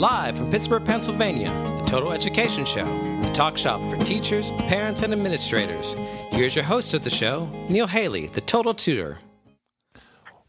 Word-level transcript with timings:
Live 0.00 0.38
from 0.38 0.50
Pittsburgh, 0.50 0.82
Pennsylvania, 0.82 1.50
the 1.76 1.84
Total 1.84 2.10
Education 2.10 2.64
Show, 2.64 2.86
the 3.20 3.30
talk 3.34 3.58
shop 3.58 3.82
for 3.90 3.98
teachers, 3.98 4.50
parents, 4.52 5.02
and 5.02 5.12
administrators. 5.12 5.94
Here's 6.30 6.56
your 6.56 6.64
host 6.64 6.94
of 6.94 7.04
the 7.04 7.10
show, 7.10 7.46
Neil 7.68 7.86
Haley, 7.86 8.28
the 8.28 8.40
Total 8.40 8.72
Tutor. 8.72 9.18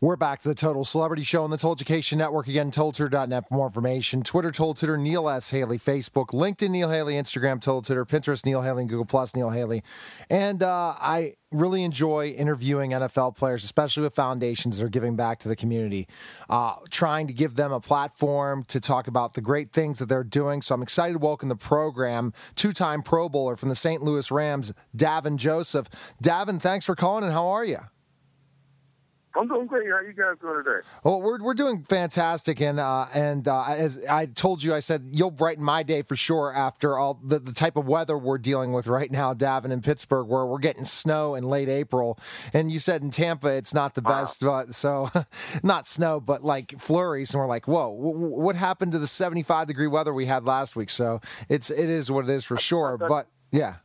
We're 0.03 0.15
back 0.15 0.41
to 0.41 0.47
the 0.47 0.55
Total 0.55 0.83
Celebrity 0.83 1.21
Show 1.21 1.43
on 1.43 1.51
the 1.51 1.57
Total 1.57 1.73
Education 1.73 2.17
Network. 2.17 2.47
Again, 2.47 2.71
TotalTutor.net 2.71 3.47
for 3.47 3.53
more 3.53 3.67
information. 3.67 4.23
Twitter, 4.23 4.49
Total 4.49 4.97
Neil 4.97 5.29
S. 5.29 5.51
Haley. 5.51 5.77
Facebook, 5.77 6.29
LinkedIn, 6.29 6.71
Neil 6.71 6.89
Haley. 6.89 7.13
Instagram, 7.13 7.61
Total. 7.61 8.03
Pinterest, 8.03 8.43
Neil 8.43 8.63
Haley. 8.63 8.81
And 8.81 8.89
Google 8.89 9.05
Plus, 9.05 9.35
Neil 9.35 9.51
Haley. 9.51 9.83
And 10.27 10.63
uh, 10.63 10.95
I 10.99 11.35
really 11.51 11.83
enjoy 11.83 12.29
interviewing 12.29 12.93
NFL 12.93 13.37
players, 13.37 13.63
especially 13.63 14.01
with 14.01 14.15
foundations 14.15 14.79
that 14.79 14.85
are 14.85 14.89
giving 14.89 15.15
back 15.15 15.37
to 15.37 15.47
the 15.47 15.55
community, 15.55 16.07
uh, 16.49 16.77
trying 16.89 17.27
to 17.27 17.33
give 17.33 17.53
them 17.53 17.71
a 17.71 17.79
platform 17.79 18.63
to 18.69 18.79
talk 18.79 19.07
about 19.07 19.35
the 19.35 19.41
great 19.41 19.71
things 19.71 19.99
that 19.99 20.09
they're 20.09 20.23
doing. 20.23 20.63
So 20.63 20.73
I'm 20.73 20.81
excited 20.81 21.13
to 21.13 21.19
welcome 21.19 21.47
the 21.47 21.55
program, 21.55 22.33
two 22.55 22.71
time 22.71 23.03
Pro 23.03 23.29
Bowler 23.29 23.55
from 23.55 23.69
the 23.69 23.75
St. 23.75 24.01
Louis 24.01 24.31
Rams, 24.31 24.73
Davin 24.97 25.35
Joseph. 25.35 25.87
Davin, 26.23 26.59
thanks 26.59 26.87
for 26.87 26.95
calling, 26.95 27.23
and 27.23 27.33
how 27.33 27.45
are 27.45 27.63
you? 27.63 27.77
I'm 29.35 29.47
doing 29.47 29.67
great. 29.67 29.87
How 29.89 30.01
you 30.01 30.13
guys 30.13 30.35
doing 30.41 30.63
today? 30.63 30.85
Well, 31.03 31.21
we're, 31.21 31.41
we're 31.41 31.53
doing 31.53 31.83
fantastic, 31.83 32.61
and 32.61 32.79
uh, 32.79 33.05
and 33.13 33.47
uh, 33.47 33.63
as 33.67 34.05
I 34.05 34.25
told 34.25 34.61
you, 34.61 34.73
I 34.73 34.79
said 34.79 35.09
you'll 35.13 35.31
brighten 35.31 35.63
my 35.63 35.83
day 35.83 36.01
for 36.01 36.15
sure 36.15 36.53
after 36.53 36.97
all 36.97 37.19
the, 37.23 37.39
the 37.39 37.53
type 37.53 37.77
of 37.77 37.87
weather 37.87 38.17
we're 38.17 38.37
dealing 38.37 38.73
with 38.73 38.87
right 38.87 39.09
now, 39.09 39.33
Davin 39.33 39.71
in 39.71 39.81
Pittsburgh, 39.81 40.27
where 40.27 40.45
we're 40.45 40.59
getting 40.59 40.85
snow 40.85 41.35
in 41.35 41.45
late 41.45 41.69
April, 41.69 42.19
and 42.53 42.71
you 42.71 42.79
said 42.79 43.01
in 43.01 43.09
Tampa 43.09 43.47
it's 43.47 43.73
not 43.73 43.95
the 43.95 44.01
best, 44.01 44.41
but 44.41 44.75
so 44.75 45.09
not 45.63 45.87
snow, 45.87 46.19
but 46.19 46.43
like 46.43 46.79
flurries, 46.79 47.33
and 47.33 47.39
we're 47.39 47.47
like, 47.47 47.67
whoa, 47.67 47.95
w- 47.95 48.35
what 48.35 48.55
happened 48.55 48.91
to 48.91 48.99
the 48.99 49.07
75 49.07 49.67
degree 49.67 49.87
weather 49.87 50.13
we 50.13 50.25
had 50.25 50.43
last 50.45 50.75
week? 50.75 50.89
So 50.89 51.21
it's 51.47 51.69
it 51.69 51.89
is 51.89 52.11
what 52.11 52.25
it 52.25 52.31
is 52.31 52.43
for 52.43 52.57
sure, 52.57 52.97
but 52.97 53.27
yeah. 53.51 53.75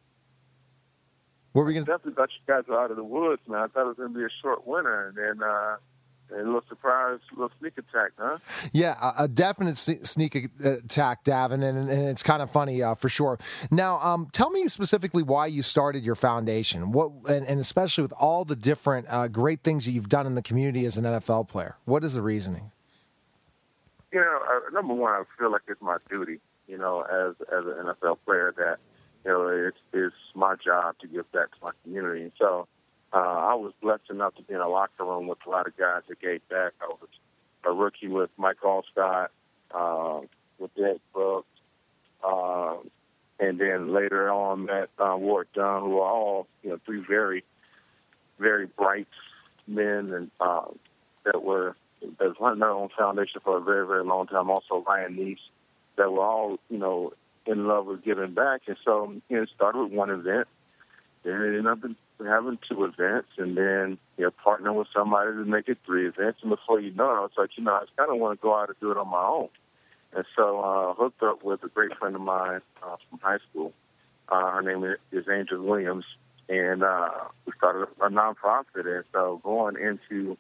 What 1.57 1.63
were 1.63 1.69
we 1.69 1.73
gonna... 1.73 1.87
definitely 1.87 2.13
thought 2.13 2.29
you 2.33 2.55
guys 2.55 2.65
were 2.69 2.79
out 2.79 2.91
of 2.91 2.99
the 2.99 3.05
woods, 3.05 3.41
man. 3.49 3.61
I 3.61 3.67
thought 3.69 3.85
it 3.85 3.87
was 3.87 3.97
going 3.97 4.13
to 4.13 4.19
be 4.19 4.25
a 4.27 4.29
short 4.43 4.67
winter, 4.67 5.09
and 5.09 5.17
then 5.17 5.43
uh, 5.43 5.77
a 6.31 6.45
little 6.45 6.63
surprise, 6.69 7.19
a 7.33 7.35
little 7.35 7.51
sneak 7.59 7.79
attack, 7.79 8.11
huh? 8.19 8.37
Yeah, 8.75 8.95
a, 9.01 9.25
a 9.25 9.29
definite 9.29 9.79
sneak 9.79 10.35
attack, 10.35 11.25
Davin, 11.25 11.65
and, 11.65 11.79
and 11.79 12.09
it's 12.09 12.23
kind 12.23 12.43
of 12.43 12.51
funny 12.51 12.83
uh, 12.83 12.95
for 12.95 13.09
sure. 13.09 13.39
Now, 13.71 13.99
um, 14.01 14.29
tell 14.33 14.51
me 14.51 14.69
specifically 14.69 15.23
why 15.23 15.47
you 15.47 15.63
started 15.63 16.05
your 16.05 16.15
foundation, 16.15 16.93
what, 16.93 17.11
and, 17.27 17.47
and 17.47 17.59
especially 17.59 18.03
with 18.03 18.13
all 18.21 18.45
the 18.45 18.57
different 18.57 19.07
uh, 19.09 19.27
great 19.27 19.63
things 19.63 19.87
that 19.87 19.93
you've 19.93 20.11
done 20.11 20.27
in 20.27 20.35
the 20.35 20.43
community 20.43 20.85
as 20.85 20.99
an 20.99 21.05
NFL 21.05 21.49
player. 21.49 21.79
What 21.87 22.05
is 22.05 22.13
the 22.13 22.23
reasoning? 22.23 22.71
You 24.13 24.21
know, 24.21 24.41
uh, 24.47 24.71
number 24.75 24.93
one, 24.93 25.13
I 25.15 25.23
feel 25.39 25.51
like 25.51 25.63
it's 25.69 25.81
my 25.81 25.97
duty. 26.11 26.39
You 26.69 26.77
know, 26.77 27.01
as 27.01 27.35
as 27.51 27.65
an 27.65 27.87
NFL 27.87 28.19
player, 28.27 28.53
that 28.59 28.79
you 29.27 29.33
know, 29.33 29.49
it's, 29.49 29.79
it's 29.93 30.15
my 30.35 30.55
job 30.65 30.95
to 31.01 31.09
give 31.09 31.31
back 31.33 31.51
to 31.51 31.57
my 31.61 31.73
community. 31.83 32.31
So 32.39 32.69
uh, 33.13 33.17
I 33.17 33.55
was 33.55 33.73
blessed 33.83 34.09
enough 34.11 34.37
to 34.37 34.43
be 34.43 34.55
in 34.55 34.61
a 34.61 34.69
locker 34.69 35.05
room 35.05 35.27
with 35.27 35.39
a 35.47 35.51
lot 35.51 35.67
of 35.67 35.77
guys 35.77 36.03
that 36.09 36.21
gave 36.21 36.49
back. 36.49 36.73
I 36.81 36.87
was 36.87 37.09
a 37.65 37.73
rookie 37.73 38.09
with 38.09 38.31
Mike 38.37 38.59
Alstott, 38.63 39.29
uh, 39.75 40.21
with 40.59 40.75
Derrick 40.77 41.01
Brooks, 41.13 41.49
uh, 42.23 42.77
and 43.41 43.59
then 43.59 43.93
later 43.93 44.31
on 44.31 44.67
met 44.67 44.91
uh, 44.99 45.17
Warrick 45.17 45.53
Dunn, 45.53 45.83
who 45.83 45.99
are 45.99 46.11
all, 46.11 46.47
you 46.63 46.71
know, 46.71 46.79
three 46.87 47.05
very, 47.07 47.43
very 48.39 48.67
bright 48.67 49.09
men 49.67 50.13
and 50.13 50.31
uh, 50.41 50.67
that 51.25 51.43
were 51.43 51.75
that 52.19 52.35
running 52.41 52.61
their 52.61 52.71
own 52.71 52.91
foundation 52.97 53.41
for 53.43 53.57
a 53.57 53.61
very, 53.61 53.87
very 53.87 54.05
long 54.05 54.29
time. 54.29 54.51
Also 54.51 54.85
Ryan 54.87 55.17
Nece, 55.17 55.39
that 55.97 56.13
were 56.13 56.25
all, 56.25 56.59
you 56.71 56.79
know, 56.79 57.13
in 57.47 57.67
love 57.67 57.87
with 57.87 58.05
giving 58.05 58.35
back. 58.35 58.63
And 58.67 58.77
so, 58.85 59.13
you 59.29 59.37
know, 59.37 59.43
it 59.43 59.51
started 59.55 59.83
with 59.83 59.93
one 59.93 60.11
event, 60.11 60.49
then 61.23 61.35
it 61.35 61.59
ended 61.59 61.67
up 61.67 61.79
having 62.25 62.59
two 62.69 62.85
events, 62.85 63.29
and 63.39 63.57
then, 63.57 63.99
you 64.17 64.25
know, 64.25 64.31
partner 64.31 64.73
with 64.73 64.89
somebody 64.95 65.33
to 65.33 65.45
make 65.45 65.69
it 65.69 65.79
three 65.85 66.09
events. 66.09 66.41
And 66.43 66.51
before 66.51 66.81
you 66.81 66.93
know 66.93 67.11
it, 67.11 67.19
I 67.19 67.21
was 67.21 67.31
like, 67.37 67.51
you 67.57 67.65
know, 67.65 67.73
I 67.73 67.85
kind 67.97 68.11
of 68.11 68.19
want 68.19 68.39
to 68.39 68.43
go 68.43 68.55
out 68.55 68.69
and 68.69 68.81
do 68.81 68.91
it 68.91 68.97
on 68.97 69.09
my 69.09 69.25
own. 69.25 69.49
And 70.15 70.25
so 70.35 70.61
I 70.61 70.91
uh, 70.91 70.95
hooked 70.95 71.23
up 71.23 71.43
with 71.43 71.63
a 71.63 71.69
great 71.69 71.97
friend 71.99 72.15
of 72.15 72.23
mine 72.23 72.61
uh, 72.83 72.97
from 73.09 73.19
high 73.19 73.39
school. 73.51 73.73
Uh, 74.29 74.51
her 74.51 74.63
name 74.63 74.85
is 75.13 75.25
Angel 75.29 75.63
Williams, 75.63 76.05
and 76.49 76.83
uh, 76.83 77.11
we 77.45 77.53
started 77.57 77.89
a 78.01 78.09
nonprofit. 78.09 78.87
And 78.87 79.05
so 79.13 79.41
going 79.45 79.77
into 79.77 80.37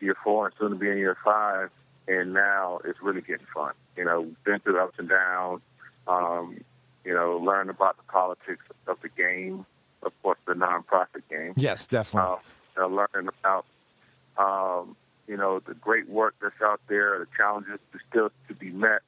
year 0.00 0.16
four 0.22 0.46
and 0.46 0.54
soon 0.58 0.70
to 0.70 0.76
be 0.76 0.88
in 0.88 0.98
year 0.98 1.16
five, 1.24 1.70
and 2.06 2.32
now 2.32 2.80
it's 2.84 3.02
really 3.02 3.20
getting 3.20 3.46
fun. 3.52 3.72
You 3.96 4.04
know, 4.04 4.20
we've 4.20 4.44
been 4.44 4.60
through 4.60 4.74
the 4.74 4.82
ups 4.82 4.94
and 4.98 5.08
downs 5.08 5.62
um, 6.08 6.58
you 7.04 7.14
know, 7.14 7.38
learn 7.38 7.70
about 7.70 7.96
the 7.96 8.02
politics 8.04 8.64
of 8.86 9.00
the 9.02 9.08
game, 9.08 9.64
of 10.02 10.12
course, 10.22 10.38
the 10.46 10.54
nonprofit 10.54 11.22
game. 11.30 11.52
Yes, 11.56 11.86
definitely. 11.86 12.38
Uh, 12.76 12.86
learning 12.86 13.28
about, 13.40 13.64
um, 14.36 14.96
you 15.26 15.36
know, 15.36 15.60
the 15.60 15.74
great 15.74 16.08
work 16.08 16.34
that's 16.40 16.60
out 16.62 16.80
there, 16.88 17.18
the 17.18 17.26
challenges 17.36 17.78
still 18.08 18.30
to 18.48 18.54
be 18.54 18.70
met. 18.70 19.02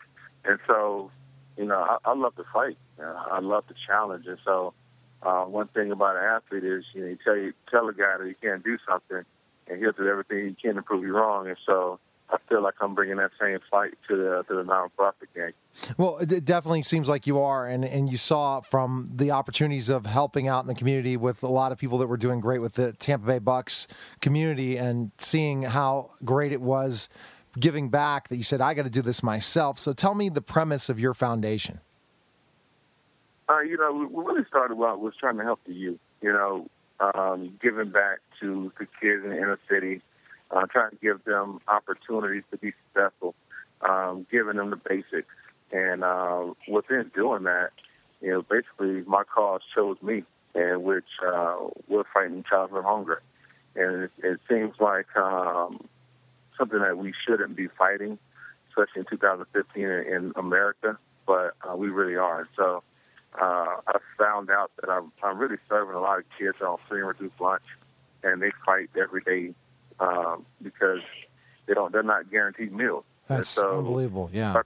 And 0.45 0.59
so, 0.67 1.11
you 1.57 1.65
know, 1.65 1.77
I, 1.77 1.99
I 2.05 2.15
love 2.15 2.37
to 2.37 2.45
fight. 2.53 2.77
You 2.99 3.05
know, 3.05 3.17
I 3.31 3.41
love 3.41 3.65
the 3.69 3.75
challenge. 3.87 4.27
And 4.27 4.39
so, 4.45 4.75
uh, 5.23 5.45
one 5.45 5.69
thing 5.69 5.93
about 5.93 6.17
an 6.17 6.23
athlete 6.23 6.65
is, 6.65 6.85
you 6.95 7.03
know, 7.03 7.09
you 7.09 7.19
tell 7.23 7.37
you 7.37 7.53
tell 7.71 7.89
a 7.89 7.93
guy 7.93 8.17
that 8.19 8.27
he 8.27 8.35
can't 8.35 8.65
do 8.65 8.79
something, 8.89 9.25
and 9.69 9.79
he'll 9.79 9.93
do 9.93 10.09
everything 10.09 10.49
he 10.49 10.55
can 10.55 10.77
to 10.77 10.83
prove 10.83 11.05
you 11.05 11.15
wrong. 11.15 11.47
And 11.47 11.59
so, 11.67 12.01
I 12.33 12.39
feel 12.49 12.63
like 12.63 12.75
I'm 12.81 12.95
bringing 12.95 13.17
that 13.17 13.31
same 13.41 13.59
fight 13.71 13.95
to 14.09 14.17
the 14.17 14.45
to 14.49 14.57
the 14.57 14.63
nonprofit 14.63 15.29
game. 15.35 15.53
Well, 15.97 16.19
it 16.19 16.45
definitely 16.45 16.83
seems 16.83 17.09
like 17.09 17.27
you 17.27 17.41
are, 17.41 17.67
and 17.67 17.85
and 17.85 18.11
you 18.11 18.17
saw 18.17 18.61
from 18.61 19.11
the 19.15 19.33
opportunities 19.33 19.89
of 19.89 20.07
helping 20.07 20.49
out 20.49 20.63
in 20.63 20.69
the 20.69 20.75
community 20.75 21.17
with 21.17 21.43
a 21.43 21.49
lot 21.49 21.73
of 21.73 21.79
people 21.79 21.99
that 21.99 22.07
were 22.07 22.17
doing 22.17 22.41
great 22.41 22.61
with 22.61 22.75
the 22.75 22.93
Tampa 22.93 23.27
Bay 23.27 23.39
Bucks 23.39 23.89
community, 24.21 24.77
and 24.77 25.11
seeing 25.19 25.63
how 25.63 26.11
great 26.25 26.53
it 26.53 26.61
was 26.61 27.09
giving 27.59 27.89
back. 27.89 28.29
That 28.29 28.37
you 28.37 28.45
said 28.45 28.61
I 28.61 28.75
got 28.75 28.85
to 28.85 28.91
do 28.91 29.03
this 29.03 29.23
myself. 29.23 29.79
So 29.79 29.93
tell 29.93 30.15
me 30.15 30.29
the 30.29 30.43
premise 30.43 30.89
of 30.89 31.01
your 31.01 31.15
foundation. 31.15 31.81
Uh, 33.49 33.61
you 33.61 33.77
know, 33.77 33.93
we 33.93 34.23
really 34.23 34.45
started 34.47 34.81
out 34.81 35.01
was 35.01 35.15
trying 35.19 35.37
to 35.39 35.43
help 35.43 35.61
the 35.67 35.75
youth. 35.75 35.99
You 36.23 36.33
know, 36.33 36.69
um, 37.01 37.59
giving 37.61 37.91
back 37.91 38.19
to 38.41 38.73
the 38.79 38.87
kids 39.01 39.25
in 39.25 39.31
the 39.31 39.37
inner 39.37 39.59
city 39.69 40.03
uh, 40.51 40.67
trying 40.67 40.91
to 40.91 40.97
give 40.97 41.25
them 41.25 41.61
opportunities 41.69 42.43
to 42.51 42.59
be 42.59 42.73
successful, 42.87 43.35
um, 43.89 44.27
giving 44.31 44.57
them 44.57 44.71
the 44.71 44.77
basics. 44.77 45.29
And 45.73 46.03
uh, 46.03 46.55
within 46.69 47.11
doing 47.15 47.45
that, 47.45 47.71
you 48.21 48.31
know, 48.31 48.43
basically 48.43 49.03
my 49.07 49.23
cause 49.25 49.61
chose 49.75 49.97
me, 50.03 50.25
and 50.55 50.83
which 50.83 51.05
uh, 51.27 51.57
we're 51.89 52.05
fighting 52.13 52.45
childhood 52.49 52.85
hunger. 52.85 53.23
And 53.77 54.05
it, 54.05 54.11
it 54.23 54.41
seems 54.49 54.75
like 54.81 55.07
um, 55.17 55.87
something 56.59 56.81
that 56.81 56.99
we 56.99 57.15
shouldn't 57.27 57.57
be 57.57 57.69
fighting, 57.79 58.19
especially 58.69 59.01
in 59.01 59.07
2015 59.11 59.83
in, 59.83 59.91
in 59.91 60.33
America, 60.37 60.99
but 61.27 61.55
uh, 61.63 61.77
we 61.77 61.89
really 61.89 62.17
are. 62.17 62.49
So 62.57 62.83
uh, 63.41 63.77
I 63.87 63.99
found 64.19 64.51
out 64.51 64.73
that 64.81 64.91
I'm, 64.91 65.13
I'm 65.23 65.39
really 65.39 65.59
serving 65.69 65.95
a 65.95 66.01
lot 66.01 66.19
of 66.19 66.25
kids 66.37 66.57
on 66.61 66.79
free 66.89 66.99
and 66.99 67.09
reduced 67.09 67.41
lunch, 67.41 67.65
and 68.25 68.43
they 68.43 68.51
fight 68.67 68.91
every 69.01 69.23
day 69.23 69.55
um, 70.01 70.45
because 70.63 71.01
they 71.67 71.75
don't 71.75 71.93
they're 71.93 72.03
not 72.03 72.31
guaranteed 72.31 72.73
meals. 72.73 73.05
That's 73.29 73.49
so, 73.49 73.79
unbelievable. 73.79 74.31
Yeah. 74.33 74.61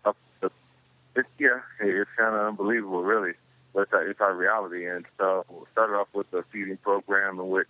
It's, 1.17 1.29
yeah, 1.39 1.61
it's 1.81 2.11
kind 2.17 2.35
of 2.35 2.47
unbelievable, 2.49 3.03
really. 3.05 3.35
But 3.73 3.83
it's 3.83 3.93
our, 3.93 4.09
it's 4.09 4.21
our 4.21 4.35
reality. 4.35 4.89
And 4.89 5.05
so 5.19 5.45
we 5.49 5.65
started 5.71 5.95
off 5.95 6.09
with 6.13 6.33
a 6.33 6.43
feeding 6.51 6.77
program 6.79 7.39
in 7.39 7.49
which 7.49 7.69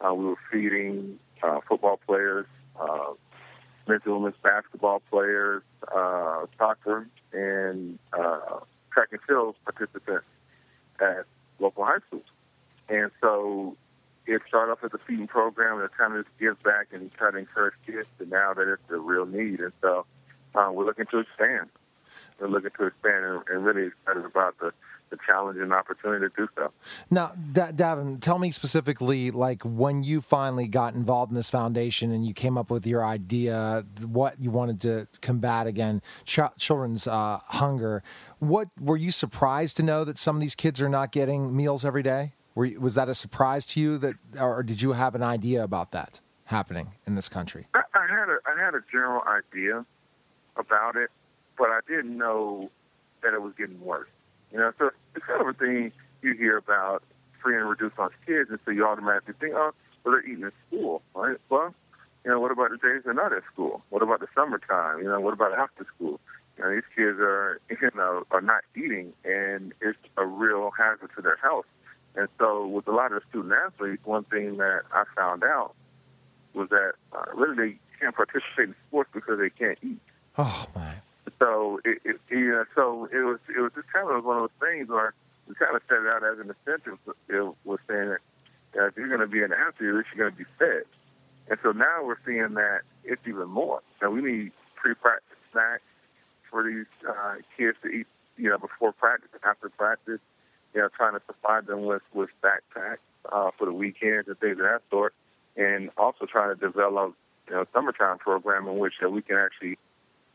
uh, 0.00 0.14
we 0.14 0.26
were 0.26 0.36
feeding 0.52 1.18
uh, 1.42 1.60
football 1.68 1.98
players, 2.06 2.46
uh, 2.80 3.14
and 3.88 4.00
women's 4.04 4.36
basketball 4.42 5.00
players, 5.10 5.62
uh, 5.94 6.46
soccer, 6.58 7.08
and 7.32 7.98
uh, 8.12 8.60
track 8.92 9.08
and 9.12 9.20
field 9.26 9.56
participants 9.64 10.26
at 11.00 11.24
local 11.58 11.84
high 11.84 11.98
schools. 12.06 12.24
And 12.88 13.10
so 13.20 13.76
it 14.26 14.42
started 14.48 14.72
off 14.72 14.84
as 14.84 14.92
a 14.94 14.98
feeding 15.06 15.26
program 15.26 15.80
and 15.80 15.90
kind 15.92 16.16
of 16.16 16.24
just 16.24 16.38
gives 16.38 16.58
back 16.62 16.88
and 16.92 17.12
try 17.14 17.30
to 17.30 17.38
encourage 17.38 17.74
kids 17.86 18.08
to 18.18 18.26
now 18.26 18.54
that 18.54 18.68
it's 18.68 18.82
a 18.90 18.98
real 18.98 19.26
need. 19.26 19.62
And 19.62 19.72
so 19.80 20.06
uh, 20.54 20.70
we're 20.72 20.84
looking 20.84 21.06
to 21.06 21.18
expand. 21.18 21.68
We're 22.40 22.48
looking 22.48 22.70
to 22.78 22.86
expand 22.86 23.24
and, 23.24 23.42
and 23.48 23.64
really 23.64 23.88
excited 23.88 24.24
about 24.24 24.58
the 24.58 24.72
the 25.10 25.18
challenge 25.24 25.58
and 25.58 25.72
opportunity 25.72 26.26
to 26.26 26.32
do 26.36 26.48
so. 26.56 26.72
Now, 27.10 27.32
da- 27.52 27.72
Davin, 27.72 28.20
tell 28.20 28.38
me 28.38 28.50
specifically, 28.50 29.30
like 29.30 29.62
when 29.62 30.02
you 30.02 30.20
finally 30.20 30.66
got 30.66 30.94
involved 30.94 31.30
in 31.30 31.36
this 31.36 31.50
foundation 31.50 32.10
and 32.10 32.26
you 32.26 32.34
came 32.34 32.58
up 32.58 32.70
with 32.70 32.86
your 32.86 33.04
idea, 33.04 33.84
what 34.04 34.40
you 34.40 34.50
wanted 34.50 34.80
to 34.82 35.06
combat 35.20 35.66
again, 35.66 36.02
ch- 36.24 36.40
children's 36.58 37.06
uh, 37.06 37.38
hunger. 37.46 38.02
What 38.38 38.68
were 38.80 38.96
you 38.96 39.10
surprised 39.10 39.76
to 39.76 39.82
know 39.82 40.04
that 40.04 40.18
some 40.18 40.36
of 40.36 40.42
these 40.42 40.54
kids 40.54 40.80
are 40.80 40.88
not 40.88 41.12
getting 41.12 41.56
meals 41.56 41.84
every 41.84 42.02
day? 42.02 42.32
Were, 42.56 42.68
was 42.80 42.94
that 42.94 43.08
a 43.08 43.14
surprise 43.14 43.66
to 43.66 43.80
you 43.80 43.98
that, 43.98 44.14
or 44.40 44.62
did 44.62 44.80
you 44.80 44.92
have 44.92 45.14
an 45.14 45.22
idea 45.22 45.62
about 45.62 45.92
that 45.92 46.20
happening 46.46 46.92
in 47.06 47.14
this 47.14 47.28
country? 47.28 47.66
I, 47.74 47.82
I 47.94 48.06
had 48.08 48.30
a 48.30 48.38
I 48.46 48.58
had 48.58 48.74
a 48.74 48.80
general 48.90 49.22
idea 49.28 49.84
about 50.56 50.96
it, 50.96 51.10
but 51.58 51.68
I 51.68 51.80
didn't 51.86 52.16
know 52.16 52.70
that 53.22 53.34
it 53.34 53.42
was 53.42 53.52
getting 53.58 53.80
worse. 53.80 54.08
You 54.50 54.58
know, 54.58 54.72
so 54.78 54.90
it's 55.14 55.24
kind 55.26 55.42
of 55.42 55.48
a 55.48 55.52
thing 55.52 55.92
you 56.22 56.32
hear 56.32 56.56
about 56.56 57.02
free 57.42 57.56
and 57.56 57.68
reduced 57.68 57.98
lunch 57.98 58.14
kids, 58.26 58.48
and 58.48 58.58
so 58.64 58.70
you 58.70 58.86
automatically 58.86 59.34
think, 59.38 59.52
oh, 59.54 59.72
well, 60.02 60.14
they're 60.14 60.26
eating 60.26 60.44
at 60.44 60.54
school, 60.66 61.02
right? 61.14 61.36
Well, 61.50 61.74
you 62.24 62.30
know, 62.30 62.40
what 62.40 62.52
about 62.52 62.70
the 62.70 62.78
days 62.78 63.02
they're 63.04 63.12
not 63.12 63.34
at 63.34 63.42
school? 63.52 63.82
What 63.90 64.02
about 64.02 64.20
the 64.20 64.28
summertime? 64.34 65.00
You 65.00 65.08
know, 65.08 65.20
what 65.20 65.34
about 65.34 65.52
after 65.52 65.86
school? 65.94 66.20
You 66.56 66.64
know, 66.64 66.74
these 66.74 66.88
kids 66.96 67.18
are, 67.20 67.60
you 67.70 67.90
know, 67.94 68.24
are 68.30 68.40
not 68.40 68.62
eating, 68.74 69.12
and 69.26 69.74
it's 69.82 69.98
a 70.16 70.24
real 70.24 70.70
hazard 70.70 71.10
to 71.16 71.22
their 71.22 71.36
health. 71.36 71.66
And 72.16 72.28
so, 72.38 72.66
with 72.66 72.88
a 72.88 72.92
lot 72.92 73.12
of 73.12 73.22
the 73.22 73.28
student 73.28 73.54
athletes, 73.54 74.02
one 74.04 74.24
thing 74.24 74.56
that 74.56 74.82
I 74.92 75.04
found 75.14 75.44
out 75.44 75.74
was 76.54 76.68
that 76.70 76.92
uh, 77.12 77.24
really 77.34 77.56
they 77.56 77.78
can't 78.00 78.14
participate 78.14 78.68
in 78.68 78.74
sports 78.88 79.10
because 79.12 79.38
they 79.38 79.50
can't 79.50 79.78
eat. 79.82 80.00
Oh 80.38 80.66
my! 80.74 80.94
So 81.38 81.80
it, 81.84 81.98
it 82.04 82.20
yeah, 82.30 82.64
so 82.74 83.08
it 83.12 83.18
was 83.18 83.38
it 83.54 83.60
was 83.60 83.72
just 83.74 83.92
kind 83.92 84.10
of 84.10 84.24
one 84.24 84.38
of 84.38 84.42
those 84.44 84.68
things 84.68 84.88
where 84.88 85.12
we 85.46 85.54
kind 85.54 85.76
of 85.76 85.82
set 85.88 85.98
it 85.98 86.06
out 86.06 86.24
as 86.24 86.38
an 86.38 86.54
incentive. 86.54 86.98
It 87.28 87.54
was 87.64 87.78
saying 87.86 88.08
that 88.08 88.86
if 88.88 88.96
you're 88.96 89.08
going 89.08 89.20
to 89.20 89.26
be 89.26 89.42
an 89.42 89.52
athlete, 89.52 89.80
you're 89.80 90.04
going 90.16 90.32
to 90.32 90.36
be 90.36 90.44
fed. 90.58 90.84
And 91.48 91.58
so 91.62 91.72
now 91.72 92.04
we're 92.04 92.18
seeing 92.26 92.54
that 92.54 92.80
it's 93.04 93.22
even 93.26 93.48
more. 93.48 93.82
So 94.00 94.10
we 94.10 94.20
need 94.20 94.52
pre-practice 94.74 95.38
snacks 95.52 95.82
for 96.50 96.64
these 96.64 96.86
uh, 97.08 97.36
kids 97.56 97.76
to 97.82 97.88
eat, 97.88 98.06
you 98.36 98.50
know, 98.50 98.58
before 98.58 98.92
practice 98.92 99.30
and 99.32 99.42
after 99.44 99.68
practice. 99.68 100.20
You 100.76 100.82
know, 100.82 100.88
trying 100.94 101.14
to 101.14 101.22
supply 101.26 101.62
them 101.62 101.86
with 101.86 102.02
with 102.12 102.28
backpacks 102.44 102.98
uh, 103.32 103.50
for 103.56 103.64
the 103.64 103.72
weekends 103.72 104.28
and 104.28 104.38
things 104.38 104.58
of 104.58 104.58
that 104.58 104.82
sort, 104.90 105.14
and 105.56 105.88
also 105.96 106.26
trying 106.26 106.54
to 106.54 106.60
develop, 106.60 107.14
you 107.48 107.54
know, 107.54 107.64
summertime 107.72 108.18
program 108.18 108.68
in 108.68 108.76
which 108.76 108.92
that 109.00 109.10
we 109.10 109.22
can 109.22 109.36
actually 109.36 109.78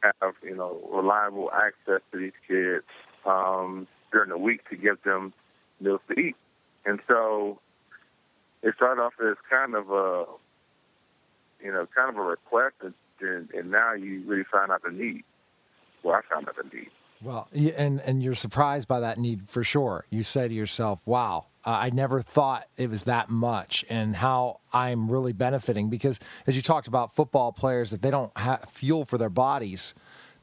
have 0.02 0.34
you 0.42 0.56
know 0.56 0.82
reliable 0.92 1.52
access 1.52 2.02
to 2.12 2.18
these 2.18 2.32
kids 2.48 2.86
um, 3.24 3.88
during 4.12 4.30
the 4.30 4.38
week 4.38 4.68
to 4.72 4.76
give 4.76 5.02
them 5.04 5.32
meals 5.80 6.02
to 6.10 6.20
eat. 6.20 6.36
And 6.86 7.00
so 7.08 7.60
it 8.64 8.74
started 8.76 9.00
off 9.00 9.14
as 9.22 9.38
kind 9.48 9.76
of 9.76 9.92
a 9.92 10.26
you 11.64 11.72
know 11.72 11.88
kind 11.96 12.10
of 12.10 12.18
a 12.18 12.22
request, 12.22 12.76
and, 12.82 13.50
and 13.52 13.70
now 13.70 13.94
you 13.94 14.24
really 14.26 14.46
find 14.52 14.72
out 14.72 14.82
the 14.84 14.92
need. 14.92 15.24
Well, 16.02 16.16
I 16.16 16.22
found 16.34 16.50
out 16.50 16.56
the 16.56 16.76
need. 16.76 16.90
Well, 17.21 17.47
and 17.77 18.01
and 18.01 18.23
you're 18.23 18.33
surprised 18.35 18.88
by 18.88 19.00
that 19.01 19.19
need 19.19 19.47
for 19.47 19.63
sure. 19.63 20.06
You 20.09 20.23
say 20.23 20.47
to 20.47 20.53
yourself, 20.53 21.06
"Wow, 21.07 21.45
uh, 21.63 21.77
I 21.81 21.91
never 21.91 22.21
thought 22.21 22.68
it 22.77 22.89
was 22.89 23.03
that 23.03 23.29
much," 23.29 23.85
and 23.89 24.15
how 24.15 24.59
I'm 24.73 25.09
really 25.09 25.31
benefiting 25.33 25.89
because, 25.89 26.19
as 26.47 26.56
you 26.56 26.62
talked 26.63 26.88
about, 26.88 27.13
football 27.13 27.51
players 27.51 27.94
if 27.94 28.01
they 28.01 28.09
don't 28.12 28.35
have 28.38 28.65
fuel 28.69 29.06
for 29.06 29.19
their 29.19 29.29
bodies, 29.29 29.94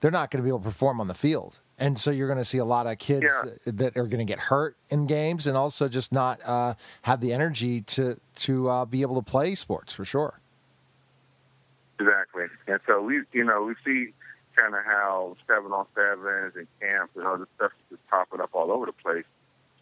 they're 0.00 0.12
not 0.12 0.30
going 0.30 0.40
to 0.40 0.44
be 0.44 0.50
able 0.50 0.60
to 0.60 0.64
perform 0.64 1.00
on 1.00 1.08
the 1.08 1.14
field, 1.14 1.58
and 1.78 1.98
so 1.98 2.12
you're 2.12 2.28
going 2.28 2.38
to 2.38 2.44
see 2.44 2.58
a 2.58 2.64
lot 2.64 2.86
of 2.86 2.98
kids 2.98 3.26
Yeah. 3.26 3.50
that 3.66 3.96
are 3.96 4.06
going 4.06 4.24
to 4.24 4.30
get 4.32 4.38
hurt 4.38 4.76
in 4.88 5.06
games, 5.06 5.48
and 5.48 5.56
also 5.56 5.88
just 5.88 6.12
not 6.12 6.40
uh, 6.44 6.74
have 7.02 7.20
the 7.20 7.32
energy 7.32 7.80
to 7.80 8.20
to 8.36 8.68
uh, 8.68 8.84
be 8.84 9.02
able 9.02 9.16
to 9.16 9.22
play 9.28 9.56
sports 9.56 9.92
for 9.92 10.04
sure. 10.04 10.38
Exactly. 11.98 12.44
And 12.68 12.78
so 12.86 13.02
we, 13.02 13.22
you 13.32 13.42
know, 13.42 13.62
we 13.64 13.74
see 13.84 14.12
kind 14.58 14.74
of 14.74 14.84
how 14.84 15.36
seven 15.46 15.72
on 15.72 15.86
sevens 15.94 16.54
and 16.56 16.66
camps 16.80 17.14
and 17.14 17.26
other 17.26 17.46
stuff 17.56 17.70
is 17.78 17.96
just 17.96 18.06
popping 18.08 18.40
up 18.40 18.50
all 18.52 18.72
over 18.72 18.86
the 18.86 18.92
place. 18.92 19.24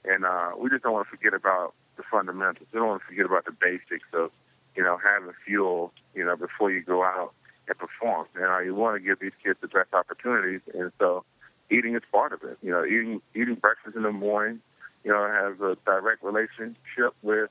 And 0.05 0.25
uh, 0.25 0.53
we 0.59 0.69
just 0.71 0.83
don't 0.83 0.93
want 0.93 1.07
to 1.09 1.17
forget 1.17 1.35
about 1.35 1.75
the 1.97 2.03
fundamentals. 2.11 2.69
We 2.73 2.79
don't 2.79 2.89
want 2.89 3.03
to 3.03 3.07
forget 3.07 3.27
about 3.27 3.45
the 3.45 3.53
basics 3.53 4.07
of, 4.13 4.31
you 4.77 4.83
know, 4.83 4.99
having 5.03 5.33
fuel, 5.45 5.93
you 6.15 6.25
know, 6.25 6.37
before 6.37 6.71
you 6.71 6.83
go 6.83 7.03
out 7.03 7.33
and 7.69 7.77
perform. 7.79 8.27
And 8.35 8.45
uh, 8.45 8.59
you 8.61 8.75
want 8.75 9.01
to 9.01 9.01
give 9.01 9.19
these 9.19 9.33
kids 9.43 9.59
the 9.61 9.69
best 9.69 9.93
opportunities. 9.93 10.61
And 10.75 10.93
so 10.99 11.25
eating 11.71 11.97
is 11.97 12.03
part 12.13 12.33
of 12.33 12.43
it. 12.45 12.59
You 12.63 12.71
know, 12.71 12.85
eating 12.85 13.21
eating 13.35 13.57
breakfast 13.57 13.97
in 13.97 14.03
the 14.03 14.13
morning, 14.13 14.61
you 15.03 15.11
know, 15.11 15.27
has 15.27 15.59
a 15.61 15.77
direct 15.85 16.23
relationship 16.23 17.15
with 17.23 17.51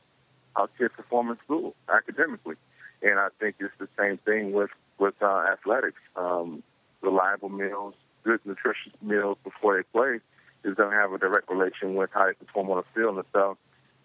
how 0.56 0.69
kids 0.78 0.94
perform 0.95 1.31
in 1.31 1.38
school 1.44 1.75
academically. 1.94 2.56
And 3.01 3.19
I 3.19 3.28
think 3.39 3.56
it's 3.60 3.74
the 3.80 3.89
same 4.00 4.18
thing 4.19 4.54
with 4.54 4.69
with 4.98 5.16
uh, 5.21 5.45
athletics. 5.51 6.00
Um, 6.16 6.63
reliable 7.06 7.50
meals, 7.50 7.94
good 8.24 8.40
nutritious 8.46 8.92
meals 9.02 9.38
before 9.44 9.78
they 9.78 9.84
play 9.84 10.19
is 10.63 10.75
going 10.75 10.90
to 10.90 10.96
have 10.96 11.13
a 11.13 11.18
direct 11.18 11.50
relation 11.50 11.96
with 11.96 12.10
how 12.13 12.25
they 12.25 12.34
perform 12.34 12.69
on 12.72 12.78
the 12.78 13.00
field. 13.00 13.16
And 13.18 13.25
so, 13.31 13.57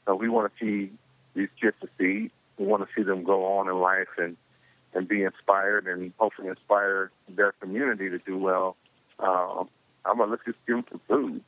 so 0.07 0.15
we 0.15 0.29
want 0.29 0.53
to 0.53 0.65
see 0.65 0.93
these 1.35 1.49
kids 1.61 1.77
succeed. 1.81 2.31
We 2.59 2.67
want 2.67 2.83
to 2.83 2.89
see 2.95 3.03
them 3.03 3.25
go 3.25 3.47
on 3.59 3.69
in 3.69 3.77
life 3.77 4.09
and 4.19 4.37
and 4.93 5.07
be 5.07 5.23
inspired 5.23 5.87
and 5.87 6.13
hopefully 6.19 6.49
inspire 6.49 7.13
their 7.29 7.53
community 7.53 8.11
to 8.11 8.19
do 8.19 8.37
well. 8.37 8.77
Uh, 9.21 9.65
I'm 10.05 10.19
gonna 10.19 10.33
let's 10.33 10.43
give 10.45 10.55
them 10.67 10.85
some 10.91 11.01
food. 11.09 11.45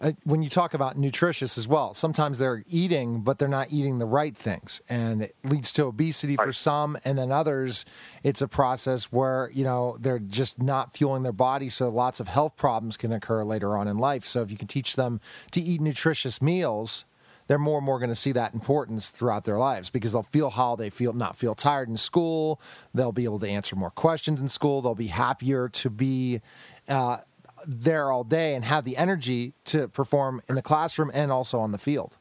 Uh, 0.00 0.12
when 0.24 0.42
you 0.42 0.48
talk 0.48 0.72
about 0.72 0.96
nutritious 0.96 1.58
as 1.58 1.68
well, 1.68 1.92
sometimes 1.92 2.38
they're 2.38 2.62
eating, 2.66 3.20
but 3.20 3.38
they're 3.38 3.48
not 3.48 3.70
eating 3.70 3.98
the 3.98 4.06
right 4.06 4.34
things, 4.34 4.80
and 4.88 5.20
it 5.22 5.36
leads 5.44 5.72
to 5.72 5.84
obesity 5.84 6.36
for 6.36 6.52
some, 6.52 6.96
and 7.04 7.18
then 7.18 7.30
others, 7.30 7.84
it's 8.22 8.40
a 8.40 8.48
process 8.48 9.12
where 9.12 9.50
you 9.52 9.62
know 9.62 9.98
they're 10.00 10.18
just 10.18 10.60
not 10.60 10.96
fueling 10.96 11.22
their 11.22 11.32
body, 11.32 11.68
so 11.68 11.90
lots 11.90 12.18
of 12.18 12.28
health 12.28 12.56
problems 12.56 12.96
can 12.96 13.12
occur 13.12 13.44
later 13.44 13.76
on 13.76 13.86
in 13.86 13.98
life. 13.98 14.24
So 14.24 14.40
if 14.40 14.50
you 14.50 14.56
can 14.56 14.68
teach 14.68 14.96
them 14.96 15.20
to 15.52 15.60
eat 15.60 15.82
nutritious 15.82 16.40
meals, 16.40 17.04
they're 17.46 17.58
more 17.58 17.78
and 17.78 17.84
more 17.84 17.98
going 17.98 18.10
to 18.10 18.14
see 18.14 18.32
that 18.32 18.54
importance 18.54 19.10
throughout 19.10 19.44
their 19.44 19.58
lives 19.58 19.90
because 19.90 20.12
they'll 20.12 20.22
feel 20.22 20.50
how 20.50 20.76
they 20.76 20.88
feel, 20.88 21.12
not 21.12 21.36
feel 21.36 21.54
tired 21.54 21.88
in 21.88 21.96
school. 21.96 22.60
They'll 22.94 23.10
be 23.10 23.24
able 23.24 23.40
to 23.40 23.48
answer 23.48 23.74
more 23.74 23.90
questions 23.90 24.40
in 24.40 24.46
school. 24.46 24.80
They'll 24.80 24.94
be 24.94 25.08
happier 25.08 25.68
to 25.68 25.90
be 25.90 26.42
uh, 26.88 27.18
there 27.66 28.10
all 28.10 28.24
day 28.24 28.54
and 28.54 28.64
have 28.64 28.84
the 28.84 28.96
energy 28.96 29.52
to 29.64 29.88
perform 29.88 30.42
in 30.48 30.54
the 30.54 30.62
classroom 30.62 31.10
and 31.14 31.30
also 31.32 31.60
on 31.60 31.72
the 31.72 31.78
field. 31.78 32.16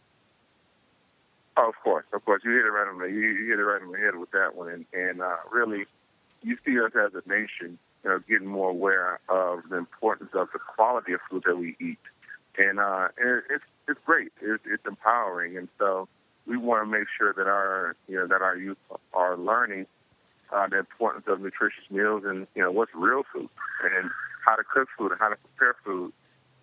Oh, 1.57 1.67
of 1.67 1.75
course, 1.83 2.05
of 2.13 2.23
course. 2.23 2.41
You 2.45 2.51
hit 2.51 2.65
it 2.65 2.69
right 2.69 2.87
on 2.87 2.99
the 2.99 3.07
you, 3.07 3.47
hit 3.49 3.59
it 3.59 3.63
right 3.63 3.81
on 3.81 3.91
the 3.91 3.97
head 3.97 4.15
with 4.15 4.31
that 4.31 4.55
one, 4.55 4.69
and, 4.69 4.85
and 4.93 5.21
uh, 5.21 5.35
really, 5.51 5.85
you 6.41 6.57
see 6.65 6.79
us 6.79 6.91
as 6.95 7.11
a 7.13 7.27
nation, 7.27 7.77
you 8.03 8.09
know, 8.09 8.19
getting 8.29 8.47
more 8.47 8.69
aware 8.69 9.19
of 9.27 9.63
the 9.69 9.75
importance 9.75 10.29
of 10.33 10.47
the 10.53 10.59
quality 10.59 11.11
of 11.11 11.19
food 11.29 11.43
that 11.45 11.57
we 11.57 11.75
eat, 11.81 11.99
and 12.57 12.79
uh, 12.79 13.09
it's 13.17 13.65
it's 13.89 13.99
great. 14.05 14.31
It's, 14.41 14.63
it's 14.65 14.85
empowering, 14.85 15.57
and 15.57 15.67
so 15.77 16.07
we 16.47 16.55
want 16.55 16.83
to 16.83 16.89
make 16.89 17.07
sure 17.17 17.33
that 17.33 17.47
our 17.47 17.95
you 18.07 18.15
know 18.15 18.27
that 18.27 18.41
our 18.41 18.55
youth 18.55 18.77
are 19.13 19.35
learning 19.35 19.85
uh, 20.51 20.67
the 20.67 20.79
importance 20.79 21.25
of 21.27 21.41
nutritious 21.41 21.83
meals 21.89 22.23
and 22.25 22.47
you 22.55 22.61
know 22.61 22.71
what's 22.71 22.91
real 22.95 23.23
food 23.33 23.49
and 23.83 24.09
cook 24.73 24.87
food 24.97 25.11
and 25.11 25.19
how 25.19 25.29
to 25.29 25.35
prepare 25.35 25.75
food, 25.83 26.13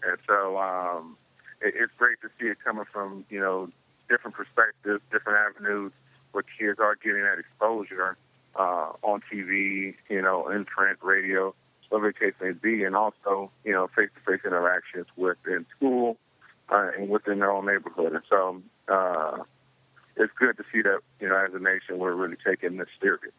and 0.03 0.19
so 0.27 0.59
um, 0.59 1.17
it, 1.61 1.75
it's 1.77 1.93
great 1.99 2.21
to 2.23 2.29
see 2.39 2.47
it 2.47 2.59
coming 2.65 2.85
from 2.93 3.25
you 3.31 3.41
know 3.41 3.69
different 4.09 4.37
perspectives, 4.37 5.03
different 5.11 5.39
avenues 5.39 5.93
where 6.33 6.45
kids 6.59 6.79
are 6.79 6.97
getting 6.97 7.23
that 7.23 7.39
exposure 7.39 8.17
uh, 8.59 8.93
on 9.03 9.21
TV, 9.33 9.95
you 10.09 10.23
know, 10.23 10.49
in 10.49 10.65
print, 10.65 10.99
radio, 11.03 11.55
whatever 11.89 12.13
the 12.13 12.19
case 12.19 12.35
may 12.41 12.53
be, 12.53 12.85
and 12.85 12.97
also, 12.97 13.51
you 13.65 13.73
know, 13.73 13.89
face-to-face 13.95 14.41
interactions 14.45 15.07
within 15.17 15.67
school 15.77 16.17
uh, 16.71 16.91
and 16.97 17.09
within 17.09 17.41
their 17.41 17.51
own 17.51 17.67
neighborhood. 17.67 18.13
And 18.13 18.23
so 18.29 18.63
uh, 18.89 19.39
it's 20.17 20.33
good 20.39 20.57
to 20.57 20.65
see 20.73 20.83
that, 20.83 21.01
you 21.21 21.29
know, 21.29 21.37
as 21.37 21.55
a 21.55 21.59
nation, 21.59 21.99
we're 21.99 22.15
really 22.15 22.37
taking 22.45 22.77
this 22.79 22.89
serious. 23.01 23.35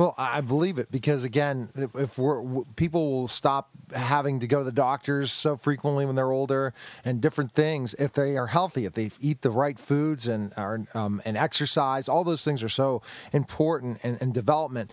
Well, 0.00 0.14
I 0.16 0.40
believe 0.40 0.78
it 0.78 0.90
because 0.90 1.24
again, 1.24 1.68
if- 1.76 2.16
we're 2.16 2.64
people 2.74 3.10
will 3.10 3.28
stop 3.28 3.68
having 3.94 4.40
to 4.40 4.46
go 4.46 4.60
to 4.60 4.64
the 4.64 4.72
doctors 4.72 5.30
so 5.30 5.58
frequently 5.58 6.06
when 6.06 6.14
they're 6.14 6.32
older 6.32 6.72
and 7.04 7.20
different 7.20 7.52
things 7.52 7.92
if 7.98 8.14
they 8.14 8.38
are 8.38 8.46
healthy, 8.46 8.86
if 8.86 8.94
they 8.94 9.10
eat 9.20 9.42
the 9.42 9.50
right 9.50 9.78
foods 9.78 10.26
and 10.26 10.54
are 10.56 10.86
um, 10.94 11.20
and 11.26 11.36
exercise, 11.36 12.08
all 12.08 12.24
those 12.24 12.42
things 12.42 12.62
are 12.62 12.68
so 12.70 13.02
important 13.34 14.02
in, 14.02 14.32
development. 14.32 14.90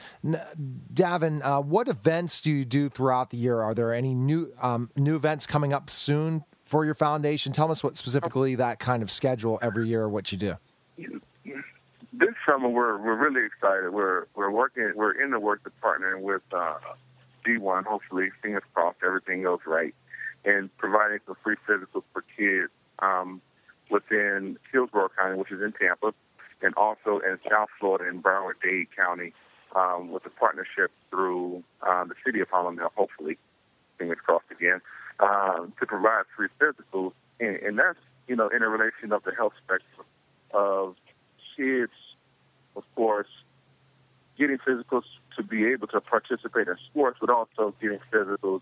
Davin, 0.94 1.40
uh, 1.42 1.62
what 1.62 1.88
events 1.88 2.42
do 2.42 2.52
you 2.52 2.66
do 2.66 2.90
throughout 2.90 3.30
the 3.30 3.38
year? 3.38 3.62
Are 3.62 3.74
there 3.74 3.94
any 3.94 4.14
new 4.14 4.52
um, 4.62 4.90
new 4.98 5.16
events 5.16 5.48
coming 5.48 5.72
up 5.72 5.90
soon 5.90 6.44
for 6.66 6.84
your 6.84 6.96
foundation? 6.96 7.54
Tell 7.54 7.72
us 7.72 7.82
what 7.82 7.96
specifically 7.96 8.56
that 8.56 8.80
kind 8.80 9.02
of 9.02 9.10
schedule 9.10 9.58
every 9.62 9.88
year, 9.88 10.10
what 10.10 10.34
you 10.34 10.38
do. 10.38 10.58
Summer 12.48 12.70
we're 12.70 12.98
we're 12.98 13.16
really 13.16 13.46
excited. 13.46 13.92
We're 13.92 14.26
we're 14.36 14.52
working. 14.52 14.92
We're 14.96 15.12
in 15.12 15.32
the 15.32 15.40
work 15.40 15.62
of 15.66 15.74
partnering 15.82 16.22
with 16.22 16.42
uh, 16.52 16.76
D1. 17.46 17.86
Hopefully, 17.86 18.30
fingers 18.42 18.64
crossed, 18.74 19.00
everything 19.06 19.44
goes 19.44 19.60
right, 19.66 19.94
and 20.46 20.76
providing 20.78 21.20
some 21.26 21.36
free 21.44 21.58
physicals 21.68 22.04
for 22.14 22.24
kids 22.38 22.72
um, 23.00 23.42
within 23.90 24.58
Hillsborough 24.72 25.10
County, 25.18 25.38
which 25.38 25.52
is 25.52 25.62
in 25.62 25.74
Tampa, 25.74 26.14
and 26.62 26.74
also 26.76 27.20
in 27.20 27.38
South 27.50 27.70
Florida 27.80 28.10
in 28.10 28.22
Broward-Dade 28.22 28.88
County, 28.96 29.34
um, 29.76 30.12
with 30.12 30.26
a 30.26 30.30
partnership 30.30 30.92
through 31.10 31.64
uh, 31.82 32.04
the 32.06 32.16
city 32.26 32.40
of 32.40 32.50
Harlem. 32.50 32.80
Hopefully, 32.96 33.38
fingers 33.98 34.18
crossed 34.26 34.50
again, 34.52 34.82
um, 35.20 35.74
to 35.80 35.86
provide 35.86 36.24
free 36.36 36.50
physicals, 36.60 37.14
and, 37.40 37.58
and 37.58 37.78
that's 37.78 38.00
you 38.28 38.36
know 38.36 38.48
in 38.50 38.64
a 38.64 38.70
relation 38.70 39.12
of 39.12 39.24
the 39.24 39.32
health 39.36 39.54
spectrum 39.64 40.06
of 40.54 40.96
kids, 41.56 41.92
of 42.78 42.84
course, 42.96 43.28
getting 44.38 44.58
physicals 44.60 45.04
to 45.36 45.44
be 45.44 45.66
able 45.66 45.88
to 45.88 46.00
participate 46.00 46.68
in 46.68 46.76
sports, 46.90 47.18
but 47.20 47.30
also 47.30 47.74
getting 47.82 48.00
physicals 48.14 48.62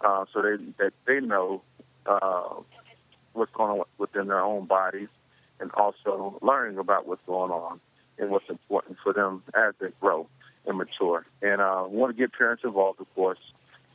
uh, 0.00 0.24
so 0.32 0.42
they, 0.42 0.56
that 0.78 0.92
they 1.06 1.20
know 1.20 1.62
uh, 2.06 2.54
what's 3.32 3.52
going 3.52 3.80
on 3.80 3.86
within 3.98 4.26
their 4.28 4.40
own 4.40 4.66
bodies 4.66 5.08
and 5.60 5.70
also 5.72 6.38
learning 6.42 6.78
about 6.78 7.06
what's 7.06 7.22
going 7.26 7.50
on 7.50 7.80
and 8.18 8.30
what's 8.30 8.48
important 8.48 8.98
for 9.02 9.12
them 9.12 9.42
as 9.54 9.74
they 9.80 9.88
grow 10.00 10.26
and 10.66 10.78
mature. 10.78 11.24
And 11.42 11.60
uh, 11.60 11.84
want 11.86 12.14
to 12.14 12.20
get 12.20 12.32
parents 12.32 12.62
involved, 12.64 13.00
of 13.00 13.14
course, 13.14 13.38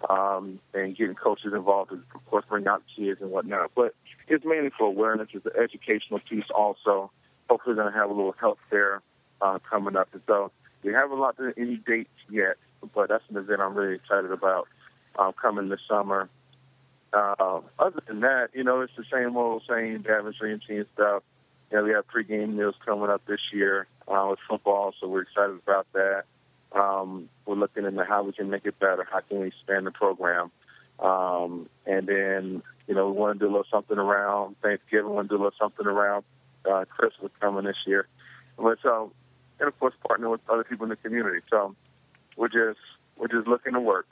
um, 0.10 0.60
and 0.74 0.98
getting 0.98 1.16
coaches 1.16 1.54
involved, 1.54 1.92
of 1.92 2.26
course, 2.26 2.46
bring 2.50 2.68
out 2.68 2.84
kids 2.96 3.22
and 3.22 3.32
whatnot. 3.32 3.72
But 3.76 3.94
it's 4.28 4.46
mainly 4.46 4.72
for 4.76 4.88
awareness. 4.88 5.28
It's 5.34 5.46
an 5.46 5.52
educational 5.62 6.20
piece 6.28 6.46
also. 6.56 7.12
Hopefully, 7.50 7.76
going 7.76 7.92
to 7.92 7.98
have 7.98 8.10
a 8.10 8.14
little 8.14 8.36
health 8.40 8.58
fair 8.70 9.02
uh, 9.42 9.60
coming 9.70 9.96
up. 9.96 10.10
And 10.14 10.22
so 10.28 10.52
we 10.84 10.94
haven't 10.94 11.20
locked 11.20 11.40
in 11.40 11.54
any 11.58 11.78
dates 11.78 12.10
yet, 12.30 12.58
but 12.94 13.10
that's 13.10 13.24
an 13.30 13.38
event 13.38 13.62
I'm 13.62 13.74
really 13.74 13.96
excited 13.96 14.32
about 14.32 14.68
uh, 15.18 15.32
coming 15.34 15.70
this 15.70 15.80
summer. 15.88 16.30
Uh, 17.14 17.62
other 17.78 18.02
than 18.08 18.22
that, 18.22 18.50
you 18.54 18.64
know, 18.64 18.82
it's 18.82 18.94
the 18.96 19.04
same 19.12 19.36
old 19.36 19.64
same 19.68 20.04
Davin 20.04 20.38
Dream 20.38 20.62
Team 20.66 20.86
stuff. 20.94 21.24
You 21.70 21.78
know, 21.78 21.84
we 21.84 21.92
have 21.92 22.06
pregame 22.08 22.56
meals 22.56 22.76
coming 22.86 23.10
up 23.10 23.26
this 23.26 23.40
year 23.54 23.88
uh, 24.08 24.28
with 24.30 24.40
football, 24.50 24.94
so 25.00 25.08
we're 25.08 25.24
excited 25.24 25.60
about 25.66 25.88
that. 25.94 26.24
Um, 26.74 27.30
we're 27.46 27.56
looking 27.56 27.86
into 27.86 28.06
how 28.06 28.24
we 28.24 28.32
can 28.32 28.50
make 28.50 28.66
it 28.66 28.80
better. 28.80 29.06
How 29.10 29.20
can 29.22 29.42
we 29.42 29.48
expand 29.48 29.86
the 29.86 29.92
program? 29.92 30.52
Um, 31.00 31.68
and 31.86 32.08
then, 32.08 32.64
you 32.88 32.96
know, 32.96 33.10
we 33.10 33.18
want 33.18 33.40
to 33.40 33.46
do 33.46 33.50
a 33.50 33.52
little 33.52 33.68
something 33.72 33.98
around 33.98 34.56
Thanksgiving. 34.62 35.10
We 35.10 35.16
want 35.16 35.30
to 35.30 35.36
do 35.36 35.42
a 35.42 35.44
little 35.44 35.58
something 35.60 35.86
around 35.86 36.24
uh, 36.70 36.86
Christmas 36.86 37.32
coming 37.42 37.66
this 37.66 37.76
year. 37.86 38.08
But 38.58 38.78
so, 38.84 39.12
and 39.62 39.68
of 39.68 39.80
course, 39.80 39.94
partner 40.06 40.30
with 40.30 40.42
other 40.50 40.64
people 40.64 40.84
in 40.84 40.90
the 40.90 40.96
community. 40.98 41.40
So 41.50 41.76
we're 42.36 42.50
just 42.50 42.80
we're 43.18 43.28
just 43.28 43.48
looking 43.48 43.74
to 43.74 43.80
work. 43.80 44.08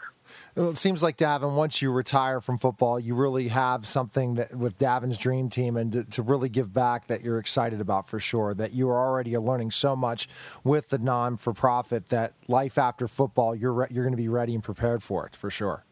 Well, 0.55 0.69
it 0.69 0.77
seems 0.77 1.01
like 1.01 1.17
Davin, 1.17 1.55
once 1.55 1.81
you 1.81 1.91
retire 1.91 2.39
from 2.39 2.59
football, 2.59 2.99
you 2.99 3.15
really 3.15 3.47
have 3.47 3.87
something 3.87 4.35
that 4.35 4.55
with 4.55 4.77
Davin's 4.77 5.17
dream 5.17 5.49
team 5.49 5.75
and 5.75 5.91
to, 5.91 6.03
to, 6.03 6.21
really 6.21 6.49
give 6.49 6.71
back 6.71 7.07
that 7.07 7.23
you're 7.23 7.39
excited 7.39 7.81
about 7.81 8.07
for 8.07 8.19
sure. 8.19 8.53
That 8.53 8.71
you 8.71 8.87
are 8.89 9.07
already 9.07 9.35
learning 9.35 9.71
so 9.71 9.95
much 9.95 10.29
with 10.63 10.89
the 10.89 10.99
non 10.99 11.37
for 11.37 11.53
profit 11.53 12.09
that 12.09 12.33
life 12.47 12.77
after 12.77 13.07
football, 13.07 13.55
you're 13.55 13.73
re- 13.73 13.87
you're 13.89 14.03
going 14.03 14.13
to 14.13 14.21
be 14.21 14.29
ready 14.29 14.53
and 14.53 14.63
prepared 14.63 15.01
for 15.01 15.25
it 15.25 15.35
for 15.35 15.49
sure. 15.49 15.83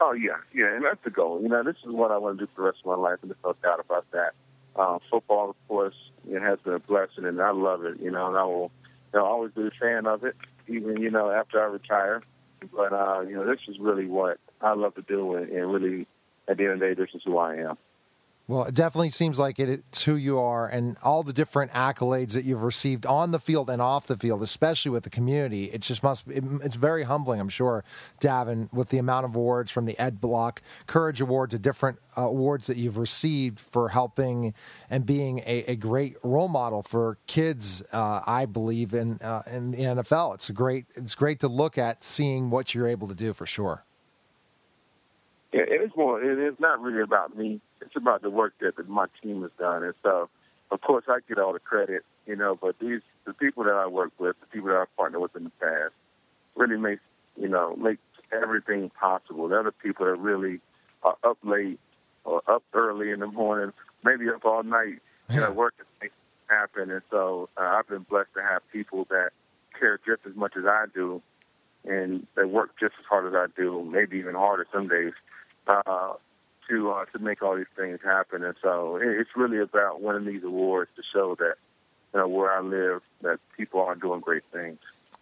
Oh 0.00 0.12
yeah, 0.12 0.38
yeah, 0.54 0.74
and 0.74 0.84
that's 0.84 1.04
the 1.04 1.10
goal. 1.10 1.40
You 1.42 1.50
know, 1.50 1.62
this 1.62 1.76
is 1.86 1.92
what 1.92 2.10
I 2.10 2.16
want 2.16 2.38
to 2.38 2.46
do 2.46 2.50
for 2.56 2.62
the 2.62 2.66
rest 2.68 2.78
of 2.84 2.86
my 2.86 2.96
life, 2.96 3.18
and 3.20 3.30
there's 3.30 3.38
no 3.44 3.54
doubt 3.62 3.78
about 3.78 4.10
that. 4.12 4.32
Uh, 4.74 4.98
football, 5.10 5.50
of 5.50 5.56
course, 5.68 5.94
it 6.28 6.40
has 6.40 6.58
been 6.60 6.74
a 6.74 6.78
blessing, 6.78 7.24
and 7.24 7.40
I 7.40 7.50
love 7.52 7.84
it. 7.84 8.00
You 8.00 8.10
know, 8.10 8.28
and 8.28 8.36
I 8.36 8.44
will, 8.44 8.70
you 9.12 9.18
know, 9.18 9.26
always 9.26 9.52
be 9.52 9.66
a 9.66 9.70
fan 9.70 10.06
of 10.06 10.24
it 10.24 10.36
even 10.68 11.00
you 11.00 11.10
know 11.10 11.30
after 11.30 11.60
I 11.60 11.66
retire. 11.66 12.22
But 12.74 12.92
uh, 12.92 13.20
you 13.20 13.34
know, 13.34 13.46
this 13.46 13.60
is 13.68 13.78
really 13.78 14.06
what 14.06 14.38
I 14.60 14.74
love 14.74 14.94
to 14.94 15.02
do, 15.02 15.34
and, 15.34 15.48
and 15.50 15.72
really, 15.72 16.06
at 16.48 16.56
the 16.56 16.64
end 16.64 16.74
of 16.74 16.80
the 16.80 16.86
day, 16.86 16.94
this 16.94 17.10
is 17.14 17.22
who 17.24 17.38
I 17.38 17.56
am. 17.56 17.76
Well, 18.52 18.64
it 18.64 18.74
definitely 18.74 19.08
seems 19.08 19.38
like 19.38 19.58
it's 19.58 20.02
who 20.02 20.14
you 20.14 20.38
are 20.38 20.68
and 20.68 20.98
all 21.02 21.22
the 21.22 21.32
different 21.32 21.72
accolades 21.72 22.34
that 22.34 22.44
you've 22.44 22.64
received 22.64 23.06
on 23.06 23.30
the 23.30 23.38
field 23.38 23.70
and 23.70 23.80
off 23.80 24.06
the 24.06 24.14
field, 24.14 24.42
especially 24.42 24.90
with 24.90 25.04
the 25.04 25.08
community. 25.08 25.70
It 25.70 25.80
just 25.80 26.02
must 26.02 26.28
it's 26.28 26.76
very 26.76 27.04
humbling, 27.04 27.40
I'm 27.40 27.48
sure, 27.48 27.82
Davin, 28.20 28.70
with 28.70 28.90
the 28.90 28.98
amount 28.98 29.24
of 29.24 29.36
awards 29.36 29.70
from 29.70 29.86
the 29.86 29.98
Ed 29.98 30.20
Block 30.20 30.60
Courage 30.86 31.22
Award 31.22 31.50
to 31.52 31.58
different 31.58 31.98
uh, 32.14 32.24
awards 32.24 32.66
that 32.66 32.76
you've 32.76 32.98
received 32.98 33.58
for 33.58 33.88
helping 33.88 34.52
and 34.90 35.06
being 35.06 35.38
a, 35.46 35.64
a 35.68 35.76
great 35.76 36.16
role 36.22 36.48
model 36.48 36.82
for 36.82 37.16
kids, 37.26 37.82
uh, 37.90 38.20
I 38.26 38.44
believe, 38.44 38.92
in, 38.92 39.18
uh, 39.22 39.44
in 39.50 39.70
the 39.70 39.78
NFL. 39.78 40.34
It's 40.34 40.50
great, 40.50 40.84
it's 40.94 41.14
great 41.14 41.40
to 41.40 41.48
look 41.48 41.78
at 41.78 42.04
seeing 42.04 42.50
what 42.50 42.74
you're 42.74 42.88
able 42.88 43.08
to 43.08 43.14
do 43.14 43.32
for 43.32 43.46
sure. 43.46 43.86
Yeah, 45.54 45.62
it 45.62 45.80
is 45.80 45.90
more, 45.96 46.22
it 46.22 46.38
is 46.38 46.60
not 46.60 46.82
really 46.82 47.00
about 47.00 47.34
me 47.34 47.62
it's 47.92 48.00
about 48.00 48.22
the 48.22 48.30
work 48.30 48.54
that, 48.60 48.88
my 48.88 49.06
team 49.22 49.42
has 49.42 49.50
done. 49.58 49.84
And 49.84 49.94
so, 50.02 50.30
of 50.70 50.80
course, 50.80 51.04
I 51.08 51.18
get 51.28 51.38
all 51.38 51.52
the 51.52 51.58
credit, 51.58 52.04
you 52.26 52.36
know, 52.36 52.58
but 52.60 52.78
these 52.78 53.02
the 53.26 53.34
people 53.34 53.64
that 53.64 53.74
I 53.74 53.86
work 53.86 54.12
with, 54.18 54.34
the 54.40 54.46
people 54.46 54.68
that 54.68 54.76
I've 54.76 54.96
partnered 54.96 55.20
with 55.20 55.36
in 55.36 55.44
the 55.44 55.50
past, 55.60 55.92
really 56.56 56.78
make 56.78 57.00
you 57.36 57.48
know 57.48 57.76
make 57.76 57.98
everything 58.32 58.90
possible. 58.98 59.48
They're 59.48 59.62
the 59.62 59.72
people 59.72 60.06
that 60.06 60.16
really 60.16 60.60
are 61.02 61.16
up 61.22 61.36
late 61.42 61.78
or 62.24 62.42
up 62.48 62.62
early 62.72 63.10
in 63.10 63.20
the 63.20 63.26
morning, 63.26 63.72
maybe 64.04 64.28
up 64.30 64.44
all 64.44 64.62
night, 64.62 65.00
you 65.28 65.40
know, 65.40 65.50
working 65.50 65.84
it 66.00 66.12
happen. 66.46 66.90
And 66.90 67.02
so, 67.10 67.50
uh, 67.58 67.60
I've 67.60 67.88
been 67.88 68.06
blessed 68.08 68.32
to 68.36 68.42
have 68.42 68.62
people 68.72 69.06
that 69.10 69.30
care 69.78 69.98
just 70.06 70.22
as 70.26 70.34
much 70.34 70.54
as 70.56 70.64
I 70.64 70.86
do, 70.94 71.20
and 71.84 72.26
they 72.36 72.44
work 72.44 72.70
just 72.80 72.94
as 72.98 73.04
hard 73.06 73.26
as 73.26 73.34
I 73.34 73.46
do, 73.54 73.84
maybe 73.84 74.16
even 74.18 74.34
harder 74.34 74.66
some 74.72 74.88
days. 74.88 75.12
Uh, 75.66 76.14
to 76.68 76.90
uh, 76.90 77.04
to 77.06 77.18
make 77.18 77.42
all 77.42 77.56
these 77.56 77.66
things 77.76 77.98
happen. 78.04 78.44
And 78.44 78.54
so 78.62 78.98
it's 79.00 79.30
really 79.36 79.58
about 79.58 80.00
winning 80.00 80.26
these 80.26 80.44
awards 80.44 80.90
to 80.96 81.02
show 81.12 81.34
that 81.36 81.54
you 82.14 82.20
know 82.20 82.28
where 82.28 82.52
I 82.52 82.60
live 82.60 83.02
that 83.22 83.38
people 83.56 83.80
are 83.80 83.94
doing 83.94 84.20
great 84.20 84.44
things. 84.52 84.78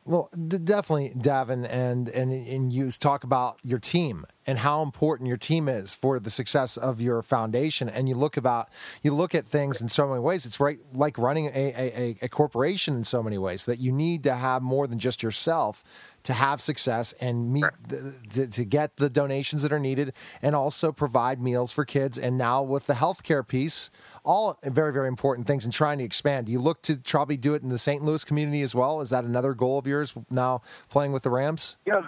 Well, 0.07 0.31
definitely, 0.33 1.11
Davin, 1.11 1.69
and, 1.69 2.09
and 2.09 2.33
and 2.33 2.73
you 2.73 2.91
talk 2.91 3.23
about 3.23 3.59
your 3.63 3.79
team 3.79 4.25
and 4.47 4.59
how 4.59 4.83
important 4.83 5.29
your 5.29 5.37
team 5.37 5.69
is 5.69 5.95
for 5.95 6.19
the 6.19 6.31
success 6.31 6.79
of 6.79 7.03
your 7.03 7.21
foundation. 7.21 7.89
And 7.89 8.09
you 8.09 8.15
look 8.15 8.39
about 8.39 8.71
you 9.03 9.13
look 9.13 9.35
at 9.35 9.47
things 9.47 9.83
in 9.83 9.89
so 9.89 10.09
many 10.09 10.21
ways. 10.21 10.47
It's 10.47 10.59
right 10.59 10.79
like 10.95 11.19
running 11.19 11.47
a, 11.47 11.51
a, 11.77 12.17
a 12.23 12.29
corporation 12.29 12.97
in 12.97 13.05
so 13.05 13.23
many 13.23 13.37
ways 13.37 13.67
that 13.67 13.79
you 13.79 13.93
need 13.93 14.23
to 14.25 14.35
have 14.35 14.63
more 14.63 14.87
than 14.87 14.99
just 14.99 15.23
yourself 15.23 15.85
to 16.25 16.33
have 16.33 16.61
success 16.61 17.13
and 17.21 17.53
meet 17.53 17.65
the, 17.89 18.15
to, 18.31 18.47
to, 18.47 18.65
get 18.65 18.97
the 18.97 19.11
donations 19.11 19.63
that 19.63 19.73
are 19.73 19.81
needed 19.81 20.13
and 20.43 20.55
also 20.55 20.93
provide 20.93 21.41
meals 21.41 21.73
for 21.73 21.85
kids. 21.85 22.19
And 22.19 22.37
now 22.37 22.63
with 22.63 22.87
the 22.87 22.95
healthcare 22.95 23.47
piece 23.47 23.91
all 24.25 24.59
very 24.65 24.93
very 24.93 25.09
important 25.09 25.47
things 25.47 25.65
and 25.65 25.73
trying 25.73 25.99
to 25.99 26.05
expand. 26.05 26.47
Do 26.47 26.53
you 26.53 26.61
look 26.61 26.83
to 26.83 26.99
probably 26.99 27.37
do 27.37 27.55
it 27.55 27.63
in 27.63 27.69
the 27.69 27.79
st 27.79 28.05
louis 28.05 28.25
community 28.25 28.63
as 28.63 28.75
well. 28.75 29.01
Is 29.01 29.11
that 29.11 29.25
another 29.25 29.55
goal 29.55 29.79
of 29.79 29.87
yours 29.87 30.15
now 30.31 30.63
playing 30.89 31.13
with 31.13 31.23
the 31.23 31.31
rams? 31.31 31.77
Yeah. 31.87 32.07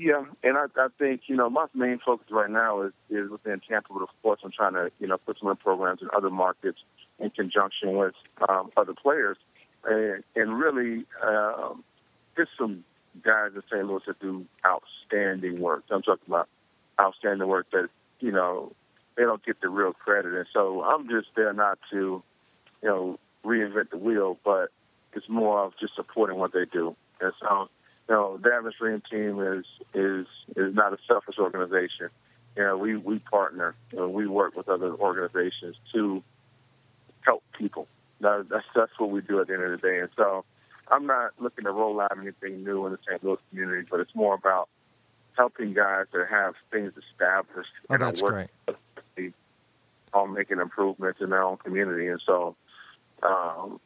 Yeah, 0.00 0.24
and 0.44 0.56
I, 0.56 0.66
I 0.76 0.86
think 0.96 1.22
you 1.26 1.34
know 1.34 1.50
my 1.50 1.66
main 1.74 1.98
focus 1.98 2.28
right 2.30 2.48
now 2.48 2.82
is 2.82 2.92
is 3.10 3.28
within 3.28 3.60
Tampa, 3.68 3.92
but 3.92 4.02
of 4.02 4.08
course 4.22 4.38
I'm 4.44 4.52
trying 4.52 4.74
to 4.74 4.92
you 5.00 5.08
know 5.08 5.18
put 5.18 5.38
some 5.40 5.56
programs 5.56 6.02
in 6.02 6.08
other 6.16 6.30
markets 6.30 6.78
in 7.18 7.30
conjunction 7.30 7.96
with 7.96 8.14
um, 8.48 8.70
other 8.76 8.94
players, 8.94 9.36
and 9.84 10.22
and 10.36 10.56
really 10.56 11.04
um, 11.26 11.82
there's 12.38 12.48
some 12.58 12.84
guys 13.22 13.50
in 13.54 13.62
St. 13.70 13.86
Louis 13.86 14.00
that 14.06 14.18
do 14.20 14.46
outstanding 14.64 15.60
work. 15.60 15.84
I'm 15.90 16.02
talking 16.02 16.24
about 16.26 16.48
outstanding 16.98 17.46
work 17.46 17.66
that 17.72 17.88
you 18.20 18.32
know 18.32 18.72
they 19.16 19.24
don't 19.24 19.44
get 19.44 19.60
the 19.60 19.68
real 19.68 19.92
credit, 19.92 20.32
and 20.32 20.46
so 20.54 20.82
I'm 20.82 21.08
just 21.10 21.28
there 21.36 21.52
not 21.52 21.78
to 21.90 22.22
you 22.82 22.88
know 22.88 23.18
reinvent 23.44 23.90
the 23.90 23.98
wheel, 23.98 24.38
but 24.42 24.70
it's 25.12 25.28
more 25.28 25.64
of 25.64 25.72
just 25.78 25.94
supporting 25.94 26.38
what 26.38 26.54
they 26.54 26.64
do, 26.64 26.96
and 27.20 27.32
so 27.38 27.68
you 28.08 28.14
know, 28.14 28.38
the 28.38 28.48
Davin's 28.48 28.74
Dream 28.78 29.02
Team 29.10 29.40
is 29.40 29.64
is 29.94 30.26
is 30.56 30.74
not 30.74 30.92
a 30.92 30.98
selfish 31.06 31.36
organization. 31.38 32.08
You 32.56 32.64
know, 32.64 32.78
we 32.78 32.96
we 32.96 33.18
partner, 33.18 33.74
know, 33.92 34.08
we 34.08 34.26
work 34.26 34.56
with 34.56 34.68
other 34.68 34.92
organizations 34.94 35.76
to 35.92 36.22
help 37.20 37.42
people. 37.58 37.86
That, 38.20 38.46
that's 38.50 38.64
that's 38.74 38.92
what 38.98 39.10
we 39.10 39.20
do 39.20 39.40
at 39.40 39.48
the 39.48 39.54
end 39.54 39.62
of 39.64 39.70
the 39.70 39.86
day. 39.86 39.98
And 39.98 40.08
so, 40.16 40.44
I'm 40.90 41.06
not 41.06 41.32
looking 41.38 41.64
to 41.64 41.72
roll 41.72 42.00
out 42.00 42.16
anything 42.18 42.64
new 42.64 42.86
in 42.86 42.92
the 42.92 42.98
St. 43.08 43.22
Louis 43.22 43.38
community, 43.50 43.86
but 43.90 44.00
it's 44.00 44.14
more 44.14 44.34
about 44.34 44.68
helping 45.36 45.72
guys 45.74 46.06
that 46.12 46.26
have 46.28 46.54
things 46.70 46.92
established. 46.96 47.70
Oh, 47.90 47.98
that's 47.98 48.20
great. 48.20 48.48
On 50.14 50.32
making 50.32 50.58
improvements 50.58 51.20
in 51.20 51.30
their 51.30 51.42
own 51.42 51.58
community, 51.58 52.08
and 52.08 52.20
so 52.24 52.56
um, 53.22 53.78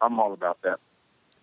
I'm 0.00 0.18
all 0.18 0.32
about 0.32 0.58
that. 0.62 0.80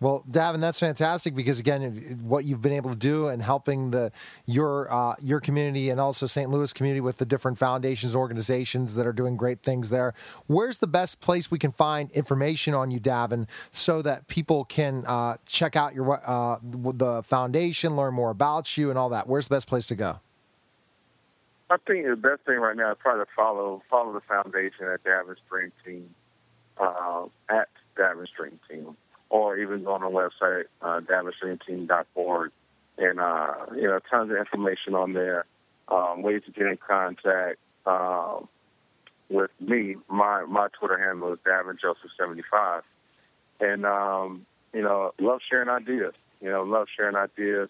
Well, 0.00 0.24
Davin, 0.30 0.60
that's 0.60 0.78
fantastic 0.78 1.34
because 1.34 1.58
again, 1.58 2.20
what 2.22 2.44
you've 2.44 2.62
been 2.62 2.72
able 2.72 2.90
to 2.90 2.96
do 2.96 3.26
and 3.26 3.42
helping 3.42 3.90
the 3.90 4.12
your 4.46 4.92
uh, 4.92 5.16
your 5.20 5.40
community 5.40 5.90
and 5.90 6.00
also 6.00 6.26
St. 6.26 6.48
Louis 6.48 6.72
community 6.72 7.00
with 7.00 7.16
the 7.16 7.26
different 7.26 7.58
foundations, 7.58 8.14
organizations 8.14 8.94
that 8.94 9.08
are 9.08 9.12
doing 9.12 9.36
great 9.36 9.62
things 9.64 9.90
there. 9.90 10.14
Where's 10.46 10.78
the 10.78 10.86
best 10.86 11.20
place 11.20 11.50
we 11.50 11.58
can 11.58 11.72
find 11.72 12.12
information 12.12 12.74
on 12.74 12.92
you, 12.92 13.00
Davin, 13.00 13.48
so 13.72 14.00
that 14.02 14.28
people 14.28 14.64
can 14.64 15.02
uh, 15.04 15.38
check 15.46 15.74
out 15.74 15.94
your 15.96 16.22
uh, 16.24 16.58
the 16.62 17.24
foundation, 17.24 17.96
learn 17.96 18.14
more 18.14 18.30
about 18.30 18.76
you, 18.76 18.90
and 18.90 18.98
all 18.98 19.08
that? 19.08 19.26
Where's 19.26 19.48
the 19.48 19.56
best 19.56 19.66
place 19.66 19.88
to 19.88 19.96
go? 19.96 20.20
I 21.70 21.76
think 21.88 22.06
the 22.06 22.14
best 22.14 22.42
thing 22.46 22.58
right 22.58 22.76
now 22.76 22.92
is 22.92 22.98
probably 23.00 23.24
to 23.24 23.30
follow 23.34 23.82
follow 23.90 24.12
the 24.12 24.20
foundation 24.20 24.86
at 24.86 25.02
Davin's 25.02 25.38
Dream 25.50 25.72
Team 25.84 26.08
uh, 26.80 27.24
at 27.50 27.68
Davin's 27.96 28.30
Dream 28.36 28.60
Team 28.70 28.96
or 29.30 29.56
even 29.58 29.84
go 29.84 29.92
on 29.92 30.02
our 30.02 30.10
website, 30.10 30.64
uh, 30.82 31.00
and 32.98 33.20
uh, 33.20 33.54
you 33.74 33.82
know, 33.82 34.00
tons 34.10 34.30
of 34.30 34.36
information 34.36 34.94
on 34.94 35.12
there, 35.12 35.44
um, 35.88 36.22
ways 36.22 36.42
to 36.46 36.52
get 36.52 36.66
in 36.66 36.76
contact 36.76 37.58
um, 37.86 38.48
with 39.30 39.50
me. 39.60 39.96
My 40.08 40.44
my 40.46 40.68
Twitter 40.78 40.98
handle 40.98 41.32
is 41.32 41.38
davinjoseph75, 41.46 42.82
and 43.60 43.86
um, 43.86 44.46
you 44.74 44.82
know, 44.82 45.12
love 45.20 45.40
sharing 45.48 45.68
ideas. 45.68 46.14
You 46.40 46.50
know, 46.50 46.62
love 46.62 46.88
sharing 46.94 47.16
ideas. 47.16 47.68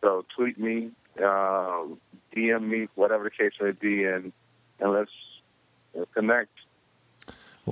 So 0.00 0.24
tweet 0.36 0.58
me, 0.58 0.90
uh, 1.18 1.84
DM 2.34 2.68
me, 2.68 2.88
whatever 2.94 3.24
the 3.24 3.30
case 3.30 3.52
may 3.60 3.72
be, 3.72 4.04
and 4.04 4.32
and 4.78 4.92
let's 4.92 5.10
connect 6.14 6.50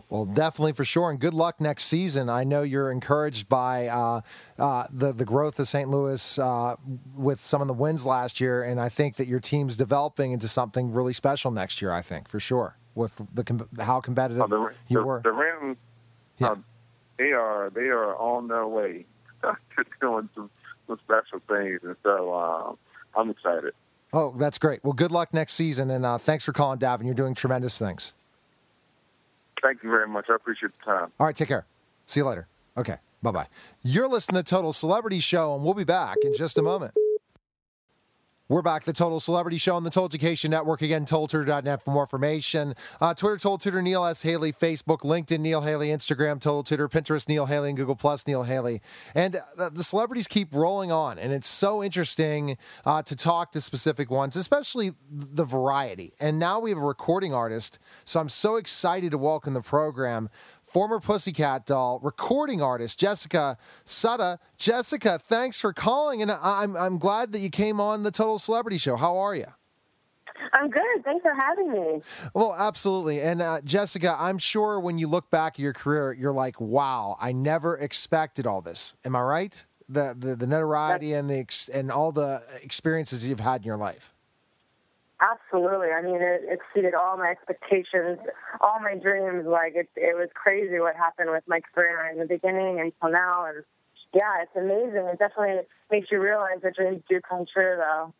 well, 0.08 0.26
definitely 0.26 0.72
for 0.72 0.84
sure, 0.84 1.10
and 1.10 1.18
good 1.18 1.34
luck 1.34 1.60
next 1.60 1.84
season. 1.84 2.28
I 2.28 2.44
know 2.44 2.62
you're 2.62 2.90
encouraged 2.90 3.48
by 3.48 3.88
uh, 3.88 4.20
uh, 4.58 4.84
the 4.92 5.12
the 5.12 5.24
growth 5.24 5.58
of 5.58 5.66
St. 5.66 5.88
Louis 5.88 6.38
uh, 6.38 6.76
with 7.16 7.40
some 7.40 7.60
of 7.60 7.68
the 7.68 7.74
wins 7.74 8.06
last 8.06 8.40
year, 8.40 8.62
and 8.62 8.80
I 8.80 8.88
think 8.88 9.16
that 9.16 9.26
your 9.26 9.40
team's 9.40 9.76
developing 9.76 10.32
into 10.32 10.48
something 10.48 10.92
really 10.92 11.12
special 11.12 11.50
next 11.50 11.82
year. 11.82 11.90
I 11.90 12.02
think 12.02 12.28
for 12.28 12.38
sure 12.38 12.76
with 12.98 13.22
the 13.32 13.66
how 13.82 14.00
competitive 14.00 14.42
oh, 14.42 14.46
the, 14.46 14.74
you 14.88 14.98
the, 14.98 15.04
were. 15.04 15.20
The 15.22 15.32
Rams, 15.32 15.76
yeah. 16.38 16.50
Uh, 16.50 16.56
they 17.16 17.32
are 17.32 17.70
they 17.70 17.88
are 17.88 18.16
on 18.16 18.48
their 18.48 18.66
way 18.66 19.06
to 19.42 19.84
doing 20.00 20.28
some, 20.34 20.50
some 20.86 20.98
special 21.04 21.40
things, 21.48 21.80
and 21.82 21.96
so 22.02 22.32
uh, 22.34 23.18
I'm 23.18 23.30
excited. 23.30 23.72
Oh, 24.12 24.34
that's 24.36 24.58
great. 24.58 24.82
Well, 24.82 24.94
good 24.94 25.12
luck 25.12 25.34
next 25.34 25.54
season, 25.54 25.90
and 25.90 26.04
uh, 26.04 26.18
thanks 26.18 26.44
for 26.44 26.52
calling, 26.52 26.78
Davin. 26.78 27.04
You're 27.04 27.14
doing 27.14 27.34
tremendous 27.34 27.78
things. 27.78 28.14
Thank 29.62 29.82
you 29.82 29.90
very 29.90 30.08
much. 30.08 30.26
I 30.30 30.34
appreciate 30.34 30.72
the 30.78 30.84
time. 30.84 31.12
All 31.18 31.26
right, 31.26 31.36
take 31.36 31.48
care. 31.48 31.66
See 32.06 32.20
you 32.20 32.26
later. 32.26 32.46
Okay, 32.76 32.96
bye 33.22 33.30
bye. 33.32 33.46
You're 33.82 34.08
listening 34.08 34.42
to 34.42 34.48
Total 34.48 34.72
Celebrity 34.72 35.20
Show, 35.20 35.54
and 35.54 35.64
we'll 35.64 35.74
be 35.74 35.84
back 35.84 36.16
in 36.22 36.34
just 36.34 36.58
a 36.58 36.62
moment. 36.62 36.94
We're 38.50 38.62
back, 38.62 38.84
the 38.84 38.94
Total 38.94 39.20
Celebrity 39.20 39.58
Show 39.58 39.76
on 39.76 39.84
the 39.84 39.90
Total 39.90 40.06
Education 40.06 40.50
Network. 40.50 40.80
Again, 40.80 41.04
TotalTutor.net 41.04 41.84
for 41.84 41.90
more 41.90 42.04
information. 42.04 42.72
Uh, 42.98 43.12
Twitter, 43.12 43.36
Total 43.36 43.58
Tutor, 43.58 43.82
Neil 43.82 44.06
S. 44.06 44.22
Haley. 44.22 44.54
Facebook, 44.54 45.00
LinkedIn, 45.00 45.40
Neil 45.40 45.60
Haley. 45.60 45.88
Instagram, 45.88 46.40
Total 46.40 46.62
Tutor. 46.62 46.88
Pinterest, 46.88 47.28
Neil 47.28 47.44
Haley. 47.44 47.68
And 47.68 47.76
Google 47.76 47.94
Plus, 47.94 48.26
Neil 48.26 48.44
Haley. 48.44 48.80
And 49.14 49.42
uh, 49.58 49.68
the 49.68 49.84
celebrities 49.84 50.26
keep 50.26 50.54
rolling 50.54 50.90
on. 50.90 51.18
And 51.18 51.30
it's 51.30 51.46
so 51.46 51.84
interesting 51.84 52.56
uh, 52.86 53.02
to 53.02 53.14
talk 53.14 53.50
to 53.50 53.60
specific 53.60 54.10
ones, 54.10 54.34
especially 54.34 54.92
the 55.10 55.44
variety. 55.44 56.14
And 56.18 56.38
now 56.38 56.58
we 56.58 56.70
have 56.70 56.78
a 56.78 56.86
recording 56.86 57.34
artist. 57.34 57.78
So 58.06 58.18
I'm 58.18 58.30
so 58.30 58.56
excited 58.56 59.10
to 59.10 59.18
welcome 59.18 59.52
the 59.52 59.60
program 59.60 60.30
former 60.68 61.00
Pussycat 61.00 61.66
Doll 61.66 61.98
recording 62.02 62.60
artist 62.62 62.98
Jessica 63.00 63.56
Sutta. 63.84 64.38
Jessica, 64.56 65.18
thanks 65.18 65.60
for 65.60 65.72
calling, 65.72 66.22
and 66.22 66.30
I'm 66.30 66.76
I'm 66.76 66.98
glad 66.98 67.32
that 67.32 67.40
you 67.40 67.50
came 67.50 67.80
on 67.80 68.02
the 68.02 68.10
Total 68.10 68.38
Celebrity 68.38 68.78
Show. 68.78 68.96
How 68.96 69.16
are 69.16 69.34
you? 69.34 69.46
I'm 70.52 70.70
good. 70.70 71.04
Thanks 71.04 71.22
for 71.22 71.34
having 71.34 71.72
me. 71.72 72.00
Well, 72.32 72.54
absolutely. 72.56 73.20
And 73.20 73.42
uh, 73.42 73.60
Jessica, 73.62 74.14
I'm 74.18 74.38
sure 74.38 74.78
when 74.78 74.96
you 74.96 75.08
look 75.08 75.30
back 75.30 75.54
at 75.54 75.58
your 75.58 75.72
career, 75.72 76.12
you're 76.12 76.32
like, 76.32 76.60
"Wow, 76.60 77.16
I 77.20 77.32
never 77.32 77.76
expected 77.76 78.46
all 78.46 78.60
this." 78.60 78.94
Am 79.04 79.16
I 79.16 79.20
right? 79.22 79.66
The 79.88 80.14
the, 80.16 80.36
the 80.36 80.46
notoriety 80.46 81.08
That's- 81.10 81.20
and 81.20 81.30
the 81.30 81.38
ex- 81.38 81.68
and 81.68 81.90
all 81.90 82.12
the 82.12 82.42
experiences 82.62 83.26
you've 83.26 83.40
had 83.40 83.62
in 83.62 83.66
your 83.66 83.76
life. 83.78 84.14
Absolutely. 85.20 85.88
I 85.88 86.00
mean, 86.00 86.20
it 86.20 86.42
exceeded 86.48 86.94
all 86.94 87.16
my 87.16 87.30
expectations, 87.30 88.18
all 88.60 88.78
my 88.80 88.94
dreams. 88.94 89.46
Like 89.46 89.74
it, 89.74 89.88
it 89.96 90.16
was 90.16 90.28
crazy 90.34 90.78
what 90.78 90.94
happened 90.94 91.30
with 91.30 91.42
my 91.48 91.60
career 91.74 92.08
in 92.12 92.18
the 92.18 92.26
beginning 92.26 92.78
until 92.78 93.12
now. 93.12 93.46
And 93.46 93.64
yeah, 94.14 94.42
it's 94.42 94.54
amazing. 94.54 95.08
It 95.10 95.18
definitely 95.18 95.66
makes 95.90 96.08
you 96.12 96.20
realize 96.20 96.60
that 96.62 96.76
dreams 96.76 97.02
do 97.08 97.20
come 97.28 97.46
true, 97.52 97.76
though. 97.78 98.14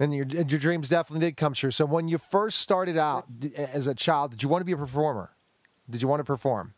And 0.00 0.14
your, 0.14 0.26
your 0.26 0.58
dreams 0.58 0.88
definitely 0.88 1.26
did 1.26 1.36
come 1.36 1.52
true. 1.52 1.70
So 1.70 1.84
when 1.84 2.08
you 2.08 2.18
first 2.18 2.60
started 2.60 2.98
out 2.98 3.26
as 3.56 3.86
a 3.86 3.94
child, 3.94 4.32
did 4.32 4.42
you 4.42 4.48
want 4.48 4.62
to 4.62 4.64
be 4.64 4.72
a 4.72 4.76
performer? 4.76 5.30
Did 5.88 6.02
you 6.02 6.08
want 6.08 6.20
to 6.20 6.24
perform 6.24 6.74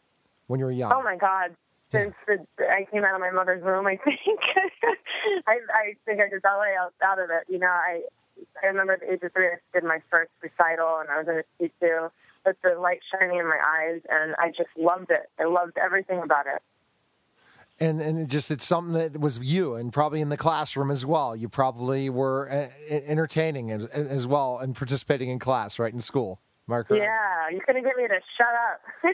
when 0.48 0.60
you 0.60 0.66
were 0.66 0.72
young? 0.72 0.92
Oh 0.92 1.02
my 1.02 1.16
God! 1.16 1.54
Since 1.92 2.14
the, 2.26 2.38
I 2.60 2.86
came 2.90 3.04
out 3.04 3.14
of 3.14 3.20
my 3.20 3.30
mother's 3.30 3.62
womb, 3.62 3.86
I 3.86 3.96
think 3.96 4.18
I, 5.46 5.58
I 5.72 5.94
think 6.06 6.20
I 6.20 6.30
just 6.30 6.42
ballet 6.42 6.74
out, 6.80 6.94
out 7.04 7.18
of 7.18 7.28
it. 7.30 7.44
You 7.52 7.58
know, 7.58 7.68
I 7.68 8.02
I 8.62 8.66
remember 8.66 8.94
at 8.94 9.00
the 9.00 9.12
age 9.12 9.22
of 9.22 9.32
three, 9.32 9.46
I 9.48 9.56
did 9.72 9.84
my 9.84 10.00
first 10.10 10.30
recital, 10.42 10.98
and 11.00 11.08
I 11.10 11.18
was 11.18 11.28
in 11.28 11.38
a 11.38 11.44
tutu 11.58 12.08
with 12.44 12.56
the 12.62 12.78
light 12.78 13.00
shining 13.12 13.38
in 13.38 13.46
my 13.46 13.58
eyes, 13.58 14.00
and 14.08 14.34
I 14.38 14.48
just 14.48 14.70
loved 14.76 15.10
it. 15.10 15.30
I 15.38 15.44
loved 15.44 15.78
everything 15.78 16.20
about 16.22 16.46
it. 16.46 16.62
And 17.80 18.00
and 18.00 18.18
it 18.18 18.28
just 18.28 18.50
it's 18.50 18.64
something 18.66 18.94
that 18.94 19.18
was 19.20 19.38
you, 19.38 19.74
and 19.74 19.92
probably 19.92 20.20
in 20.20 20.28
the 20.28 20.36
classroom 20.36 20.90
as 20.90 21.06
well. 21.06 21.34
You 21.34 21.48
probably 21.48 22.10
were 22.10 22.50
uh, 22.50 22.68
entertaining 22.90 23.70
as, 23.70 23.86
as 23.86 24.26
well 24.26 24.58
and 24.58 24.74
participating 24.74 25.30
in 25.30 25.38
class, 25.38 25.78
right 25.78 25.92
in 25.92 25.98
school. 25.98 26.40
Mark. 26.68 26.86
Yeah, 26.90 27.48
you 27.50 27.60
couldn't 27.66 27.82
get 27.82 27.96
me 27.96 28.06
to 28.06 28.20
shut 28.38 28.54
up. 28.70 28.80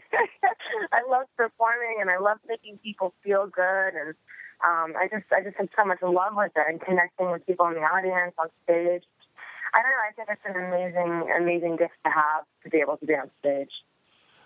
I 0.92 1.00
love 1.08 1.26
performing, 1.36 1.98
and 2.00 2.10
I 2.10 2.18
love 2.18 2.38
making 2.46 2.78
people 2.78 3.14
feel 3.24 3.46
good, 3.46 3.94
and 3.94 4.14
um, 4.64 4.94
I 4.98 5.08
just 5.10 5.24
I 5.32 5.42
just 5.42 5.56
had 5.56 5.68
so 5.76 5.84
much 5.84 6.02
love 6.02 6.34
with 6.34 6.52
it 6.54 6.64
and 6.68 6.80
connecting 6.80 7.30
with 7.30 7.46
people 7.46 7.66
in 7.68 7.74
the 7.74 7.80
audience 7.80 8.34
on 8.38 8.48
stage. 8.64 9.04
I 9.74 9.82
don't 9.82 9.90
know. 9.90 10.04
I 10.08 10.12
think 10.14 10.28
it's 10.30 10.40
an 10.44 10.64
amazing 10.64 11.30
amazing 11.36 11.76
gift 11.76 11.94
to 12.04 12.10
have 12.10 12.44
to 12.64 12.70
be 12.70 12.78
able 12.78 12.96
to 12.96 13.06
be 13.06 13.14
on 13.14 13.30
stage. 13.40 13.70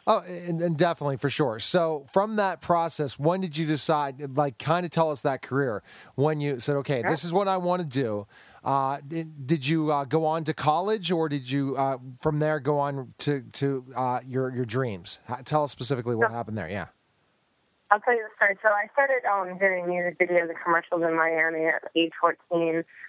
Oh, 0.04 0.20
and, 0.26 0.60
and, 0.60 0.76
definitely 0.76 1.16
for 1.16 1.30
sure. 1.30 1.60
So, 1.60 2.06
from 2.12 2.34
that 2.36 2.60
process, 2.60 3.20
when 3.20 3.40
did 3.40 3.56
you 3.56 3.66
decide? 3.66 4.36
Like, 4.36 4.58
kind 4.58 4.84
of 4.84 4.90
tell 4.90 5.12
us 5.12 5.22
that 5.22 5.42
career 5.42 5.84
when 6.16 6.40
you 6.40 6.58
said, 6.58 6.74
"Okay, 6.76 7.02
this 7.02 7.22
is 7.24 7.32
what 7.32 7.46
I 7.46 7.58
want 7.58 7.82
to 7.82 7.88
do." 7.88 8.26
Uh, 8.64 8.98
did, 9.06 9.46
did, 9.46 9.66
you 9.66 9.92
uh, 9.92 10.04
go 10.04 10.24
on 10.24 10.42
to 10.44 10.54
college, 10.54 11.12
or 11.12 11.28
did 11.28 11.48
you 11.48 11.76
uh, 11.76 11.98
from 12.20 12.38
there 12.38 12.58
go 12.58 12.80
on 12.80 13.14
to 13.18 13.42
to 13.52 13.84
uh, 13.94 14.20
your 14.26 14.52
your 14.52 14.64
dreams? 14.64 15.20
Tell 15.44 15.62
us 15.62 15.70
specifically 15.70 16.16
what 16.16 16.32
happened 16.32 16.58
there. 16.58 16.68
Yeah. 16.68 16.86
I'll 17.92 18.00
tell 18.00 18.16
you 18.16 18.24
the 18.24 18.32
story. 18.40 18.56
So 18.64 18.72
I 18.72 18.88
started 18.96 19.20
um, 19.28 19.60
doing 19.60 19.84
music 19.84 20.16
videos 20.16 20.48
and 20.48 20.56
commercials 20.64 21.04
in 21.04 21.12
Miami 21.12 21.68
at 21.68 21.92
age 21.92 22.16
14. 22.24 22.40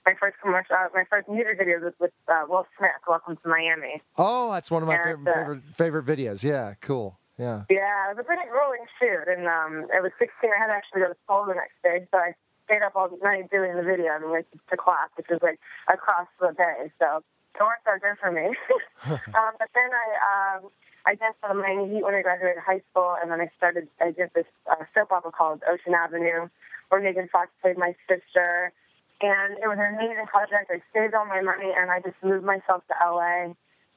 My 0.05 0.11
first 0.19 0.35
commercial, 0.43 0.75
uh, 0.75 0.91
my 0.91 1.07
first 1.07 1.31
music 1.31 1.55
video 1.55 1.79
was 1.79 1.95
with 2.03 2.11
uh, 2.27 2.43
Will 2.51 2.67
Smith. 2.75 2.99
Welcome 3.07 3.39
to 3.39 3.47
Miami. 3.47 4.03
Oh, 4.19 4.51
that's 4.51 4.67
one 4.67 4.83
of 4.83 4.91
my 4.91 4.99
favorite, 4.99 5.23
uh, 5.23 5.39
favorite, 5.39 5.63
favorite 5.71 6.03
videos. 6.03 6.43
Yeah, 6.43 6.75
cool. 6.83 7.15
Yeah. 7.39 7.63
Yeah, 7.71 8.11
it 8.11 8.19
was 8.19 8.19
a 8.19 8.27
pretty 8.27 8.43
grueling 8.51 8.83
shoot, 8.99 9.31
and 9.31 9.47
um, 9.47 9.87
it 9.87 10.03
was 10.03 10.11
16. 10.19 10.51
I 10.51 10.59
had 10.59 10.67
to 10.67 10.75
actually 10.75 11.07
go 11.07 11.15
to 11.15 11.19
school 11.23 11.47
the 11.47 11.55
next 11.55 11.79
day, 11.79 12.03
so 12.11 12.19
I 12.19 12.35
stayed 12.67 12.83
up 12.83 12.91
all 12.99 13.07
night 13.23 13.47
doing 13.55 13.79
the 13.79 13.87
video 13.87 14.19
and 14.19 14.35
went 14.35 14.51
to 14.51 14.75
class, 14.75 15.07
which 15.15 15.31
was 15.31 15.39
like 15.39 15.63
across 15.87 16.27
the 16.43 16.51
bay. 16.51 16.91
So 16.99 17.23
it 17.23 17.63
worked 17.63 17.87
out 17.87 18.03
good 18.03 18.19
for 18.19 18.35
me. 18.35 18.51
um, 19.31 19.55
but 19.55 19.71
then 19.71 19.89
I 19.95 20.59
um, 20.59 20.67
I 21.05 21.15
danced 21.15 21.39
for 21.41 21.49
the 21.51 21.59
Miami 21.59 21.91
Heat 21.91 22.03
when 22.03 22.15
I 22.15 22.21
graduated 22.21 22.63
high 22.63 22.81
school, 22.91 23.15
and 23.21 23.29
then 23.29 23.41
I 23.41 23.51
started. 23.57 23.87
I 23.99 24.11
did 24.11 24.31
this 24.33 24.47
uh, 24.71 24.87
soap 24.95 25.11
opera 25.11 25.31
called 25.31 25.61
Ocean 25.67 25.93
Avenue, 25.93 26.47
where 26.89 27.01
Megan 27.01 27.27
Fox 27.27 27.51
played 27.61 27.77
my 27.77 27.95
sister, 28.07 28.71
and 29.19 29.59
it 29.59 29.67
was 29.67 29.77
an 29.79 29.99
amazing 29.99 30.27
project. 30.31 30.71
I 30.71 30.79
saved 30.95 31.13
all 31.13 31.25
my 31.25 31.41
money, 31.41 31.71
and 31.75 31.91
I 31.91 31.99
just 31.99 32.15
moved 32.23 32.45
myself 32.45 32.87
to 32.87 32.95
LA. 33.03 33.51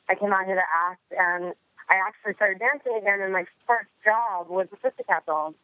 I 0.08 0.14
came 0.18 0.32
out 0.32 0.46
here 0.46 0.58
to 0.58 0.66
act, 0.66 1.06
and 1.14 1.54
I 1.86 2.02
actually 2.02 2.34
started 2.34 2.58
dancing 2.58 2.98
again. 2.98 3.22
And 3.22 3.32
my 3.32 3.46
first 3.66 3.90
job 4.02 4.50
was 4.50 4.66
the 4.74 4.76
Pussycat 4.76 5.26
Dolls, 5.26 5.54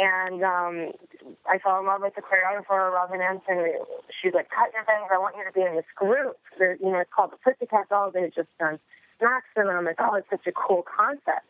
and 0.00 0.40
um, 0.40 0.96
I 1.44 1.60
fell 1.60 1.80
in 1.80 1.86
love 1.86 2.00
with 2.00 2.16
the 2.16 2.24
choreographer, 2.24 2.96
Robin 2.96 3.20
Antin. 3.20 3.76
She's 4.08 4.32
like, 4.32 4.48
"Cut 4.48 4.72
your 4.72 4.88
bangs! 4.88 5.12
I 5.12 5.20
want 5.20 5.36
you 5.36 5.44
to 5.44 5.52
be 5.52 5.68
in 5.68 5.76
this 5.76 5.88
group." 5.96 6.40
you 6.56 6.88
know, 6.88 7.04
it's 7.04 7.12
called 7.12 7.36
the 7.36 7.40
Pussycat 7.44 7.90
Dolls. 7.92 8.16
They 8.16 8.22
had 8.22 8.34
just 8.34 8.48
done 8.56 8.80
Maxim, 9.22 9.68
and 9.68 9.78
I'm 9.78 9.84
like, 9.84 10.00
oh, 10.00 10.14
it's 10.14 10.28
such 10.30 10.46
a 10.46 10.52
cool 10.52 10.84
concept. 10.84 11.46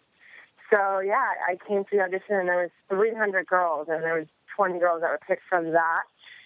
So 0.71 1.01
yeah, 1.01 1.37
I 1.49 1.57
came 1.67 1.85
to 1.85 1.91
the 1.93 2.03
audition, 2.03 2.37
and 2.37 2.49
there 2.49 2.63
was 2.63 2.71
300 2.89 3.47
girls, 3.47 3.89
and 3.91 4.03
there 4.03 4.19
was 4.19 4.27
20 4.57 4.79
girls 4.79 5.03
that 5.03 5.11
were 5.11 5.21
picked 5.27 5.43
from 5.49 5.73
that. 5.73 6.03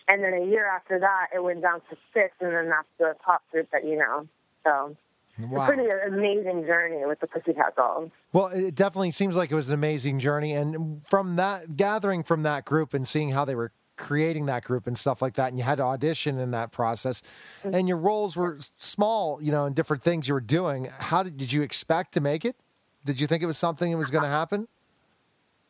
And 0.09 0.23
then 0.23 0.35
a 0.35 0.45
year 0.47 0.67
after 0.67 0.99
that, 1.01 1.29
it 1.35 1.43
went 1.43 1.63
down 1.63 1.81
to 1.91 1.97
six, 2.15 2.35
and 2.41 2.53
then 2.53 2.69
that's 2.69 2.89
the 2.99 3.15
top 3.25 3.43
group 3.51 3.69
that 3.73 3.85
you 3.85 3.97
know. 3.97 4.29
So 4.65 4.97
wow. 5.39 5.65
a 5.65 5.67
pretty 5.67 5.89
amazing 6.07 6.65
journey 6.65 7.05
with 7.05 7.21
the 7.21 7.27
Pussycat 7.27 7.77
Dolls. 7.77 8.11
Well, 8.33 8.49
it 8.49 8.75
definitely 8.75 9.11
seems 9.11 9.37
like 9.37 9.51
it 9.51 9.55
was 9.55 9.69
an 9.69 9.75
amazing 9.75 10.19
journey, 10.19 10.53
and 10.53 11.03
from 11.09 11.37
that 11.37 11.77
gathering 11.77 12.23
from 12.23 12.43
that 12.45 12.65
group 12.65 12.95
and 12.95 13.07
seeing 13.07 13.31
how 13.31 13.45
they 13.45 13.55
were 13.55 13.73
creating 13.97 14.47
that 14.47 14.65
group 14.65 14.87
and 14.87 14.97
stuff 14.97 15.23
like 15.23 15.35
that 15.35 15.49
and 15.49 15.59
you 15.59 15.65
had 15.65 15.77
to 15.77 15.83
audition 15.83 16.39
in 16.39 16.51
that 16.51 16.73
process 16.73 17.23
mm-hmm. 17.63 17.75
and 17.75 17.89
your 17.89 17.97
roles 17.97 18.37
were 18.37 18.59
small 18.77 19.39
you 19.43 19.51
know 19.51 19.67
and 19.67 19.75
different 19.75 20.03
things 20.03 20.29
you 20.29 20.35
were 20.35 20.41
doing. 20.41 20.89
How 20.99 21.23
did, 21.23 21.37
did 21.37 21.53
you 21.53 21.63
expect 21.63 22.13
to 22.15 22.21
make 22.21 22.45
it? 22.45 22.57
Did 23.05 23.21
you 23.21 23.27
think 23.27 23.43
it 23.43 23.47
was 23.47 23.59
something 23.59 23.91
that 23.91 23.99
was 23.99 24.11
going 24.11 24.25
to 24.25 24.31
happen? 24.31 24.69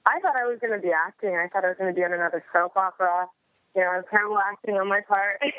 I 0.06 0.20
thought 0.20 0.36
i 0.36 0.46
was 0.46 0.58
going 0.60 0.72
to 0.72 0.78
be 0.78 0.92
acting. 0.92 1.30
I 1.30 1.48
thought 1.48 1.64
i 1.64 1.68
was 1.68 1.76
going 1.78 1.92
to 1.92 1.96
be 1.96 2.04
in 2.04 2.12
another 2.12 2.44
soap 2.52 2.76
opera. 2.76 3.26
You 3.74 3.82
know 3.82 4.02
terrible 4.10 4.38
acting 4.38 4.76
on 4.76 4.88
my 4.88 5.00
part. 5.06 5.40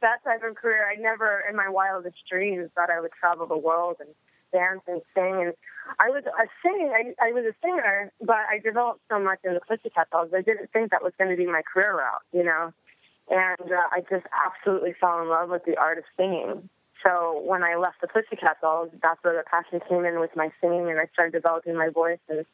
That 0.00 0.24
type 0.24 0.40
of 0.42 0.56
career 0.56 0.88
i 0.90 1.00
never 1.00 1.44
in 1.48 1.56
my 1.56 1.68
wildest 1.68 2.16
dreams 2.28 2.70
thought 2.74 2.88
i 2.90 3.00
would 3.00 3.12
travel 3.12 3.46
the 3.46 3.56
world 3.56 3.96
and 4.00 4.08
dance 4.54 4.86
and 4.86 5.02
sing. 5.14 5.50
And 5.50 5.52
I 5.98 6.08
was 6.14 6.22
a 6.24 6.46
singing. 6.62 6.94
I, 6.94 7.12
I 7.18 7.32
was 7.34 7.44
a 7.44 7.54
singer, 7.60 8.12
but 8.22 8.46
I 8.46 8.62
developed 8.62 9.02
so 9.10 9.18
much 9.18 9.40
in 9.42 9.54
the 9.54 9.60
Pussycat 9.60 10.08
Dolls. 10.10 10.30
I 10.30 10.40
didn't 10.40 10.70
think 10.72 10.92
that 10.92 11.02
was 11.02 11.12
going 11.18 11.30
to 11.30 11.36
be 11.36 11.46
my 11.46 11.62
career 11.66 11.98
route, 11.98 12.22
you 12.32 12.44
know. 12.44 12.72
And 13.28 13.72
uh, 13.72 13.90
I 13.90 14.00
just 14.08 14.26
absolutely 14.30 14.94
fell 15.00 15.20
in 15.20 15.28
love 15.28 15.50
with 15.50 15.64
the 15.66 15.76
art 15.76 15.98
of 15.98 16.04
singing. 16.16 16.70
So 17.02 17.42
when 17.44 17.62
I 17.62 17.74
left 17.74 18.00
the 18.00 18.08
Pussycat 18.08 18.62
Dolls, 18.62 18.90
that's 19.02 19.22
where 19.22 19.36
the 19.36 19.44
passion 19.44 19.80
came 19.88 20.04
in 20.06 20.20
with 20.20 20.30
my 20.36 20.48
singing, 20.60 20.88
and 20.88 20.98
I 20.98 21.06
started 21.12 21.32
developing 21.32 21.76
my 21.76 21.90
voice. 21.90 22.22
And 22.28 22.46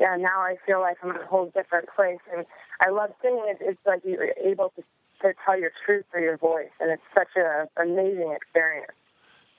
yeah, 0.00 0.16
now 0.18 0.40
I 0.40 0.56
feel 0.66 0.80
like 0.80 0.96
I'm 1.02 1.10
in 1.10 1.22
a 1.22 1.26
whole 1.26 1.52
different 1.54 1.88
place. 1.94 2.22
And 2.34 2.46
I 2.80 2.90
love 2.90 3.10
singing. 3.22 3.44
It's, 3.46 3.60
it's 3.62 3.86
like 3.86 4.00
you're 4.04 4.34
able 4.42 4.72
to 4.76 4.82
to 5.22 5.32
tell 5.44 5.58
your 5.58 5.70
truth 5.84 6.04
through 6.10 6.22
your 6.22 6.36
voice, 6.36 6.74
and 6.80 6.90
it's 6.90 7.02
such 7.14 7.28
an 7.36 7.66
amazing 7.76 8.34
experience. 8.36 8.92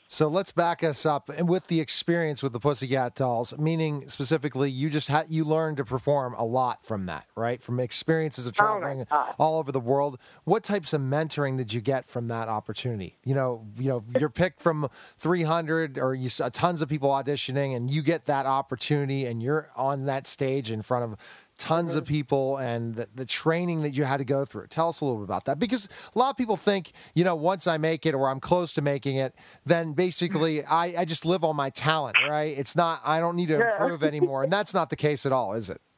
So 0.08 0.28
let's 0.28 0.52
back 0.52 0.84
us 0.84 1.06
up 1.06 1.30
with 1.40 1.68
the 1.68 1.80
experience 1.80 2.44
with 2.44 2.54
the 2.54 2.60
Pussycat 2.60 3.16
Dolls, 3.16 3.58
meaning 3.58 4.08
specifically, 4.08 4.70
you 4.70 4.90
just 4.90 5.08
had 5.08 5.30
you 5.30 5.44
learned 5.44 5.78
to 5.78 5.86
perform 5.86 6.36
a 6.36 6.46
lot 6.46 6.84
from 6.84 7.08
that, 7.08 7.26
right? 7.36 7.62
From 7.62 7.80
experiences 7.80 8.46
of 8.46 8.54
oh 8.60 8.80
traveling 8.80 9.06
oh 9.10 9.36
all 9.40 9.58
over 9.58 9.72
the 9.72 9.80
world. 9.80 10.20
What 10.44 10.64
types 10.64 10.94
of 10.94 11.02
mentoring 11.02 11.58
did 11.58 11.74
you 11.74 11.82
get 11.82 12.06
from 12.06 12.28
that 12.28 12.48
opportunity? 12.48 13.18
You 13.26 13.36
know, 13.36 13.68
you 13.78 13.90
know, 13.90 14.04
you're 14.20 14.30
picked 14.30 14.62
from 14.62 14.88
300 15.18 15.98
or 15.98 16.14
you 16.14 16.30
saw 16.30 16.46
uh, 16.46 16.50
tons 16.52 16.82
of 16.82 16.90
people 16.90 17.10
auditioning, 17.10 17.76
and 17.76 17.90
you 17.90 18.02
get 18.02 18.26
that 18.26 18.46
opportunity, 18.46 19.26
and 19.26 19.42
you're 19.42 19.70
on 19.76 20.06
that 20.06 20.28
stage 20.28 20.72
in 20.72 20.82
front 20.82 21.12
of 21.12 21.45
tons 21.58 21.96
of 21.96 22.06
people 22.06 22.58
and 22.58 22.96
the, 22.96 23.08
the, 23.16 23.26
training 23.26 23.82
that 23.84 23.92
you 23.92 24.04
had 24.04 24.18
to 24.18 24.26
go 24.26 24.46
through. 24.46 24.68
Tell 24.68 24.90
us 24.90 25.02
a 25.02 25.06
little 25.06 25.20
bit 25.20 25.26
about 25.26 25.46
that 25.46 25.58
because 25.58 25.88
a 26.14 26.20
lot 26.20 26.30
of 26.30 26.38
people 26.38 26.58
think, 26.58 26.92
you 27.14 27.24
know, 27.24 27.36
once 27.36 27.66
I 27.68 27.78
make 27.78 28.06
it 28.06 28.14
or 28.14 28.30
I'm 28.30 28.40
close 28.40 28.74
to 28.74 28.82
making 28.82 29.16
it, 29.18 29.36
then 29.66 29.94
basically 29.94 30.64
I, 30.64 31.02
I 31.02 31.06
just 31.06 31.26
live 31.26 31.44
on 31.44 31.56
my 31.56 31.70
talent, 31.70 32.18
right? 32.28 32.58
It's 32.58 32.76
not, 32.76 33.02
I 33.06 33.20
don't 33.20 33.36
need 33.36 33.48
to 33.48 33.62
improve 33.62 34.04
anymore. 34.04 34.44
And 34.44 34.52
that's 34.52 34.74
not 34.74 34.90
the 34.90 34.96
case 34.96 35.26
at 35.26 35.32
all, 35.32 35.54
is 35.54 35.70
it? 35.70 35.82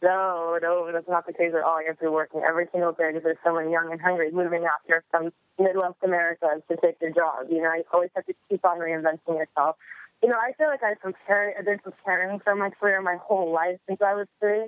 No, 0.00 0.56
no, 0.62 0.92
that's 0.92 1.08
not 1.08 1.26
the 1.26 1.32
case 1.32 1.52
at 1.56 1.64
all. 1.64 1.80
You 1.80 1.88
have 1.88 1.98
to 1.98 2.04
be 2.04 2.08
working 2.08 2.40
every 2.48 2.68
single 2.70 2.92
day 2.92 3.08
because 3.08 3.24
there's 3.24 3.36
someone 3.42 3.68
young 3.68 3.90
and 3.90 4.00
hungry 4.00 4.30
moving 4.30 4.64
out 4.64 4.78
here 4.86 5.02
from 5.10 5.32
Midwest 5.58 5.96
America 6.04 6.62
to 6.68 6.76
take 6.76 6.98
your 7.00 7.10
job. 7.10 7.46
You 7.50 7.62
know, 7.62 7.74
you 7.74 7.82
always 7.92 8.10
have 8.14 8.24
to 8.26 8.34
keep 8.48 8.64
on 8.64 8.78
reinventing 8.78 9.36
yourself. 9.36 9.74
You 10.22 10.28
know, 10.28 10.36
I 10.36 10.52
feel 10.52 10.68
like 10.68 10.84
I've, 10.84 11.00
prepared, 11.00 11.54
I've 11.58 11.64
been 11.64 11.80
preparing 11.80 12.38
for 12.40 12.54
my 12.54 12.70
career 12.70 13.02
my 13.02 13.16
whole 13.20 13.52
life 13.52 13.78
since 13.88 14.00
I 14.00 14.14
was 14.14 14.28
three. 14.38 14.66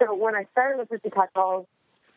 So 0.00 0.14
when 0.14 0.34
I 0.34 0.46
started 0.52 0.78
with 0.78 0.88
Pussycat 0.88 1.32
Dolls, 1.34 1.66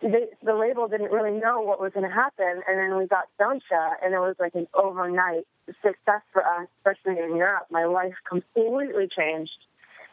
they, 0.01 0.27
the 0.43 0.53
label 0.53 0.87
didn't 0.87 1.11
really 1.11 1.39
know 1.39 1.61
what 1.61 1.79
was 1.79 1.93
going 1.93 2.07
to 2.07 2.13
happen, 2.13 2.61
and 2.67 2.77
then 2.77 2.97
we 2.97 3.07
got 3.07 3.25
Don't 3.39 3.63
Cha, 3.67 3.93
and 4.03 4.13
it 4.13 4.19
was 4.19 4.35
like 4.39 4.53
an 4.55 4.67
overnight 4.73 5.47
success 5.81 6.21
for 6.33 6.45
us, 6.45 6.67
especially 6.79 7.21
in 7.21 7.35
Europe. 7.35 7.67
My 7.71 7.85
life 7.85 8.13
completely 8.27 9.07
changed, 9.07 9.57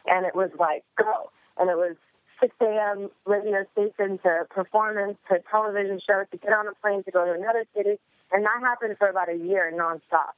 and 0.06 0.24
it 0.24 0.34
was 0.34 0.50
like 0.58 0.84
go, 0.96 1.30
and 1.58 1.68
it 1.68 1.76
was 1.76 1.96
6 2.40 2.54
a.m. 2.60 3.10
radio 3.26 3.64
station 3.72 4.18
to 4.22 4.44
performance 4.50 5.18
to 5.30 5.38
television 5.50 6.00
show 6.06 6.24
to 6.30 6.36
get 6.36 6.52
on 6.52 6.66
a 6.68 6.74
plane 6.80 7.02
to 7.04 7.10
go 7.10 7.24
to 7.24 7.32
another 7.32 7.64
city, 7.76 7.98
and 8.30 8.44
that 8.44 8.60
happened 8.60 8.96
for 8.98 9.08
about 9.08 9.28
a 9.28 9.36
year 9.36 9.72
nonstop. 9.74 10.32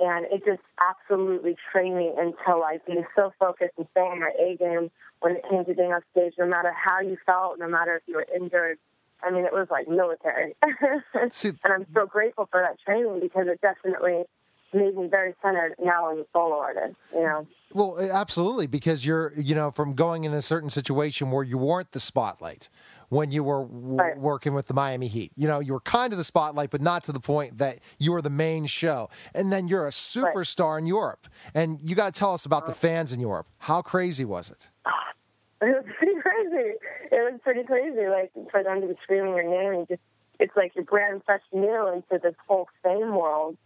And 0.00 0.26
it 0.30 0.44
just 0.44 0.62
absolutely 0.80 1.56
trained 1.70 1.96
me 1.96 2.10
until 2.16 2.62
I 2.62 2.78
being 2.86 3.04
so 3.14 3.32
focused 3.38 3.74
and 3.76 3.86
staying 3.92 4.12
on 4.12 4.20
my 4.20 4.32
A 4.38 4.56
game 4.56 4.90
when 5.20 5.36
it 5.36 5.44
came 5.50 5.64
to 5.64 5.74
being 5.74 5.92
on 5.92 6.00
stage, 6.12 6.34
no 6.38 6.46
matter 6.46 6.72
how 6.72 7.00
you 7.00 7.18
felt, 7.26 7.58
no 7.58 7.68
matter 7.68 7.96
if 7.96 8.02
you 8.06 8.14
were 8.16 8.26
injured. 8.34 8.78
I 9.22 9.30
mean, 9.30 9.44
it 9.44 9.52
was 9.52 9.68
like 9.70 9.86
military. 9.86 10.56
and 10.62 11.72
I'm 11.72 11.86
so 11.92 12.06
grateful 12.06 12.48
for 12.50 12.62
that 12.62 12.80
training 12.80 13.20
because 13.20 13.46
it 13.48 13.60
definitely 13.60 14.24
made 14.72 14.96
me 14.96 15.08
very 15.08 15.34
centered 15.42 15.74
now 15.82 16.12
as 16.12 16.18
a 16.18 16.26
solo 16.32 16.58
artist, 16.58 16.96
you 17.14 17.20
know. 17.20 17.46
Well, 17.72 17.98
absolutely, 18.00 18.66
because 18.66 19.06
you're, 19.06 19.32
you 19.36 19.54
know, 19.54 19.70
from 19.70 19.94
going 19.94 20.24
in 20.24 20.32
a 20.32 20.42
certain 20.42 20.70
situation 20.70 21.30
where 21.30 21.44
you 21.44 21.56
weren't 21.56 21.92
the 21.92 22.00
spotlight 22.00 22.68
when 23.10 23.30
you 23.30 23.44
were 23.44 23.64
w- 23.64 23.96
right. 23.96 24.18
working 24.18 24.54
with 24.54 24.66
the 24.66 24.74
Miami 24.74 25.06
Heat. 25.06 25.30
You 25.36 25.46
know, 25.46 25.60
you 25.60 25.74
were 25.74 25.80
kind 25.80 26.12
of 26.12 26.18
the 26.18 26.24
spotlight, 26.24 26.70
but 26.70 26.80
not 26.80 27.04
to 27.04 27.12
the 27.12 27.20
point 27.20 27.58
that 27.58 27.78
you 27.98 28.10
were 28.12 28.22
the 28.22 28.30
main 28.30 28.66
show. 28.66 29.08
And 29.34 29.52
then 29.52 29.68
you're 29.68 29.86
a 29.86 29.90
superstar 29.90 30.72
right. 30.72 30.78
in 30.78 30.86
Europe. 30.86 31.28
And 31.54 31.80
you 31.80 31.94
got 31.94 32.14
to 32.14 32.18
tell 32.18 32.32
us 32.32 32.44
about 32.44 32.66
the 32.66 32.72
uh-huh. 32.72 32.80
fans 32.80 33.12
in 33.12 33.20
Europe. 33.20 33.46
How 33.58 33.82
crazy 33.82 34.24
was 34.24 34.50
it? 34.50 34.68
It 35.62 35.66
was 35.66 35.84
pretty 35.98 36.18
crazy. 36.22 36.72
It 37.12 37.32
was 37.32 37.38
pretty 37.44 37.64
crazy, 37.64 38.08
like, 38.08 38.32
for 38.50 38.62
them 38.62 38.80
to 38.80 38.86
be 38.86 38.94
screaming 39.02 39.34
your 39.34 39.44
name 39.44 39.80
and 39.80 39.88
just, 39.88 40.00
it's 40.38 40.56
like 40.56 40.74
you're 40.74 40.86
brand 40.86 41.20
fresh 41.26 41.42
new 41.52 41.86
into 41.88 42.18
this 42.22 42.34
whole 42.48 42.66
fame 42.82 43.14
world 43.14 43.58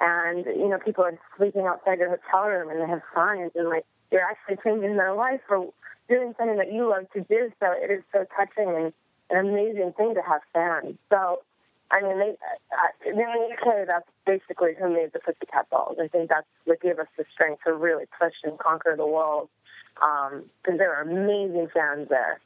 and 0.00 0.46
you 0.46 0.68
know 0.68 0.78
people 0.84 1.04
are 1.04 1.18
sleeping 1.36 1.66
outside 1.66 2.00
their 2.00 2.10
hotel 2.10 2.48
room 2.48 2.70
and 2.70 2.80
they 2.80 2.86
have 2.86 3.02
signs 3.14 3.52
and 3.54 3.68
like 3.68 3.84
you're 4.10 4.22
actually 4.22 4.56
changing 4.64 4.96
their 4.96 5.14
life 5.14 5.40
for 5.46 5.68
doing 6.08 6.34
something 6.36 6.56
that 6.56 6.72
you 6.72 6.88
love 6.88 7.08
to 7.12 7.20
do. 7.20 7.52
So 7.60 7.66
it 7.70 7.90
is 7.90 8.02
so 8.12 8.26
touching 8.36 8.74
and 8.74 8.92
an 9.30 9.46
amazing 9.46 9.92
thing 9.96 10.14
to 10.14 10.22
have 10.22 10.40
fans. 10.52 10.96
So 11.10 11.42
I 11.90 12.02
mean, 12.02 12.18
they, 12.18 12.30
uh, 12.30 13.10
in 13.10 13.16
the 13.16 13.22
UK, 13.22 13.86
that's 13.86 14.08
basically 14.24 14.72
who 14.78 14.92
made 14.92 15.12
the 15.12 15.18
Pussycat 15.18 15.68
Dolls. 15.70 15.96
I 16.00 16.06
think 16.06 16.28
that's 16.28 16.46
what 16.64 16.80
gave 16.80 16.98
us 16.98 17.08
the 17.18 17.24
strength 17.32 17.62
to 17.66 17.74
really 17.74 18.04
push 18.20 18.34
and 18.44 18.58
conquer 18.58 18.94
the 18.96 19.06
world 19.06 19.48
because 19.94 20.72
um, 20.72 20.76
there 20.78 20.94
are 20.94 21.02
amazing 21.02 21.68
fans 21.74 22.08
there. 22.08 22.40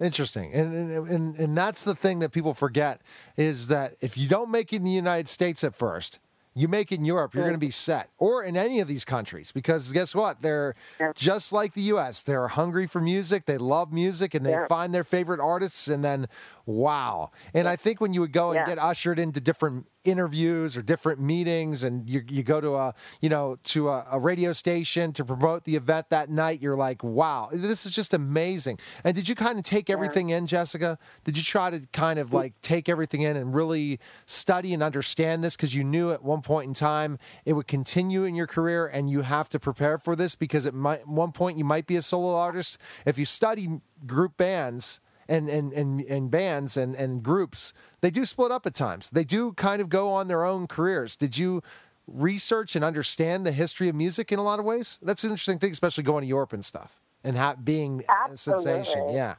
Interesting, 0.00 0.52
and, 0.52 1.08
and 1.08 1.36
and 1.36 1.56
that's 1.56 1.84
the 1.84 1.94
thing 1.94 2.18
that 2.18 2.32
people 2.32 2.52
forget 2.52 3.00
is 3.36 3.68
that 3.68 3.94
if 4.00 4.18
you 4.18 4.28
don't 4.28 4.50
make 4.50 4.72
it 4.72 4.76
in 4.76 4.84
the 4.84 4.90
United 4.90 5.28
States 5.28 5.62
at 5.62 5.76
first, 5.76 6.18
you 6.54 6.68
make 6.68 6.92
in 6.92 7.04
Europe, 7.04 7.34
you're 7.34 7.42
going 7.42 7.54
to 7.54 7.58
be 7.58 7.70
set, 7.70 8.10
or 8.18 8.42
in 8.44 8.56
any 8.56 8.80
of 8.80 8.86
these 8.86 9.04
countries, 9.04 9.50
because 9.50 9.92
guess 9.92 10.14
what? 10.14 10.40
They're 10.40 10.74
just 11.14 11.52
like 11.52 11.74
the 11.74 11.82
U.S. 11.82 12.22
They're 12.22 12.48
hungry 12.48 12.86
for 12.86 13.00
music. 13.00 13.46
They 13.46 13.58
love 13.58 13.92
music, 13.92 14.34
and 14.34 14.46
they 14.46 14.52
yeah. 14.52 14.66
find 14.68 14.94
their 14.94 15.04
favorite 15.04 15.40
artists, 15.40 15.88
and 15.88 16.04
then 16.04 16.28
wow. 16.64 17.32
And 17.52 17.66
I 17.66 17.76
think 17.76 18.00
when 18.00 18.12
you 18.12 18.20
would 18.20 18.32
go 18.32 18.50
and 18.50 18.56
yeah. 18.56 18.66
get 18.66 18.78
ushered 18.78 19.18
into 19.18 19.40
different 19.40 19.86
interviews 20.04 20.76
or 20.76 20.82
different 20.82 21.20
meetings 21.20 21.82
and 21.84 22.08
you, 22.08 22.22
you 22.28 22.42
go 22.42 22.60
to 22.60 22.74
a 22.74 22.94
you 23.20 23.28
know 23.28 23.56
to 23.64 23.88
a, 23.88 24.06
a, 24.12 24.20
radio 24.20 24.52
station 24.52 25.12
to 25.12 25.24
promote 25.24 25.64
the 25.64 25.76
event 25.76 26.08
that 26.10 26.30
night 26.30 26.62
you're 26.62 26.76
like 26.76 27.02
wow 27.02 27.48
this 27.52 27.86
is 27.86 27.92
just 27.92 28.14
amazing. 28.14 28.78
And 29.02 29.14
did 29.14 29.28
you 29.28 29.34
kind 29.34 29.58
of 29.58 29.64
take 29.64 29.90
everything 29.90 30.30
in 30.30 30.46
jessica? 30.46 30.98
Did 31.24 31.36
you 31.36 31.42
try 31.42 31.70
to 31.70 31.80
kind 31.92 32.18
of 32.18 32.32
like 32.32 32.60
take 32.62 32.88
everything 32.88 33.22
in 33.22 33.36
and 33.36 33.54
really 33.54 34.00
study 34.26 34.74
and 34.74 34.82
understand 34.82 35.42
this? 35.44 35.56
Because 35.56 35.74
you 35.74 35.84
knew 35.84 36.12
at 36.12 36.22
one 36.22 36.42
point 36.42 36.68
in 36.68 36.74
time 36.74 37.18
it 37.44 37.54
would 37.54 37.66
continue 37.66 38.24
in 38.24 38.34
your 38.34 38.46
career 38.46 38.86
and 38.86 39.10
you 39.10 39.22
have 39.22 39.48
to 39.50 39.60
prepare 39.60 39.98
for 39.98 40.16
this 40.16 40.34
because 40.34 40.66
at 40.66 40.74
one 40.74 41.32
point 41.32 41.58
you 41.58 41.64
might 41.64 41.86
be 41.86 41.96
a 41.96 42.02
solo 42.02 42.36
artist. 42.36 42.78
If 43.06 43.18
you 43.18 43.24
study 43.24 43.68
group 44.06 44.36
bands 44.36 45.00
and 45.28 45.48
and 45.48 45.72
and, 45.72 46.00
and 46.02 46.30
bands 46.30 46.76
and, 46.76 46.94
and 46.94 47.22
groups, 47.22 47.72
they 48.00 48.10
do 48.10 48.24
split 48.24 48.52
up 48.52 48.66
at 48.66 48.74
times. 48.74 49.10
They 49.10 49.24
do 49.24 49.52
kind 49.52 49.80
of 49.80 49.88
go 49.88 50.12
on 50.12 50.28
their 50.28 50.44
own 50.44 50.66
careers. 50.66 51.16
Did 51.16 51.38
you 51.38 51.62
research 52.06 52.76
and 52.76 52.84
understand 52.84 53.46
the 53.46 53.52
history 53.52 53.88
of 53.88 53.94
music 53.94 54.30
in 54.30 54.38
a 54.38 54.42
lot 54.42 54.58
of 54.58 54.64
ways? 54.64 54.98
That's 55.02 55.24
an 55.24 55.30
interesting 55.30 55.58
thing, 55.58 55.72
especially 55.72 56.04
going 56.04 56.22
to 56.22 56.28
Europe 56.28 56.52
and 56.52 56.64
stuff 56.64 57.00
and 57.24 57.36
ha- 57.36 57.56
being 57.62 58.04
Absolutely. 58.08 58.70
a 58.70 58.84
sensation. 58.84 59.08
Yeah. 59.10 59.34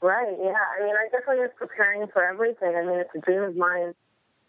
Right. 0.00 0.34
Yeah. 0.40 0.54
I 0.54 0.82
mean, 0.82 0.94
I 0.96 1.08
definitely 1.12 1.42
was 1.42 1.50
preparing 1.56 2.06
for 2.08 2.24
everything. 2.24 2.74
I 2.74 2.84
mean, 2.84 2.98
it's 2.98 3.14
a 3.14 3.20
dream 3.20 3.42
of 3.42 3.54
mine 3.54 3.94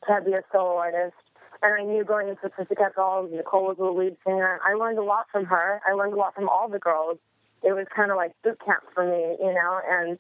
to 0.08 0.22
be 0.26 0.34
a 0.34 0.42
solo 0.52 0.78
artist. 0.78 1.16
And 1.62 1.74
I 1.74 1.84
knew 1.84 2.04
going 2.04 2.30
into 2.30 2.50
Pussycat 2.50 2.96
Dolls, 2.96 3.30
Nicole 3.32 3.68
was 3.68 3.78
the 3.78 3.86
lead 3.86 4.18
singer. 4.26 4.60
I 4.66 4.74
learned 4.74 4.98
a 4.98 5.04
lot 5.04 5.28
from 5.32 5.46
her. 5.46 5.82
I 5.88 5.94
learned 5.94 6.14
a 6.14 6.18
lot 6.18 6.34
from 6.34 6.50
all 6.50 6.68
the 6.68 6.80
girls 6.80 7.20
it 7.64 7.74
was 7.74 7.88
kind 7.96 8.12
of 8.12 8.18
like 8.18 8.34
boot 8.44 8.60
camp 8.66 8.84
for 8.94 9.06
me, 9.06 9.38
you 9.40 9.54
know, 9.54 9.80
and 9.88 10.20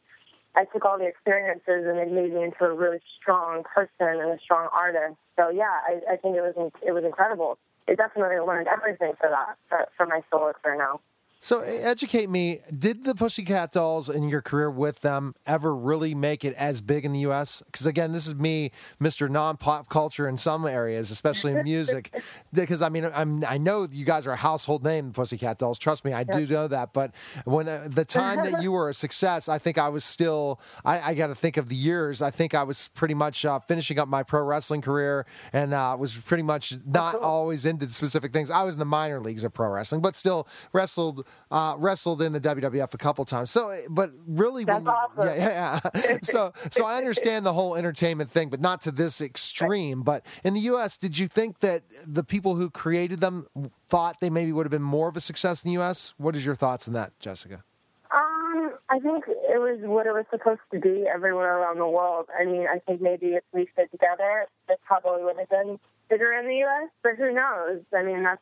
I 0.56 0.66
took 0.66 0.86
all 0.86 0.98
the 0.98 1.08
experiences 1.08 1.86
and 1.86 1.98
it 1.98 2.12
made 2.12 2.34
me 2.34 2.44
into 2.44 2.64
a 2.66 2.74
really 2.74 3.00
strong 3.20 3.64
person 3.64 4.22
and 4.22 4.32
a 4.32 4.40
strong 4.44 4.70
artist. 4.72 5.18
So 5.36 5.50
yeah, 5.50 5.82
I, 5.88 6.14
I 6.14 6.16
think 6.18 6.38
it 6.38 6.42
was 6.42 6.72
it 6.86 6.92
was 6.92 7.04
incredible. 7.04 7.58
It 7.88 7.98
definitely 7.98 8.40
learned 8.40 8.68
everything 8.68 9.14
for 9.20 9.30
that 9.30 9.58
for, 9.68 9.88
for 9.98 10.06
my 10.06 10.22
solo 10.32 10.54
career 10.54 10.78
now. 10.78 11.02
So 11.44 11.60
educate 11.60 12.30
me. 12.30 12.62
Did 12.72 13.04
the 13.04 13.14
Pussycat 13.14 13.74
Dolls 13.74 14.10
in 14.10 14.30
your 14.30 14.42
career 14.42 14.72
with 14.72 15.02
them 15.02 15.36
ever 15.46 15.76
really 15.76 16.16
make 16.16 16.46
it 16.46 16.54
as 16.54 16.80
big 16.80 17.04
in 17.04 17.12
the 17.12 17.20
U.S.? 17.20 17.62
Because 17.66 17.86
again, 17.86 18.14
this 18.14 18.26
is 18.26 18.34
me, 18.34 18.72
Mr. 19.02 19.30
Non-pop 19.30 19.90
culture 19.90 20.30
in 20.30 20.38
some 20.38 20.66
areas, 20.66 21.12
especially 21.12 21.52
in 21.52 21.64
music. 21.66 22.16
because 22.54 22.82
I 22.82 22.88
mean, 22.88 23.12
I'm 23.14 23.44
I 23.44 23.58
know 23.58 23.86
you 23.92 24.06
guys 24.06 24.26
are 24.26 24.32
a 24.32 24.38
household 24.38 24.86
name, 24.86 25.12
Pussycat 25.12 25.58
Dolls. 25.58 25.78
Trust 25.78 26.06
me, 26.06 26.14
I 26.14 26.24
do 26.24 26.48
know 26.48 26.70
that. 26.70 26.94
But 26.94 27.14
when 27.44 27.68
uh, 27.68 27.90
the 27.92 28.06
time 28.06 28.50
that 28.50 28.62
you 28.64 28.72
were 28.72 28.88
a 28.88 28.94
success, 28.94 29.50
I 29.50 29.58
think 29.58 29.78
I 29.78 29.90
was 29.90 30.06
still. 30.06 30.62
I, 30.86 31.10
I 31.10 31.14
got 31.14 31.28
to 31.28 31.36
think 31.36 31.58
of 31.58 31.68
the 31.68 31.76
years. 31.76 32.22
I 32.22 32.32
think 32.32 32.56
I 32.56 32.64
was 32.64 32.88
pretty 32.96 33.16
much 33.16 33.44
uh, 33.44 33.60
finishing 33.60 34.00
up 34.00 34.08
my 34.08 34.24
pro 34.24 34.46
wrestling 34.46 34.80
career 34.80 35.26
and 35.52 35.74
uh, 35.74 35.98
was 36.00 36.16
pretty 36.16 36.44
much 36.44 36.76
not 36.86 37.16
always 37.16 37.66
into 37.66 37.86
specific 37.88 38.32
things. 38.32 38.50
I 38.50 38.64
was 38.64 38.76
in 38.76 38.80
the 38.80 38.86
minor 38.86 39.20
leagues 39.20 39.44
of 39.44 39.54
pro 39.54 39.68
wrestling, 39.68 40.02
but 40.02 40.16
still 40.16 40.48
wrestled 40.72 41.28
uh, 41.52 41.76
wrestled 41.78 42.22
in 42.22 42.32
the 42.34 42.42
WWF 42.42 42.94
a 42.94 42.98
couple 42.98 43.24
times. 43.26 43.52
So, 43.52 43.78
but 43.90 44.12
really, 44.28 44.64
That's 44.64 44.84
when, 44.84 44.88
awesome. 44.88 45.38
yeah, 45.38 45.80
yeah. 45.94 46.18
so, 46.24 46.52
so 46.70 46.86
I 46.86 46.98
understand 46.98 47.46
the 47.46 47.54
whole 47.54 47.76
entertainment 47.76 48.32
thing, 48.32 48.50
but 48.50 48.60
not 48.60 48.82
to 48.82 48.92
this 48.92 49.22
extreme. 49.22 50.02
But 50.02 50.26
in 50.44 50.54
the 50.56 50.62
U.S., 50.62 50.98
did 50.98 51.18
you 51.18 51.28
think 51.28 51.60
that 51.60 51.84
the 52.08 52.24
people 52.24 52.56
who 52.56 52.70
created 52.70 53.20
them 53.20 53.48
thought 53.88 54.20
they 54.20 54.30
maybe 54.32 54.52
would 54.52 54.66
have 54.66 54.72
been 54.72 54.82
more 54.82 55.08
of 55.08 55.16
a 55.16 55.22
success 55.22 55.64
in 55.64 55.70
the 55.70 55.74
U.S.? 55.74 56.14
What 56.18 56.36
is 56.36 56.46
your 56.46 56.56
thoughts 56.56 56.88
on 56.88 56.94
that, 56.96 57.20
Jessica? 57.20 57.64
Um, 58.12 58.74
I 58.90 59.00
think 59.00 59.26
it 59.28 59.60
was 59.60 59.80
what 59.84 60.08
it 60.08 60.12
was 60.12 60.26
supposed 60.32 60.62
to 60.72 60.80
be 60.80 61.06
everywhere 61.12 61.60
around 61.60 61.78
the 61.78 61.88
world. 61.88 62.28
I 62.40 62.46
mean, 62.46 62.68
I 62.68 62.80
think 62.80 63.02
maybe 63.02 63.28
if 63.28 63.44
we 63.54 63.68
fit 63.76 63.92
together, 63.92 64.48
it 64.70 64.80
probably 64.86 65.24
would 65.24 65.38
have 65.38 65.50
been 65.50 65.80
bigger 66.10 66.34
in 66.34 66.48
the 66.48 66.56
U.S. 66.58 66.90
But 67.04 67.16
who 67.18 67.32
knows? 67.32 67.82
I 67.96 68.04
mean, 68.04 68.24
that's 68.24 68.42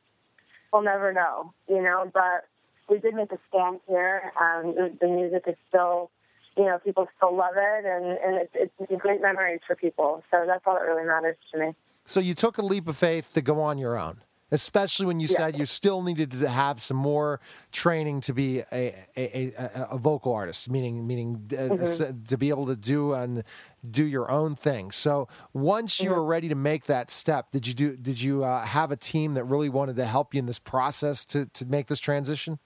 we'll 0.71 0.81
never 0.81 1.13
know, 1.13 1.53
you 1.67 1.81
know. 1.81 2.09
But 2.13 2.47
we 2.91 2.99
did 2.99 3.15
make 3.15 3.31
a 3.31 3.39
stand 3.49 3.79
here. 3.87 4.31
Um, 4.39 4.75
the, 4.75 4.85
the 5.01 5.07
music 5.07 5.43
is 5.47 5.55
still, 5.69 6.11
you 6.57 6.65
know, 6.65 6.77
people 6.83 7.07
still 7.17 7.35
love 7.35 7.55
it, 7.55 7.85
and 7.85 8.05
and 8.05 8.47
it's, 8.53 8.71
it's 8.79 9.01
great 9.01 9.21
memories 9.21 9.61
for 9.65 9.75
people. 9.75 10.21
So 10.29 10.43
that's 10.45 10.61
all 10.67 10.75
that 10.75 10.81
really 10.81 11.07
matters 11.07 11.37
to 11.53 11.59
me. 11.59 11.75
So 12.05 12.19
you 12.19 12.33
took 12.35 12.57
a 12.57 12.65
leap 12.65 12.87
of 12.87 12.97
faith 12.97 13.31
to 13.33 13.41
go 13.41 13.61
on 13.61 13.77
your 13.77 13.97
own, 13.97 14.15
especially 14.51 15.05
when 15.05 15.19
you 15.21 15.27
Yeah. 15.29 15.37
said 15.37 15.57
you 15.57 15.65
still 15.65 16.01
needed 16.03 16.31
to 16.31 16.49
have 16.49 16.81
some 16.81 16.97
more 16.97 17.39
training 17.71 18.19
to 18.21 18.33
be 18.33 18.59
a 18.71 18.93
a, 19.15 19.53
a, 19.57 19.87
a 19.91 19.97
vocal 19.97 20.33
artist, 20.33 20.69
meaning 20.69 21.07
meaning 21.07 21.29
uh, 21.53 21.81
s- 21.81 22.01
to 22.27 22.37
be 22.37 22.49
able 22.49 22.65
to 22.65 22.75
do 22.75 23.13
and 23.13 23.43
do 23.89 24.03
your 24.03 24.29
own 24.29 24.55
thing. 24.55 24.91
So 24.91 25.29
once 25.53 26.03
you 26.03 26.09
were 26.11 26.25
ready 26.25 26.49
to 26.49 26.55
make 26.55 26.85
that 26.87 27.09
step, 27.09 27.51
did 27.51 27.65
you 27.67 27.73
do? 27.73 27.95
Did 27.95 28.21
you 28.21 28.43
uh, 28.43 28.65
have 28.65 28.91
a 28.91 28.97
team 28.97 29.35
that 29.35 29.45
really 29.45 29.69
wanted 29.69 29.95
to 29.95 30.05
help 30.05 30.33
you 30.33 30.39
in 30.39 30.47
this 30.47 30.59
process 30.59 31.23
to 31.25 31.45
to 31.45 31.65
make 31.65 31.85
this 31.87 31.99
transition? 32.01 32.59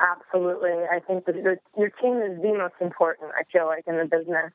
Absolutely. 0.00 0.88
I 0.90 0.98
think 1.00 1.26
that 1.26 1.34
the, 1.34 1.58
your 1.76 1.90
team 1.90 2.16
is 2.24 2.40
the 2.40 2.56
most 2.56 2.74
important, 2.80 3.32
I 3.36 3.44
feel 3.52 3.66
like, 3.66 3.84
in 3.86 3.96
the 3.98 4.04
business. 4.04 4.50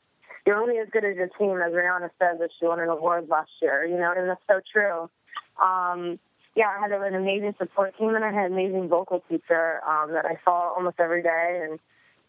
You're 0.45 0.57
only 0.57 0.79
as 0.79 0.87
good 0.91 1.05
as 1.05 1.15
your 1.15 1.29
team, 1.37 1.61
as 1.61 1.71
Rihanna 1.71 2.09
said 2.17 2.39
that 2.39 2.49
she 2.59 2.65
won 2.65 2.79
an 2.79 2.89
award 2.89 3.29
last 3.29 3.51
year, 3.61 3.85
you 3.85 3.97
know, 3.97 4.13
and 4.15 4.29
that's 4.29 4.41
so 4.47 4.59
true. 4.73 5.09
Um, 5.61 6.19
yeah, 6.55 6.69
I 6.69 6.81
had 6.81 6.91
an 6.91 7.13
amazing 7.13 7.53
support 7.57 7.97
team, 7.97 8.15
and 8.15 8.23
I 8.23 8.31
had 8.31 8.47
an 8.47 8.53
amazing 8.53 8.87
vocal 8.87 9.21
teacher 9.29 9.81
um, 9.87 10.13
that 10.13 10.25
I 10.25 10.39
saw 10.43 10.73
almost 10.73 10.99
every 10.99 11.21
day, 11.21 11.65
and 11.69 11.79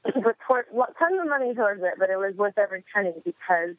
put 0.23 0.37
tons 0.99 1.21
of 1.21 1.29
money 1.29 1.55
towards 1.55 1.83
it, 1.83 1.95
but 1.99 2.11
it 2.11 2.17
was 2.17 2.35
worth 2.37 2.59
every 2.59 2.85
penny 2.95 3.15
because, 3.25 3.77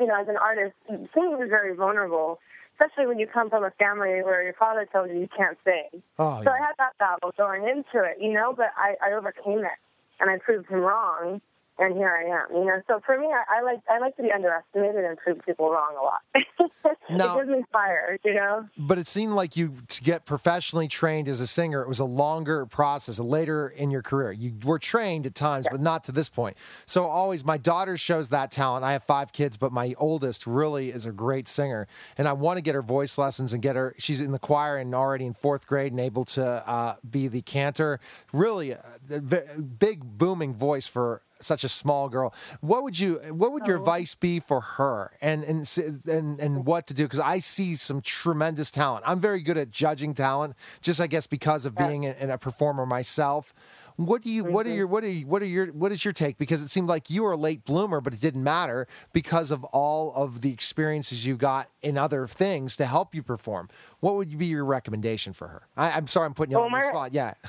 you 0.00 0.06
know, 0.06 0.20
as 0.20 0.28
an 0.28 0.36
artist, 0.36 0.74
singing 0.88 1.38
is 1.42 1.48
very 1.48 1.74
vulnerable, 1.76 2.40
especially 2.78 3.06
when 3.06 3.18
you 3.18 3.26
come 3.26 3.50
from 3.50 3.64
a 3.64 3.70
family 3.72 4.22
where 4.22 4.42
your 4.42 4.54
father 4.54 4.86
tells 4.90 5.10
you 5.10 5.18
you 5.18 5.28
can't 5.36 5.58
sing. 5.64 6.02
Oh, 6.18 6.40
So. 6.44 6.50
I 6.50 6.58
had 6.58 6.74
that 6.78 6.96
battle 6.98 7.32
going 7.36 7.62
into 7.62 8.04
it, 8.04 8.18
you 8.20 8.32
know, 8.32 8.54
but 8.56 8.70
I, 8.76 8.94
I 9.04 9.12
overcame 9.14 9.60
it 9.60 9.78
and 10.20 10.30
I 10.30 10.38
proved 10.38 10.68
him 10.68 10.80
wrong, 10.80 11.40
and 11.78 11.94
here 11.96 12.08
I 12.08 12.24
am, 12.54 12.56
you 12.56 12.64
know. 12.66 12.80
So 12.88 13.00
for 13.04 13.18
me, 13.18 13.26
I, 13.26 13.58
I 13.58 13.62
like 13.62 13.80
I 13.88 13.98
like 13.98 14.16
to 14.16 14.22
be 14.22 14.30
underestimated 14.32 15.04
and 15.04 15.16
prove 15.18 15.38
people 15.46 15.70
wrong 15.70 15.94
a 15.98 16.02
lot. 16.02 16.20
Now- 17.10 17.34
it 17.36 17.46
gives 17.46 17.50
me 17.50 17.64
fire, 17.72 18.18
you 18.24 18.34
know. 18.34 18.66
But 18.76 18.98
it 18.98 19.06
seemed 19.06 19.32
like 19.32 19.56
you 19.56 19.72
to 19.88 20.02
get 20.02 20.24
professionally 20.26 20.88
trained 20.88 21.28
as 21.28 21.40
a 21.40 21.46
singer, 21.46 21.80
it 21.82 21.88
was 21.88 22.00
a 22.00 22.04
longer 22.04 22.66
process, 22.66 23.18
later 23.18 23.68
in 23.68 23.90
your 23.90 24.02
career. 24.02 24.32
You 24.32 24.54
were 24.64 24.78
trained 24.78 25.26
at 25.26 25.34
times, 25.34 25.66
but 25.70 25.80
not 25.80 26.04
to 26.04 26.12
this 26.12 26.28
point. 26.28 26.56
So 26.86 27.04
always, 27.06 27.44
my 27.44 27.56
daughter 27.56 27.96
shows 27.96 28.28
that 28.30 28.50
talent. 28.50 28.84
I 28.84 28.92
have 28.92 29.04
five 29.04 29.32
kids, 29.32 29.56
but 29.56 29.72
my 29.72 29.94
oldest 29.98 30.46
really 30.46 30.90
is 30.90 31.06
a 31.06 31.12
great 31.12 31.48
singer, 31.48 31.86
and 32.16 32.28
I 32.28 32.32
want 32.34 32.58
to 32.58 32.62
get 32.62 32.74
her 32.74 32.82
voice 32.82 33.16
lessons 33.18 33.52
and 33.52 33.62
get 33.62 33.76
her. 33.76 33.94
She's 33.98 34.20
in 34.20 34.32
the 34.32 34.38
choir 34.38 34.76
and 34.76 34.94
already 34.94 35.26
in 35.26 35.32
fourth 35.32 35.66
grade 35.66 35.92
and 35.92 36.00
able 36.00 36.24
to 36.26 36.44
uh, 36.44 36.96
be 37.08 37.28
the 37.28 37.42
cantor. 37.42 38.00
Really, 38.32 38.72
a 38.72 38.80
v- 39.08 39.62
big 39.78 40.04
booming 40.04 40.54
voice 40.54 40.86
for 40.86 41.22
such 41.40 41.64
a 41.64 41.68
small 41.68 42.08
girl. 42.08 42.34
What 42.60 42.82
would 42.82 42.98
you? 42.98 43.16
What 43.30 43.52
would 43.52 43.66
your 43.66 43.78
oh. 43.78 43.80
advice 43.80 44.14
be 44.14 44.40
for 44.40 44.60
her? 44.60 45.12
And 45.20 45.44
and 45.44 45.78
and 46.06 46.40
and 46.40 46.66
what 46.66 46.86
to 46.88 46.94
do? 46.94 47.04
Because 47.04 47.20
I 47.20 47.38
see 47.38 47.74
some 47.74 48.00
tremendous 48.00 48.70
talent. 48.70 49.04
I'm 49.06 49.20
very 49.20 49.40
good 49.40 49.58
at 49.58 49.70
judging 49.70 50.14
talent, 50.14 50.54
just 50.80 51.00
I 51.00 51.06
guess 51.06 51.26
because 51.26 51.66
of 51.66 51.76
being 51.76 52.06
a, 52.06 52.14
a 52.20 52.38
performer 52.38 52.86
myself. 52.86 53.54
What 53.98 54.22
do 54.22 54.30
you? 54.30 54.44
What 54.44 54.64
are 54.64 54.68
mm-hmm. 54.68 54.78
your? 54.78 54.86
What 54.86 55.02
are 55.02 55.08
you, 55.08 55.26
What 55.26 55.42
are 55.42 55.46
your? 55.46 55.66
What 55.66 55.90
is 55.90 56.04
your 56.04 56.12
take? 56.12 56.38
Because 56.38 56.62
it 56.62 56.68
seemed 56.68 56.88
like 56.88 57.10
you 57.10 57.24
were 57.24 57.32
a 57.32 57.36
late 57.36 57.64
bloomer, 57.64 58.00
but 58.00 58.14
it 58.14 58.20
didn't 58.20 58.44
matter 58.44 58.86
because 59.12 59.50
of 59.50 59.64
all 59.64 60.14
of 60.14 60.40
the 60.40 60.52
experiences 60.52 61.26
you 61.26 61.36
got 61.36 61.68
in 61.82 61.98
other 61.98 62.28
things 62.28 62.76
to 62.76 62.86
help 62.86 63.12
you 63.12 63.24
perform. 63.24 63.68
What 63.98 64.14
would 64.14 64.38
be 64.38 64.46
your 64.46 64.64
recommendation 64.64 65.32
for 65.32 65.48
her? 65.48 65.62
I, 65.76 65.90
I'm 65.90 66.06
sorry, 66.06 66.26
I'm 66.26 66.34
putting 66.34 66.52
you 66.52 66.58
Well, 66.58 66.66
on 66.66 66.72
the 66.72 66.80
spot. 66.80 67.12
Yeah. 67.12 67.34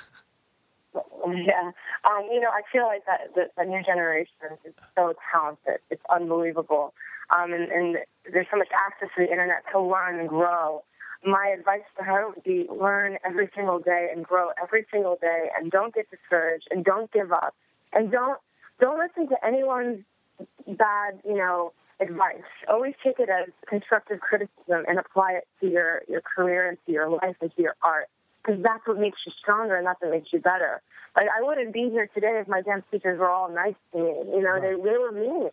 Yeah, 1.46 1.72
um, 2.06 2.28
you 2.32 2.40
know, 2.40 2.50
I 2.50 2.62
feel 2.72 2.86
like 2.86 3.06
that 3.06 3.34
the, 3.36 3.50
the 3.58 3.66
new 3.66 3.84
generation 3.84 4.58
is 4.66 4.74
so 4.96 5.14
talented. 5.32 5.80
It's 5.90 6.02
unbelievable, 6.10 6.94
um, 7.30 7.54
and, 7.54 7.72
and 7.72 7.98
there's 8.32 8.48
so 8.52 8.58
much 8.58 8.70
access 8.74 9.10
to 9.18 9.26
the 9.26 9.32
internet 9.32 9.64
to 9.72 9.80
learn 9.80 10.20
and 10.20 10.30
grow. 10.30 10.84
My 11.24 11.54
advice 11.58 11.84
to 11.98 12.04
her 12.04 12.30
would 12.30 12.44
be 12.44 12.68
learn 12.70 13.18
every 13.26 13.50
single 13.56 13.80
day 13.80 14.10
and 14.14 14.26
grow 14.26 14.50
every 14.62 14.86
single 14.92 15.18
day, 15.22 15.50
and 15.58 15.72
don't 15.72 15.94
get 15.94 16.10
discouraged 16.10 16.68
and 16.72 16.86
don't 16.86 17.12
give 17.12 17.32
up, 17.32 17.56
and 17.94 18.12
don't 18.12 18.40
don't 18.80 19.00
listen 19.00 19.28
to 19.30 19.46
anyone's 19.46 20.04
bad, 20.68 21.20
you 21.26 21.36
know, 21.36 21.74
advice. 22.00 22.42
Always 22.68 22.94
take 23.04 23.20
it 23.20 23.30
as 23.30 23.50
constructive 23.68 24.22
criticism 24.22 24.86
and 24.88 24.98
apply 25.00 25.34
it 25.34 25.48
to 25.62 25.70
your 25.70 26.02
your 26.08 26.22
career 26.22 26.68
and 26.68 26.78
to 26.86 26.92
your 26.92 27.10
life 27.10 27.36
and 27.42 27.54
to 27.56 27.62
your 27.62 27.76
art 27.84 28.08
because 28.50 28.64
that's 28.64 28.88
what 28.88 28.98
makes 28.98 29.20
you 29.26 29.32
stronger 29.40 29.76
and 29.78 29.86
that's 29.86 30.02
what 30.02 30.10
makes 30.10 30.34
you 30.34 30.40
better. 30.40 30.82
Like 31.16 31.28
I 31.30 31.44
wouldn't 31.44 31.74
be 31.74 31.90
here 31.92 32.10
today 32.14 32.40
if 32.42 32.48
my 32.48 32.62
dance 32.62 32.84
teachers 32.92 33.20
were 33.20 33.30
all 33.30 33.50
nice 33.50 33.76
to 33.94 34.00
me. 34.00 34.14
You 34.34 34.42
know, 34.42 34.60
they 34.60 34.74
they 34.74 34.98
were 34.98 35.12
mean, 35.12 35.50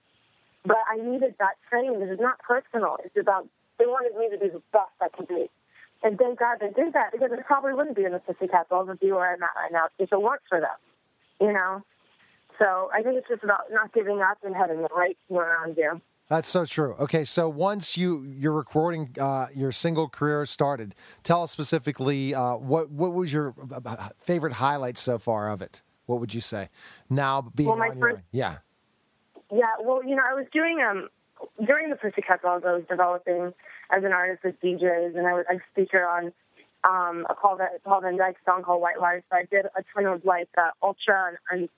but 0.65 0.79
I 0.91 0.97
needed 0.97 1.35
that 1.39 1.57
training. 1.69 2.01
This 2.01 2.11
is 2.11 2.21
not 2.21 2.39
personal. 2.41 2.97
It's 3.05 3.17
about 3.21 3.49
they 3.79 3.85
wanted 3.85 4.17
me 4.17 4.31
to 4.31 4.39
be 4.43 4.49
the 4.49 4.63
best 4.73 4.97
I 5.01 5.09
could 5.09 5.29
be. 5.29 5.51
And 6.03 6.19
thank 6.19 6.39
God 6.39 6.59
they 6.61 6.71
did 6.71 6.93
that 6.95 7.13
because 7.13 7.31
I 7.33 7.43
probably 7.43 7.75
wouldn't 7.75 7.97
be 7.97 8.05
in 8.05 8.13
the 8.13 8.19
Pussycat 8.21 8.69
Dolls 8.69 8.89
and 8.89 9.01
be 9.01 9.13
where 9.13 9.33
I'm 9.33 9.43
at 9.43 9.57
right 9.57 9.73
now 9.73 9.89
if 9.99 10.13
it 10.13 10.21
weren't 10.21 10.43
for 10.49 10.61
them. 10.61 10.77
You 11.41 11.53
know? 11.53 11.83
So 12.59 12.89
I 12.95 13.03
think 13.03 13.17
it's 13.17 13.29
just 13.29 13.45
about 13.45 13.69
not 13.71 13.93
giving 13.93 14.23
up 14.23 14.39
and 14.43 14.55
having 14.55 14.81
the 14.81 14.89
right 14.97 15.17
team 15.29 15.39
around 15.39 15.77
you. 15.77 16.01
That's 16.29 16.49
so 16.49 16.65
true. 16.65 16.95
Okay, 16.99 17.23
so 17.25 17.49
once 17.49 17.97
you 17.97 18.23
your 18.25 18.53
recording 18.53 19.15
uh, 19.21 19.47
your 19.55 19.71
single 19.71 20.09
career 20.09 20.45
started, 20.47 20.95
tell 21.23 21.43
us 21.45 21.53
specifically 21.53 22.35
uh, 22.35 22.57
what 22.57 22.91
what 22.91 23.13
was 23.15 23.33
your 23.33 23.55
uh, 23.73 24.09
favorite 24.19 24.55
highlight 24.55 24.99
so 24.99 25.19
far 25.19 25.49
of 25.51 25.63
it? 25.63 25.83
What 26.07 26.19
would 26.21 26.35
you 26.35 26.41
say? 26.41 26.69
Now 27.09 27.43
being 27.43 27.69
Well, 27.69 27.79
my 27.79 27.89
on 27.91 27.99
your 27.99 28.09
first- 28.09 28.17
own. 28.17 28.23
yeah. 28.33 28.57
Yeah, 29.53 29.67
well, 29.81 30.03
you 30.05 30.17
know, 30.17 30.23
I 30.29 30.35
was 30.35 30.47
doing 30.53 30.81
um 30.81 31.09
during 31.65 31.91
the 31.91 31.97
Pussycat 31.97 32.43
Dolls, 32.43 32.65
I 32.67 32.73
was 32.73 32.83
developing 32.89 33.53
as 33.97 34.03
an 34.03 34.13
artist 34.13 34.43
with 34.43 34.61
DJs, 34.61 35.17
and 35.17 35.27
I 35.29 35.35
was 35.35 35.45
a 35.49 35.61
speaker 35.73 36.05
on 36.05 36.33
um 36.83 37.25
a 37.31 37.35
Paul 37.35 37.57
Van, 37.59 37.69
Paul 37.85 38.01
van 38.01 38.19
Dyk 38.19 38.35
song 38.45 38.65
called 38.65 38.83
White 38.83 39.01
Lies. 39.01 39.23
So 39.31 39.37
I 39.37 39.45
did 39.45 39.67
a 39.67 39.85
ton 39.95 40.07
of 40.07 40.25
like 40.25 40.49
uh, 40.59 40.71
ultra 40.83 41.29
and, 41.29 41.39
and 41.53 41.69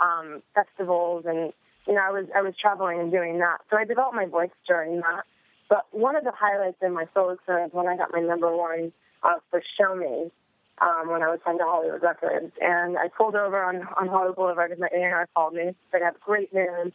um 0.00 0.42
festivals, 0.54 1.24
and 1.26 1.52
you 1.86 1.94
know, 1.94 2.00
I 2.00 2.10
was 2.10 2.26
I 2.34 2.42
was 2.42 2.54
traveling 2.60 3.00
and 3.00 3.10
doing 3.10 3.38
that. 3.38 3.58
So 3.70 3.76
I 3.76 3.84
developed 3.84 4.14
my 4.14 4.26
voice 4.26 4.50
during 4.66 4.96
that. 5.00 5.24
But 5.68 5.86
one 5.90 6.14
of 6.14 6.24
the 6.24 6.32
highlights 6.32 6.78
in 6.80 6.92
my 6.92 7.06
solo 7.12 7.36
career 7.44 7.66
is 7.66 7.72
when 7.72 7.88
I 7.88 7.96
got 7.96 8.12
my 8.12 8.20
number 8.20 8.54
one 8.54 8.92
uh, 9.22 9.40
for 9.50 9.62
Show 9.78 9.94
Me. 9.94 10.30
Um, 10.78 11.08
when 11.08 11.22
I 11.22 11.28
was 11.28 11.40
signed 11.42 11.58
to 11.58 11.64
Hollywood 11.64 12.02
Records, 12.02 12.52
and 12.60 12.98
I 12.98 13.08
pulled 13.08 13.34
over 13.34 13.64
on 13.64 13.76
on 13.96 14.08
Hollywood 14.08 14.36
Boulevard, 14.36 14.72
and 14.72 14.80
my 14.80 14.90
A&R 14.94 15.26
called 15.34 15.54
me. 15.54 15.74
"I 15.94 16.04
have 16.04 16.20
great 16.20 16.52
news 16.52 16.92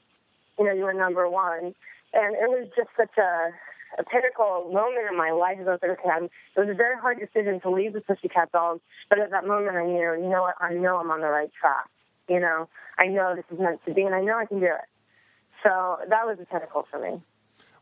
you 0.62 0.67
know, 0.67 0.73
you 0.73 0.84
were 0.84 0.93
number 0.93 1.27
one. 1.30 1.73
And 2.13 2.36
it 2.36 2.49
was 2.49 2.67
just 2.75 2.89
such 2.95 3.17
a, 3.17 3.49
a 3.97 4.04
pinnacle 4.04 4.69
moment 4.71 5.10
in 5.10 5.17
my 5.17 5.32
life. 5.32 5.58
I 5.60 5.71
was 5.71 5.80
like, 5.82 5.97
I'm, 6.06 6.25
it 6.25 6.60
was 6.60 6.69
a 6.69 6.75
very 6.75 6.99
hard 6.99 7.19
decision 7.19 7.60
to 7.62 7.69
leave 7.69 7.93
the 7.93 8.01
Pussycat 8.01 8.51
Dolls, 8.51 8.82
but 9.10 9.19
at 9.19 9.32
that 9.32 9.47
moment 9.47 9.75
I 9.75 9.86
knew, 9.86 10.13
you 10.21 10.30
know 10.30 10.41
what, 10.41 10.56
I 10.60 10.73
know 10.73 10.97
I'm 10.97 11.10
on 11.10 11.21
the 11.21 11.27
right 11.27 11.51
track. 11.60 11.89
You 12.32 12.39
know, 12.39 12.70
I 12.98 13.08
know 13.08 13.36
this 13.36 13.46
is 13.52 13.60
meant 13.60 13.82
to 13.86 13.94
be, 13.94 14.04
and 14.04 14.15
I 14.15 14.22
know 14.22 14.38
I 14.38 14.46
can 14.46 14.60
do 14.60 14.65
it. 14.65 14.88
So 15.63 15.98
that 16.10 16.26
was 16.26 16.38
a 16.41 16.46
pinnacle 16.46 16.86
for 16.89 17.00
me. 17.00 17.22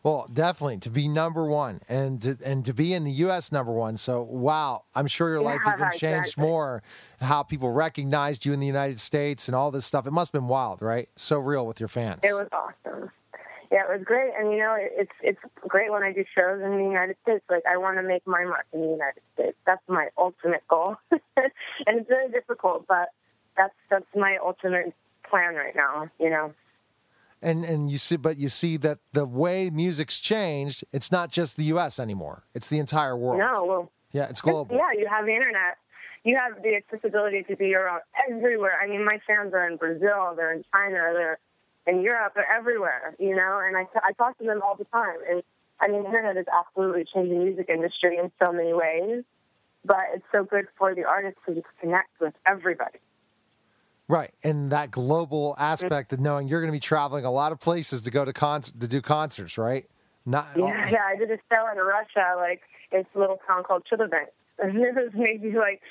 Well, 0.01 0.29
definitely 0.31 0.77
to 0.79 0.89
be 0.89 1.09
number 1.09 1.45
one 1.45 1.81
and 1.89 2.21
to, 2.21 2.37
and 2.45 2.63
to 2.65 2.73
be 2.73 2.93
in 2.93 3.03
the 3.03 3.11
U.S. 3.11 3.51
number 3.51 3.73
one. 3.73 3.97
So, 3.97 4.21
wow, 4.23 4.85
I'm 4.95 5.07
sure 5.07 5.29
your 5.29 5.41
life 5.41 5.59
Yeah, 5.65 5.75
even 5.75 5.91
changed 5.91 6.29
exactly. 6.29 6.45
more. 6.45 6.83
How 7.19 7.43
people 7.43 7.69
recognized 7.71 8.45
you 8.45 8.53
in 8.53 8.61
the 8.61 8.67
United 8.67 8.99
States 9.01 9.49
and 9.49 9.55
all 9.55 9.71
this 9.71 9.85
stuff. 9.85 10.07
It 10.07 10.11
must 10.11 10.31
have 10.31 10.41
been 10.41 10.47
wild, 10.47 10.81
right? 10.81 11.09
So 11.15 11.37
real 11.37 11.67
with 11.67 11.81
your 11.81 11.89
fans. 11.89 12.21
It 12.23 12.33
was 12.33 12.47
awesome. 12.53 13.11
Yeah, 13.71 13.83
it 13.87 13.97
was 13.97 14.03
great, 14.03 14.31
and 14.35 14.51
you 14.51 14.57
know, 14.57 14.75
it's 14.79 15.11
it's 15.21 15.39
great 15.67 15.91
when 15.91 16.01
I 16.01 16.11
do 16.11 16.23
shows 16.33 16.59
in 16.63 16.71
the 16.71 16.83
United 16.83 17.17
States. 17.21 17.43
Like, 17.51 17.61
I 17.69 17.77
want 17.77 17.97
to 17.97 18.03
make 18.03 18.25
my 18.25 18.43
mark 18.43 18.65
in 18.73 18.81
the 18.81 18.87
United 18.87 19.21
States. 19.35 19.57
That's 19.67 19.83
my 19.87 20.07
ultimate 20.17 20.67
goal, 20.67 20.95
and 21.11 21.19
it's 21.87 22.09
very 22.09 22.31
difficult, 22.31 22.87
but 22.87 23.09
that's 23.59 23.75
that's 23.89 24.11
my 24.15 24.37
ultimate 24.43 24.93
plan 25.29 25.53
right 25.55 25.75
now. 25.75 26.09
You 26.19 26.29
know. 26.29 26.53
and 27.41 27.65
and 27.65 27.91
you 27.91 27.97
see, 27.97 28.17
but 28.17 28.37
you 28.37 28.49
see 28.49 28.77
that 28.77 28.99
the 29.11 29.25
way 29.25 29.69
music's 29.69 30.19
changed. 30.19 30.83
It's 30.93 31.11
not 31.11 31.31
just 31.31 31.57
the 31.57 31.65
U.S. 31.75 31.99
anymore. 31.99 32.43
It's 32.55 32.69
the 32.69 32.79
entire 32.79 33.15
world. 33.17 33.39
No, 33.39 33.65
well, 33.65 33.91
Yeah, 34.11 34.27
it's 34.29 34.41
global. 34.41 34.75
Yeah, 34.75 34.91
you 34.97 35.07
have 35.07 35.25
the 35.25 35.35
internet. 35.35 35.77
You 36.23 36.37
have 36.37 36.61
the 36.61 36.75
accessibility 36.75 37.43
to 37.43 37.55
be 37.55 37.75
around 37.75 38.01
everywhere. 38.29 38.77
I 38.81 38.87
mean, 38.87 39.05
my 39.05 39.19
fans 39.25 39.53
are 39.53 39.67
in 39.69 39.77
Brazil, 39.77 40.33
they're 40.35 40.53
in 40.53 40.63
China, 40.73 41.13
they're 41.13 41.39
in 41.87 42.01
Europe, 42.01 42.33
they're 42.35 42.51
everywhere, 42.51 43.15
you 43.19 43.33
know, 43.35 43.61
and 43.65 43.77
I, 43.77 43.87
I 44.03 44.11
talk 44.13 44.37
to 44.39 44.43
them 44.43 44.61
all 44.61 44.75
the 44.75 44.85
time. 44.85 45.19
And 45.29 45.43
I 45.79 45.87
mean, 45.87 46.01
the 46.03 46.07
internet 46.07 46.35
is 46.35 46.45
absolutely 46.51 47.05
changing 47.13 47.39
the 47.39 47.45
music 47.45 47.69
industry 47.69 48.17
in 48.17 48.31
so 48.37 48.51
many 48.51 48.73
ways, 48.73 49.23
but 49.85 50.03
it's 50.13 50.25
so 50.31 50.43
good 50.43 50.67
for 50.77 50.93
the 50.93 51.05
artists 51.05 51.39
to 51.47 51.55
just 51.55 51.67
connect 51.79 52.09
with 52.19 52.33
everybody. 52.45 52.99
Right, 54.09 54.33
and 54.43 54.71
that 54.71 54.89
global 54.89 55.55
aspect 55.59 56.11
of 56.13 56.19
knowing 56.19 56.47
you're 56.47 56.61
going 56.61 56.71
to 56.71 56.75
be 56.75 56.79
traveling 56.79 57.25
a 57.25 57.31
lot 57.31 57.51
of 57.51 57.59
places 57.59 58.01
to 58.01 58.11
go 58.11 58.25
to 58.25 58.33
con- 58.33 58.61
to 58.61 58.87
do 58.87 59.01
concerts, 59.01 59.55
right? 59.55 59.85
Not 60.25 60.47
Yeah, 60.55 60.89
yeah, 60.89 61.03
I 61.05 61.15
did 61.15 61.29
a 61.29 61.37
show 61.47 61.67
in 61.71 61.77
Russia, 61.77 62.33
like 62.35 62.61
it's 62.91 63.07
a 63.13 63.19
little 63.19 63.39
town 63.45 63.63
called 63.63 63.83
Chelyabinsk, 63.85 64.33
and 64.59 64.77
it 64.77 64.95
was 64.95 65.11
maybe 65.13 65.55
like, 65.55 65.81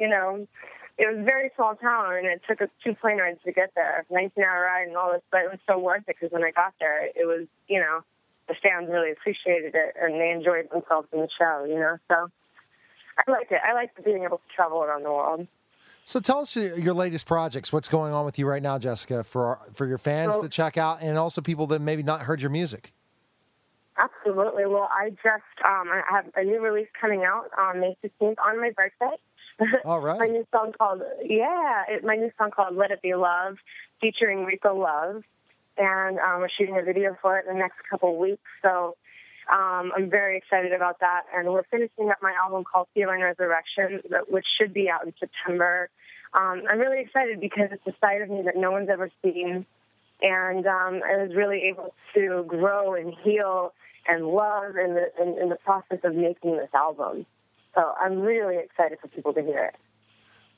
you 0.00 0.08
know, 0.08 0.48
it 0.96 1.06
was 1.06 1.20
a 1.20 1.22
very 1.22 1.50
small 1.54 1.74
town, 1.74 2.16
and 2.16 2.26
it 2.26 2.40
took 2.48 2.62
us 2.62 2.70
two 2.82 2.94
plane 2.94 3.18
rides 3.18 3.40
to 3.44 3.52
get 3.52 3.72
there, 3.76 4.06
19 4.10 4.42
hour 4.42 4.62
ride 4.62 4.88
and 4.88 4.96
all 4.96 5.12
this, 5.12 5.20
but 5.30 5.42
it 5.42 5.50
was 5.50 5.60
so 5.68 5.78
worth 5.78 6.08
it 6.08 6.16
because 6.18 6.32
when 6.32 6.44
I 6.44 6.52
got 6.52 6.72
there, 6.80 7.04
it 7.04 7.26
was, 7.26 7.46
you 7.68 7.78
know, 7.78 8.00
the 8.48 8.54
fans 8.62 8.88
really 8.90 9.12
appreciated 9.12 9.74
it 9.74 9.94
and 10.00 10.18
they 10.18 10.30
enjoyed 10.30 10.70
themselves 10.70 11.08
in 11.12 11.20
the 11.20 11.28
show, 11.38 11.66
you 11.68 11.74
know. 11.74 11.98
So 12.08 12.30
I 13.18 13.30
liked 13.30 13.52
it. 13.52 13.60
I 13.62 13.74
liked 13.74 14.02
being 14.02 14.24
able 14.24 14.38
to 14.38 14.54
travel 14.54 14.82
around 14.82 15.02
the 15.02 15.10
world. 15.10 15.46
So 16.06 16.20
tell 16.20 16.38
us 16.38 16.54
your 16.54 16.94
latest 16.94 17.26
projects. 17.26 17.72
What's 17.72 17.88
going 17.88 18.12
on 18.12 18.24
with 18.24 18.38
you 18.38 18.46
right 18.46 18.62
now, 18.62 18.78
Jessica, 18.78 19.24
for 19.24 19.58
for 19.74 19.86
your 19.86 19.98
fans 19.98 20.38
to 20.38 20.48
check 20.48 20.78
out, 20.78 21.02
and 21.02 21.18
also 21.18 21.42
people 21.42 21.66
that 21.66 21.80
maybe 21.80 22.04
not 22.04 22.20
heard 22.22 22.40
your 22.40 22.50
music. 22.50 22.92
Absolutely. 23.98 24.66
Well, 24.66 24.88
I 24.92 25.10
just 25.10 25.64
um, 25.64 25.88
I 25.90 26.02
have 26.08 26.26
a 26.36 26.44
new 26.44 26.60
release 26.60 26.86
coming 27.00 27.24
out 27.24 27.50
on 27.58 27.80
May 27.80 27.96
15th 28.04 28.36
on 28.38 28.60
my 28.60 28.70
birthday. 28.70 29.16
All 29.84 30.00
right. 30.00 30.20
my 30.20 30.28
new 30.28 30.46
song 30.52 30.72
called 30.78 31.02
yeah, 31.24 31.82
it, 31.88 32.04
my 32.04 32.14
new 32.14 32.30
song 32.38 32.52
called 32.52 32.76
"Let 32.76 32.92
It 32.92 33.02
Be 33.02 33.16
Love," 33.16 33.56
featuring 34.00 34.44
Rico 34.44 34.76
Love, 34.78 35.24
and 35.76 36.20
um, 36.20 36.38
we're 36.38 36.48
shooting 36.56 36.78
a 36.78 36.82
video 36.82 37.16
for 37.20 37.36
it 37.36 37.46
in 37.48 37.54
the 37.54 37.58
next 37.58 37.78
couple 37.90 38.12
of 38.12 38.16
weeks. 38.16 38.44
So 38.62 38.96
um, 39.50 39.92
I'm 39.96 40.10
very 40.10 40.36
excited 40.36 40.72
about 40.72 41.00
that, 41.00 41.22
and 41.34 41.48
we're 41.48 41.64
finishing 41.70 42.10
up 42.10 42.18
my 42.20 42.32
album 42.42 42.64
called 42.64 42.88
"Feeling 42.94 43.20
Resurrection," 43.20 44.00
which 44.28 44.46
should 44.58 44.74
be 44.74 44.88
out 44.90 45.04
in 45.06 45.12
September. 45.18 45.88
Um, 46.34 46.62
I'm 46.68 46.78
really 46.78 47.00
excited 47.00 47.40
because 47.40 47.68
it's 47.70 47.86
a 47.86 47.94
side 48.00 48.22
of 48.22 48.28
me 48.28 48.42
that 48.42 48.56
no 48.56 48.72
one's 48.72 48.88
ever 48.90 49.10
seen, 49.22 49.64
and 50.20 50.66
um, 50.66 51.00
I 51.06 51.22
was 51.22 51.30
really 51.36 51.62
able 51.70 51.94
to 52.14 52.44
grow 52.48 52.94
and 52.94 53.14
heal 53.22 53.72
and 54.08 54.26
love 54.26 54.76
in 54.76 54.94
the 54.94 55.22
in, 55.22 55.38
in 55.40 55.48
the 55.48 55.56
process 55.56 55.98
of 56.02 56.14
making 56.14 56.56
this 56.56 56.70
album. 56.74 57.26
So 57.74 57.92
I'm 58.00 58.20
really 58.20 58.56
excited 58.56 58.98
for 59.00 59.08
people 59.08 59.32
to 59.34 59.42
hear 59.42 59.72
it. 59.72 59.76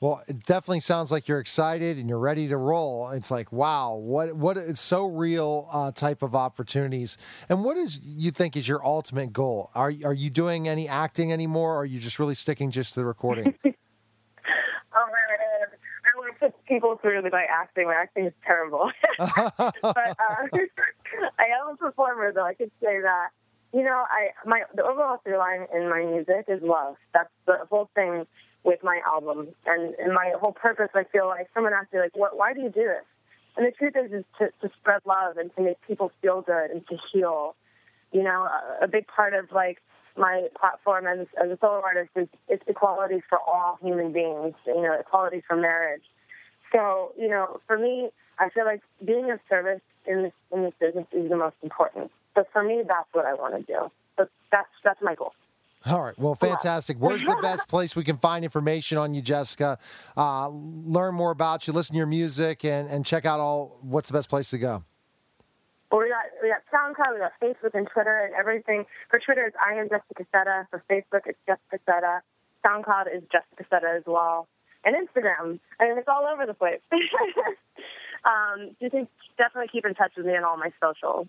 Well, 0.01 0.23
it 0.27 0.45
definitely 0.45 0.79
sounds 0.79 1.11
like 1.11 1.27
you're 1.27 1.39
excited 1.39 1.97
and 1.97 2.07
you're 2.07 2.19
ready 2.19 2.47
to 2.47 2.57
roll. 2.57 3.09
It's 3.09 3.29
like, 3.29 3.51
wow, 3.51 3.95
what 3.95 4.33
what 4.33 4.55
it's 4.55 4.79
so 4.79 5.07
real 5.07 5.67
uh, 5.71 5.91
type 5.91 6.23
of 6.23 6.35
opportunities. 6.35 7.17
And 7.49 7.65
what 7.65 7.75
is 7.75 7.99
you 8.01 8.31
think 8.31 8.55
is 8.55 8.67
your 8.67 8.85
ultimate 8.85 9.33
goal? 9.33 9.71
Are 9.75 9.91
are 10.05 10.13
you 10.13 10.29
doing 10.29 10.69
any 10.69 10.87
acting 10.87 11.33
anymore, 11.33 11.75
or 11.75 11.81
are 11.81 11.85
you 11.85 11.99
just 11.99 12.17
really 12.17 12.35
sticking 12.35 12.71
just 12.71 12.93
to 12.93 13.01
the 13.01 13.05
recording? 13.05 13.55
Oh 14.91 15.05
I 15.05 16.17
want 16.17 16.33
to 16.33 16.39
put 16.39 16.65
people 16.65 16.97
through 16.99 17.21
my 17.29 17.45
acting. 17.49 17.85
My 17.85 17.93
acting 17.93 18.25
is 18.25 18.33
terrible. 18.43 18.91
but 19.19 19.37
uh, 19.37 19.77
I 21.37 21.45
am 21.61 21.73
a 21.73 21.77
performer, 21.77 22.33
though. 22.33 22.43
I 22.43 22.55
could 22.55 22.71
say 22.81 22.99
that. 22.99 23.27
You 23.71 23.83
know, 23.83 24.03
I 24.09 24.29
my 24.45 24.63
the 24.73 24.83
overall 24.83 25.21
through 25.23 25.37
line 25.37 25.67
in 25.73 25.87
my 25.89 26.03
music 26.03 26.45
is 26.47 26.59
love. 26.63 26.95
That's 27.13 27.29
the 27.45 27.59
whole 27.69 27.89
thing 27.93 28.25
with 28.63 28.79
my 28.83 28.99
album, 29.05 29.49
and, 29.65 29.95
and 29.95 30.13
my 30.13 30.33
whole 30.39 30.51
purpose. 30.51 30.89
I 30.93 31.03
feel 31.11 31.27
like 31.27 31.49
someone 31.53 31.73
asked 31.73 31.93
me, 31.93 31.99
like, 31.99 32.15
"What? 32.15 32.37
Why 32.37 32.53
do 32.53 32.61
you 32.61 32.69
do 32.69 32.83
this?" 32.83 33.05
And 33.57 33.65
the 33.65 33.71
truth 33.71 33.93
is, 33.95 34.11
is 34.11 34.25
to, 34.39 34.49
to 34.61 34.73
spread 34.79 35.01
love 35.05 35.37
and 35.37 35.53
to 35.55 35.61
make 35.61 35.77
people 35.87 36.11
feel 36.21 36.41
good 36.41 36.71
and 36.71 36.85
to 36.87 36.97
heal. 37.11 37.55
You 38.11 38.23
know, 38.23 38.47
a, 38.81 38.85
a 38.85 38.87
big 38.87 39.07
part 39.07 39.33
of 39.33 39.51
like 39.51 39.79
my 40.17 40.47
platform 40.59 41.07
as, 41.07 41.27
as 41.41 41.51
a 41.51 41.57
solo 41.61 41.81
artist 41.83 42.09
is 42.15 42.27
it's 42.47 42.63
equality 42.67 43.21
for 43.27 43.39
all 43.39 43.77
human 43.81 44.11
beings. 44.11 44.55
You 44.65 44.81
know, 44.81 44.95
equality 44.99 45.43
for 45.47 45.55
marriage. 45.55 46.03
So, 46.71 47.13
you 47.17 47.27
know, 47.27 47.59
for 47.67 47.77
me, 47.77 48.09
I 48.37 48.49
feel 48.49 48.65
like 48.65 48.81
being 49.03 49.31
of 49.31 49.39
service 49.49 49.81
in 50.05 50.23
this 50.23 50.33
in 50.51 50.63
this 50.63 50.73
business 50.79 51.05
is 51.11 51.29
the 51.29 51.37
most 51.37 51.55
important. 51.63 52.11
So 52.35 52.45
for 52.53 52.63
me, 52.63 52.83
that's 52.87 53.09
what 53.11 53.25
I 53.25 53.33
want 53.33 53.55
to 53.55 53.61
do. 53.61 53.91
But 54.17 54.29
that's 54.51 54.69
that's 54.83 55.01
my 55.01 55.15
goal. 55.15 55.33
All 55.85 56.03
right. 56.03 56.17
Well, 56.19 56.35
fantastic. 56.35 56.97
Where's 56.99 57.23
the 57.23 57.37
best 57.41 57.69
place 57.69 57.95
we 57.95 58.03
can 58.03 58.17
find 58.17 58.43
information 58.43 58.97
on 58.97 59.13
you, 59.13 59.21
Jessica? 59.21 59.77
Uh, 60.17 60.49
learn 60.49 61.15
more 61.15 61.31
about 61.31 61.67
you, 61.67 61.73
listen 61.73 61.93
to 61.93 61.97
your 61.97 62.07
music, 62.07 62.65
and, 62.65 62.89
and 62.89 63.05
check 63.05 63.25
out 63.25 63.39
all. 63.39 63.79
What's 63.81 64.09
the 64.09 64.13
best 64.13 64.29
place 64.29 64.49
to 64.49 64.57
go? 64.57 64.83
Well, 65.91 66.01
we 66.01 66.09
got 66.09 66.25
we 66.43 66.49
got 66.49 66.61
SoundCloud, 66.71 67.13
we 67.13 67.19
got 67.19 67.31
Facebook 67.41 67.73
and 67.73 67.87
Twitter 67.91 68.19
and 68.25 68.35
everything. 68.35 68.85
For 69.09 69.19
Twitter, 69.19 69.45
it's 69.45 69.55
I 69.57 69.73
am 69.73 69.89
Jessica 69.89 70.25
Sutta. 70.33 70.67
For 70.69 70.83
Facebook, 70.89 71.21
it's 71.25 71.39
Jessica 71.47 71.79
Sutta. 71.87 72.19
SoundCloud 72.63 73.15
is 73.15 73.23
Jessica 73.31 73.63
Sutta 73.71 73.97
as 73.97 74.03
well, 74.05 74.47
and 74.83 74.95
Instagram. 74.95 75.59
I 75.79 75.87
mean, 75.87 75.97
it's 75.97 76.09
all 76.09 76.27
over 76.31 76.45
the 76.45 76.53
place. 76.53 76.81
um, 78.25 78.75
you 78.79 78.89
can 78.89 79.07
definitely 79.37 79.69
keep 79.71 79.85
in 79.85 79.95
touch 79.95 80.11
with 80.17 80.25
me 80.25 80.33
on 80.33 80.43
all 80.43 80.57
my 80.57 80.71
socials. 80.79 81.27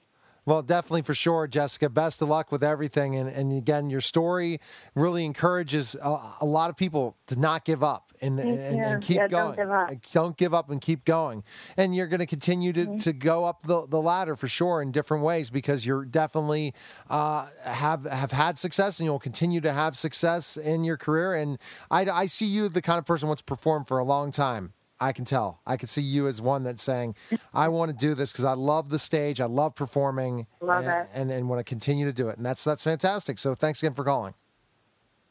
Well, 0.51 0.63
definitely 0.63 1.03
for 1.03 1.15
sure, 1.15 1.47
Jessica. 1.47 1.89
Best 1.89 2.21
of 2.23 2.29
luck 2.29 2.51
with 2.51 2.65
everything. 2.65 3.15
And, 3.15 3.29
and 3.29 3.57
again, 3.57 3.89
your 3.89 4.01
story 4.01 4.59
really 4.97 5.25
encourages 5.25 5.95
a, 5.95 6.19
a 6.41 6.45
lot 6.45 6.71
of 6.71 6.77
people 6.77 7.17
to 7.29 7.39
not 7.39 7.65
give 7.65 7.85
up 7.85 8.11
and, 8.21 8.41
and, 8.41 8.59
and 8.59 9.01
keep 9.01 9.19
Yeah, 9.19 9.29
going. 9.29 9.55
don't 9.55 9.57
give 9.57 9.71
up. 9.71 10.11
Don't 10.13 10.37
give 10.37 10.53
up 10.53 10.69
and 10.69 10.81
keep 10.81 11.05
going. 11.05 11.45
And 11.77 11.95
you're 11.95 12.09
going 12.09 12.19
to 12.19 12.27
continue 12.27 12.73
to, 12.73 12.99
to 12.99 13.13
go 13.13 13.45
up 13.45 13.63
the, 13.63 13.87
the 13.87 14.01
ladder 14.01 14.35
for 14.35 14.49
sure 14.49 14.83
in 14.83 14.91
different 14.91 15.23
ways 15.23 15.51
because 15.51 15.87
you're 15.87 16.05
definitely 16.05 16.75
uh, 17.09 17.47
have 17.65 18.05
have 18.07 18.33
had 18.33 18.59
success 18.59 18.99
and 18.99 19.05
you'll 19.05 19.21
continue 19.21 19.61
to 19.61 19.73
have 19.73 19.97
success 19.97 20.57
in 20.57 20.83
your 20.83 20.97
career. 20.97 21.33
And 21.33 21.59
I, 21.93 22.07
I 22.07 22.27
see 22.27 22.47
you 22.47 22.69
the 22.69 22.83
kind 22.83 22.99
of 22.99 23.07
person 23.07 23.27
who 23.27 23.29
wants 23.29 23.43
to 23.43 23.47
perform 23.47 23.85
for 23.85 24.01
a 24.01 24.05
long 24.05 24.33
time. 24.33 24.73
I 25.01 25.13
can 25.13 25.25
tell. 25.25 25.61
I 25.67 25.77
can 25.77 25.89
see 25.89 26.03
you 26.03 26.29
as 26.29 26.43
one 26.43 26.63
that's 26.63 26.83
saying, 26.83 27.15
I 27.55 27.69
want 27.69 27.91
to 27.91 27.97
do 27.97 28.15
this 28.15 28.33
because 28.33 28.45
I 28.45 28.53
love 28.53 28.91
the 28.91 28.99
stage. 28.99 29.41
I 29.41 29.47
love 29.47 29.75
performing. 29.75 30.47
Love 30.61 30.87
and, 30.87 31.07
it. 31.07 31.11
And, 31.15 31.31
and 31.31 31.49
want 31.49 31.61
to 31.61 31.65
continue 31.65 32.05
to 32.05 32.13
do 32.13 32.29
it. 32.29 32.37
And 32.37 32.45
that's 32.45 32.63
that's 32.65 32.85
fantastic. 32.85 33.39
So 33.39 33.55
thanks 33.55 33.83
again 33.83 33.95
for 33.95 34.05
calling. 34.05 34.35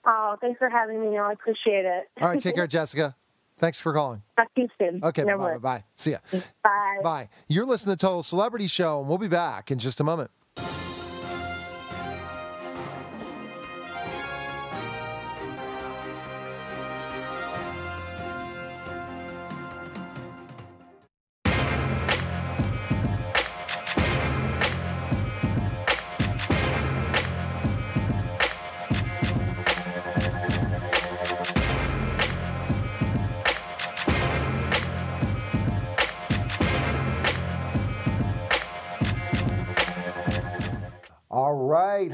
Oh, 0.05 0.37
thanks 0.41 0.57
for 0.57 0.69
having 0.69 0.99
me. 1.01 1.17
I 1.17 1.33
appreciate 1.33 1.85
it. 1.85 2.09
All 2.19 2.29
right, 2.29 2.39
take 2.39 2.55
care, 2.55 2.67
Jessica. 2.67 3.15
Thanks 3.57 3.79
for 3.79 3.93
calling. 3.93 4.23
Talk 4.37 4.53
to 4.55 4.61
you 4.61 4.69
soon. 4.79 5.01
Okay, 5.03 5.23
bye, 5.23 5.35
worries. 5.35 5.61
bye. 5.61 5.83
See 5.97 6.11
ya. 6.11 6.17
Bye. 6.63 6.99
Bye. 7.03 7.29
You're 7.49 7.65
listening 7.65 7.97
to 7.97 8.05
Total 8.05 8.23
Celebrity 8.23 8.67
Show, 8.67 9.01
and 9.01 9.09
we'll 9.09 9.17
be 9.17 9.27
back 9.27 9.69
in 9.69 9.77
just 9.77 9.99
a 9.99 10.03
moment. 10.03 10.31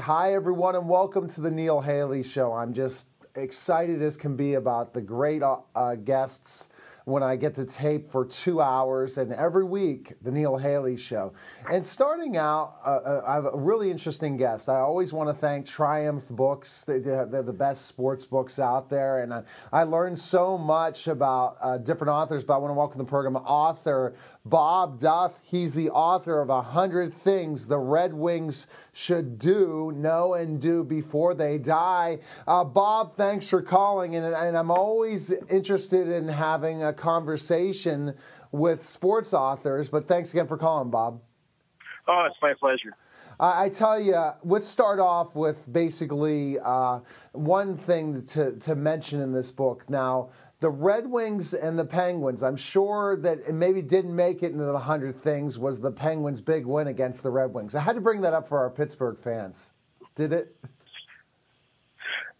Hi, 0.06 0.34
everyone, 0.34 0.76
and 0.76 0.88
welcome 0.88 1.28
to 1.30 1.40
the 1.40 1.50
Neil 1.50 1.80
Haley 1.80 2.22
Show. 2.22 2.52
I'm 2.52 2.72
just 2.72 3.08
excited 3.34 4.02
as 4.02 4.16
can 4.16 4.36
be 4.36 4.54
about 4.54 4.94
the 4.94 5.00
great 5.00 5.42
uh, 5.42 5.56
uh, 5.74 5.96
guests 5.96 6.68
when 7.06 7.24
I 7.24 7.34
get 7.34 7.56
to 7.56 7.64
tape 7.64 8.10
for 8.10 8.24
two 8.24 8.60
hours, 8.60 9.18
and 9.18 9.32
every 9.32 9.64
week, 9.64 10.14
The 10.22 10.30
Neil 10.30 10.56
Haley 10.56 10.96
Show. 10.96 11.32
And 11.70 11.84
starting 11.84 12.36
out, 12.36 12.76
uh, 12.84 12.88
uh 12.88 13.24
I 13.26 13.34
have 13.34 13.46
a 13.46 13.56
really 13.56 13.90
interesting 13.90 14.36
guest. 14.36 14.68
I 14.68 14.78
always 14.78 15.12
want 15.12 15.28
to 15.28 15.34
thank 15.34 15.66
Triumph 15.66 16.28
Books. 16.28 16.84
They, 16.84 16.96
are 16.96 17.26
the 17.26 17.52
best 17.52 17.86
sports 17.86 18.24
books 18.24 18.60
out 18.60 18.88
there, 18.88 19.24
and 19.24 19.34
I, 19.34 19.42
I 19.72 19.82
learned 19.82 20.20
so 20.20 20.56
much 20.56 21.08
about 21.08 21.58
uh, 21.60 21.78
different 21.78 22.10
authors, 22.10 22.44
but 22.44 22.54
I 22.54 22.58
want 22.58 22.70
to 22.70 22.74
welcome 22.74 22.98
the 22.98 23.04
program 23.04 23.34
author 23.36 24.14
Bob 24.48 25.00
Duff. 25.00 25.40
He's 25.42 25.74
the 25.74 25.90
author 25.90 26.40
of 26.40 26.50
A 26.50 26.62
Hundred 26.62 27.12
Things 27.12 27.66
the 27.66 27.78
Red 27.78 28.14
Wings 28.14 28.66
Should 28.92 29.38
Do, 29.38 29.92
Know, 29.96 30.34
and 30.34 30.60
Do 30.60 30.84
Before 30.84 31.34
They 31.34 31.58
Die. 31.58 32.18
Uh, 32.46 32.64
Bob, 32.64 33.14
thanks 33.14 33.48
for 33.48 33.60
calling, 33.60 34.14
and, 34.14 34.24
and 34.24 34.56
I'm 34.56 34.70
always 34.70 35.32
interested 35.50 36.08
in 36.08 36.28
having 36.28 36.84
a 36.84 36.92
conversation 36.92 38.14
with 38.52 38.86
sports 38.86 39.34
authors, 39.34 39.88
but 39.88 40.06
thanks 40.06 40.30
again 40.32 40.46
for 40.46 40.56
calling, 40.56 40.90
Bob. 40.90 41.20
Oh, 42.06 42.24
it's 42.30 42.36
my 42.40 42.54
pleasure. 42.54 42.94
I 43.38 43.68
tell 43.68 44.00
you, 44.00 44.16
let's 44.44 44.66
start 44.66 44.98
off 44.98 45.36
with 45.36 45.70
basically 45.70 46.58
uh, 46.58 47.00
one 47.32 47.76
thing 47.76 48.24
to, 48.28 48.52
to 48.60 48.74
mention 48.74 49.20
in 49.20 49.32
this 49.32 49.50
book. 49.50 49.90
Now, 49.90 50.30
the 50.58 50.70
Red 50.70 51.06
Wings 51.06 51.52
and 51.52 51.78
the 51.78 51.84
Penguins. 51.84 52.42
I'm 52.42 52.56
sure 52.56 53.16
that 53.16 53.38
it 53.40 53.52
maybe 53.52 53.82
didn't 53.82 54.14
make 54.14 54.42
it 54.42 54.52
into 54.52 54.64
the 54.64 54.72
100 54.72 55.20
things 55.20 55.58
was 55.58 55.80
the 55.80 55.92
Penguins' 55.92 56.40
big 56.40 56.64
win 56.66 56.86
against 56.86 57.22
the 57.22 57.30
Red 57.30 57.52
Wings. 57.52 57.74
I 57.74 57.80
had 57.80 57.94
to 57.94 58.00
bring 58.00 58.22
that 58.22 58.32
up 58.32 58.48
for 58.48 58.58
our 58.58 58.70
Pittsburgh 58.70 59.18
fans. 59.18 59.70
Did 60.14 60.32
it? 60.32 60.56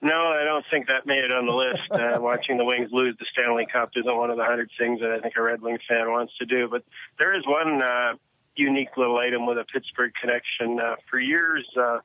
No, 0.00 0.14
I 0.14 0.44
don't 0.44 0.64
think 0.70 0.86
that 0.86 1.06
made 1.06 1.24
it 1.24 1.32
on 1.32 1.46
the 1.46 1.52
list. 1.52 1.90
Uh, 1.90 2.20
watching 2.22 2.56
the 2.56 2.64
Wings 2.64 2.90
lose 2.92 3.16
the 3.18 3.26
Stanley 3.32 3.66
Cup 3.70 3.90
isn't 3.96 4.16
one 4.16 4.30
of 4.30 4.36
the 4.36 4.42
100 4.42 4.70
things 4.78 5.00
that 5.00 5.10
I 5.10 5.20
think 5.20 5.34
a 5.36 5.42
Red 5.42 5.60
Wings 5.60 5.80
fan 5.88 6.10
wants 6.10 6.32
to 6.38 6.46
do. 6.46 6.68
But 6.70 6.84
there 7.18 7.36
is 7.36 7.44
one 7.46 7.82
uh, 7.82 8.14
unique 8.54 8.96
little 8.96 9.18
item 9.18 9.46
with 9.46 9.58
a 9.58 9.64
Pittsburgh 9.64 10.12
connection. 10.20 10.80
Uh, 10.80 10.96
for 11.10 11.18
years, 11.18 11.66
uh, 11.78 11.98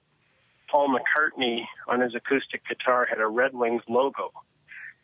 Paul 0.70 0.90
McCartney 0.90 1.64
on 1.88 2.02
his 2.02 2.16
acoustic 2.16 2.68
guitar 2.68 3.06
had 3.10 3.20
a 3.20 3.28
Red 3.28 3.54
Wings 3.54 3.84
logo 3.88 4.32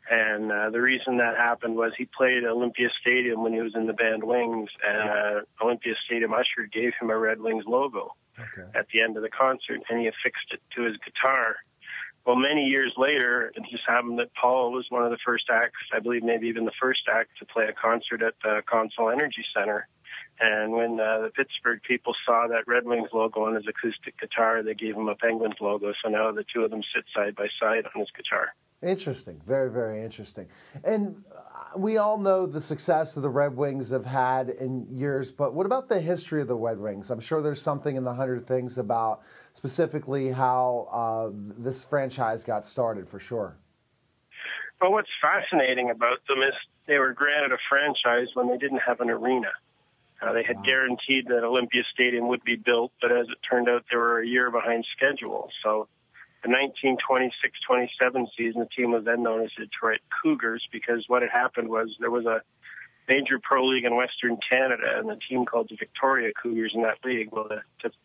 and 0.09 0.51
uh, 0.51 0.69
the 0.69 0.81
reason 0.81 1.17
that 1.17 1.35
happened 1.35 1.75
was 1.75 1.91
he 1.97 2.05
played 2.05 2.43
Olympia 2.45 2.87
Stadium 3.01 3.43
when 3.43 3.53
he 3.53 3.61
was 3.61 3.73
in 3.75 3.87
the 3.87 3.93
band 3.93 4.23
Wings, 4.23 4.69
and 4.85 5.09
uh, 5.09 5.63
Olympia 5.63 5.93
Stadium 6.05 6.33
usher 6.33 6.67
gave 6.71 6.93
him 6.99 7.09
a 7.09 7.17
Red 7.17 7.41
Wings 7.41 7.65
logo 7.67 8.15
okay. 8.39 8.67
at 8.77 8.87
the 8.93 9.01
end 9.01 9.17
of 9.17 9.23
the 9.23 9.29
concert, 9.29 9.81
and 9.89 9.99
he 9.99 10.07
affixed 10.07 10.51
it 10.51 10.61
to 10.75 10.83
his 10.83 10.95
guitar. 11.03 11.57
Well, 12.25 12.35
many 12.35 12.65
years 12.65 12.93
later, 12.97 13.53
it 13.55 13.63
just 13.71 13.83
happened 13.87 14.19
that 14.19 14.33
Paul 14.33 14.73
was 14.73 14.85
one 14.89 15.03
of 15.03 15.11
the 15.11 15.17
first 15.25 15.45
acts, 15.49 15.79
I 15.93 15.99
believe 15.99 16.23
maybe 16.23 16.47
even 16.47 16.65
the 16.65 16.75
first 16.79 17.01
act, 17.09 17.29
to 17.39 17.45
play 17.45 17.65
a 17.65 17.73
concert 17.73 18.21
at 18.21 18.33
the 18.43 18.61
Consol 18.67 19.11
Energy 19.13 19.45
Center. 19.55 19.87
And 20.39 20.71
when 20.71 20.99
uh, 20.99 21.21
the 21.21 21.31
Pittsburgh 21.35 21.81
people 21.81 22.13
saw 22.25 22.47
that 22.47 22.67
Red 22.67 22.85
Wings 22.85 23.09
logo 23.11 23.45
on 23.45 23.55
his 23.55 23.65
acoustic 23.67 24.19
guitar, 24.19 24.61
they 24.61 24.75
gave 24.75 24.95
him 24.95 25.07
a 25.07 25.15
Penguins 25.15 25.55
logo. 25.59 25.93
So 26.03 26.09
now 26.09 26.31
the 26.31 26.45
two 26.53 26.63
of 26.63 26.69
them 26.69 26.83
sit 26.93 27.05
side 27.15 27.35
by 27.35 27.47
side 27.59 27.85
on 27.85 27.99
his 27.99 28.09
guitar. 28.15 28.53
Interesting. 28.83 29.41
Very, 29.47 29.71
very 29.71 30.03
interesting. 30.03 30.47
And 30.83 31.23
uh, 31.35 31.79
we 31.79 31.97
all 31.97 32.19
know 32.19 32.45
the 32.45 32.61
success 32.61 33.15
that 33.15 33.21
the 33.21 33.29
Red 33.29 33.57
Wings 33.57 33.89
have 33.89 34.05
had 34.05 34.49
in 34.49 34.85
years, 34.91 35.31
but 35.31 35.55
what 35.55 35.65
about 35.65 35.89
the 35.89 35.99
history 35.99 36.41
of 36.41 36.47
the 36.47 36.55
Red 36.55 36.77
Wings? 36.77 37.09
I'm 37.09 37.19
sure 37.19 37.41
there's 37.41 37.61
something 37.61 37.95
in 37.95 38.03
the 38.03 38.11
100 38.11 38.45
Things 38.45 38.77
about 38.77 39.21
specifically 39.53 40.29
how 40.29 40.88
uh, 40.91 41.31
this 41.57 41.83
franchise 41.83 42.43
got 42.43 42.63
started 42.63 43.09
for 43.09 43.19
sure. 43.19 43.57
Well, 44.79 44.91
what's 44.91 45.09
fascinating 45.19 45.89
about 45.89 46.19
them 46.27 46.43
is 46.43 46.53
they 46.85 46.99
were 46.99 47.13
granted 47.13 47.51
a 47.51 47.57
franchise 47.67 48.27
when 48.35 48.47
they 48.47 48.57
didn't 48.57 48.81
have 48.85 49.01
an 49.01 49.09
arena. 49.09 49.49
Uh, 50.22 50.34
they 50.34 50.43
had 50.43 50.57
wow. 50.57 50.63
guaranteed 50.63 51.28
that 51.28 51.43
Olympia 51.43 51.84
Stadium 51.93 52.28
would 52.30 52.43
be 52.43 52.55
built, 52.55 52.91
but 53.01 53.11
as 53.11 53.28
it 53.30 53.38
turned 53.47 53.70
out, 53.70 53.86
they 53.89 53.97
were 53.97 54.20
a 54.20 54.28
year 54.28 54.49
behind 54.49 54.86
schedule. 54.95 55.49
So 55.63 55.88
the 56.43 56.49
1926-27 56.49 58.28
season, 58.38 58.61
the 58.61 58.70
team 58.76 58.91
was 58.91 59.05
then 59.05 59.24
known 59.24 59.43
as 59.43 59.51
the 59.57 59.65
Detroit 59.65 59.99
Cougars 60.22 60.68
because 60.72 61.05
what 61.07 61.22
had 61.22 61.32
happened 61.32 61.70
was 61.70 61.95
there 61.99 62.11
was 62.11 62.26
a 62.26 62.41
major 63.07 63.39
pro 63.41 63.65
league 63.65 63.86
in 63.86 63.95
Western 63.95 64.38
Canada, 64.49 64.97
and 64.97 65.09
the 65.09 65.20
team 65.30 65.45
called 65.45 65.70
the 65.70 65.76
Victoria 65.76 66.32
Cougars 66.41 66.72
in 66.74 66.82
that 66.82 66.97
league. 67.05 67.30
Well, 67.32 67.49
to, 67.49 67.61
to 67.82 67.95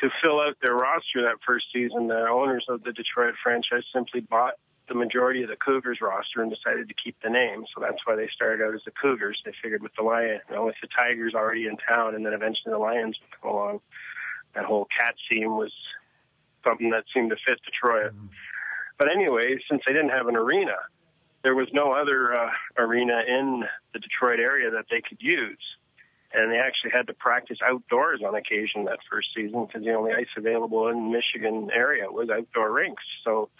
to 0.00 0.08
fill 0.22 0.40
out 0.40 0.56
their 0.60 0.74
roster 0.74 1.22
that 1.22 1.38
first 1.46 1.66
season, 1.72 2.08
the 2.08 2.26
owners 2.26 2.64
of 2.68 2.82
the 2.82 2.92
Detroit 2.92 3.34
franchise 3.42 3.84
simply 3.94 4.20
bought 4.20 4.54
the 4.88 4.94
majority 4.94 5.42
of 5.42 5.48
the 5.48 5.56
Cougars 5.56 5.98
roster 6.00 6.42
and 6.42 6.50
decided 6.50 6.88
to 6.88 6.94
keep 6.94 7.16
the 7.22 7.30
name. 7.30 7.64
So 7.74 7.80
that's 7.80 8.04
why 8.04 8.16
they 8.16 8.28
started 8.34 8.64
out 8.64 8.74
as 8.74 8.80
the 8.84 8.90
Cougars. 8.90 9.40
They 9.44 9.52
figured 9.62 9.82
with 9.82 9.92
the 9.96 10.02
Lion, 10.02 10.40
you 10.48 10.54
know, 10.54 10.66
with 10.66 10.74
the 10.82 10.88
Tigers 10.88 11.34
already 11.34 11.66
in 11.66 11.76
town, 11.76 12.14
and 12.14 12.26
then 12.26 12.32
eventually 12.32 12.72
the 12.72 12.78
Lions 12.78 13.16
would 13.20 13.40
come 13.40 13.50
along. 13.50 13.80
That 14.54 14.64
whole 14.64 14.86
cat 14.86 15.14
scene 15.28 15.52
was 15.56 15.72
something 16.64 16.90
that 16.90 17.04
seemed 17.14 17.30
to 17.30 17.36
fit 17.36 17.58
Detroit. 17.64 18.12
Mm-hmm. 18.12 18.26
But 18.98 19.08
anyway, 19.14 19.58
since 19.68 19.82
they 19.86 19.92
didn't 19.92 20.10
have 20.10 20.28
an 20.28 20.36
arena, 20.36 20.76
there 21.42 21.54
was 21.54 21.68
no 21.72 21.92
other 21.92 22.34
uh, 22.34 22.50
arena 22.78 23.22
in 23.26 23.64
the 23.92 23.98
Detroit 23.98 24.38
area 24.38 24.70
that 24.70 24.86
they 24.90 25.00
could 25.00 25.18
use. 25.20 25.58
And 26.34 26.50
they 26.50 26.56
actually 26.56 26.92
had 26.92 27.06
to 27.08 27.12
practice 27.12 27.58
outdoors 27.64 28.20
on 28.26 28.34
occasion 28.34 28.84
that 28.86 29.00
first 29.10 29.28
season 29.34 29.66
because 29.66 29.84
the 29.84 29.92
only 29.92 30.12
ice 30.12 30.32
available 30.36 30.88
in 30.88 30.96
the 30.96 31.10
Michigan 31.10 31.68
area 31.74 32.10
was 32.10 32.30
outdoor 32.30 32.72
rinks. 32.72 33.02
So 33.24 33.50